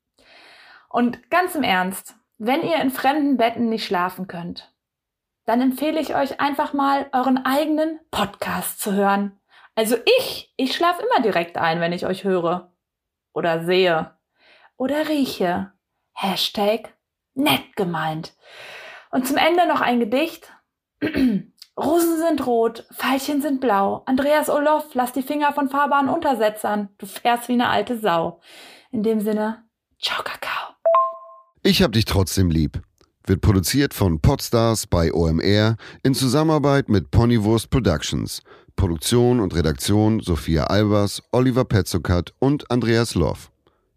Und 0.90 1.30
ganz 1.30 1.56
im 1.56 1.64
Ernst, 1.64 2.16
wenn 2.38 2.62
ihr 2.62 2.78
in 2.78 2.92
fremden 2.92 3.38
Betten 3.38 3.70
nicht 3.70 3.86
schlafen 3.86 4.28
könnt, 4.28 4.74
dann 5.46 5.60
empfehle 5.60 6.00
ich 6.00 6.16
euch 6.16 6.40
einfach 6.40 6.74
mal 6.74 7.08
euren 7.12 7.46
eigenen 7.46 8.00
Podcast 8.12 8.80
zu 8.80 8.94
hören. 8.94 9.40
Also 9.76 9.98
ich, 10.20 10.54
ich 10.56 10.76
schlafe 10.76 11.04
immer 11.04 11.22
direkt 11.22 11.58
ein, 11.58 11.82
wenn 11.82 11.92
ich 11.92 12.06
euch 12.06 12.24
höre 12.24 12.72
oder 13.34 13.66
sehe 13.66 14.16
oder 14.78 15.10
rieche. 15.10 15.73
Hashtag 16.14 16.94
nett 17.36 17.76
gemeint. 17.76 18.34
Und 19.12 19.28
zum 19.28 19.38
Ende 19.38 19.68
noch 19.68 19.82
ein 19.82 20.00
Gedicht. 20.00 20.52
Rosen 21.76 22.18
sind 22.18 22.46
rot, 22.46 22.86
Veilchen 22.92 23.42
sind 23.42 23.60
blau. 23.60 24.04
Andreas 24.06 24.50
Olof, 24.50 24.94
lass 24.94 25.12
die 25.12 25.24
Finger 25.24 25.54
von 25.54 25.70
fahrbaren 25.70 26.10
Untersetzern. 26.10 26.90
Du 27.00 27.08
fährst 27.08 27.48
wie 27.48 27.54
eine 27.54 27.70
alte 27.70 27.98
Sau. 27.98 28.42
In 28.92 29.02
dem 29.02 29.20
Sinne, 29.20 29.64
ciao 30.00 30.22
Kakao. 30.24 30.76
Ich 31.64 31.82
hab 31.82 31.92
dich 31.92 32.06
trotzdem 32.06 32.52
lieb. 32.52 32.82
Wird 33.26 33.42
produziert 33.42 33.94
von 33.94 34.20
Podstars 34.20 34.86
bei 34.86 35.14
OMR 35.14 35.78
in 36.04 36.14
Zusammenarbeit 36.14 36.90
mit 36.90 37.10
Ponywurst 37.10 37.70
Productions. 37.70 38.44
Produktion 38.76 39.40
und 39.40 39.56
Redaktion 39.56 40.20
Sophia 40.20 40.66
Albers, 40.66 41.24
Oliver 41.32 41.64
Petzokat 41.64 42.34
und 42.40 42.70
Andreas 42.70 43.16
Loff. 43.16 43.53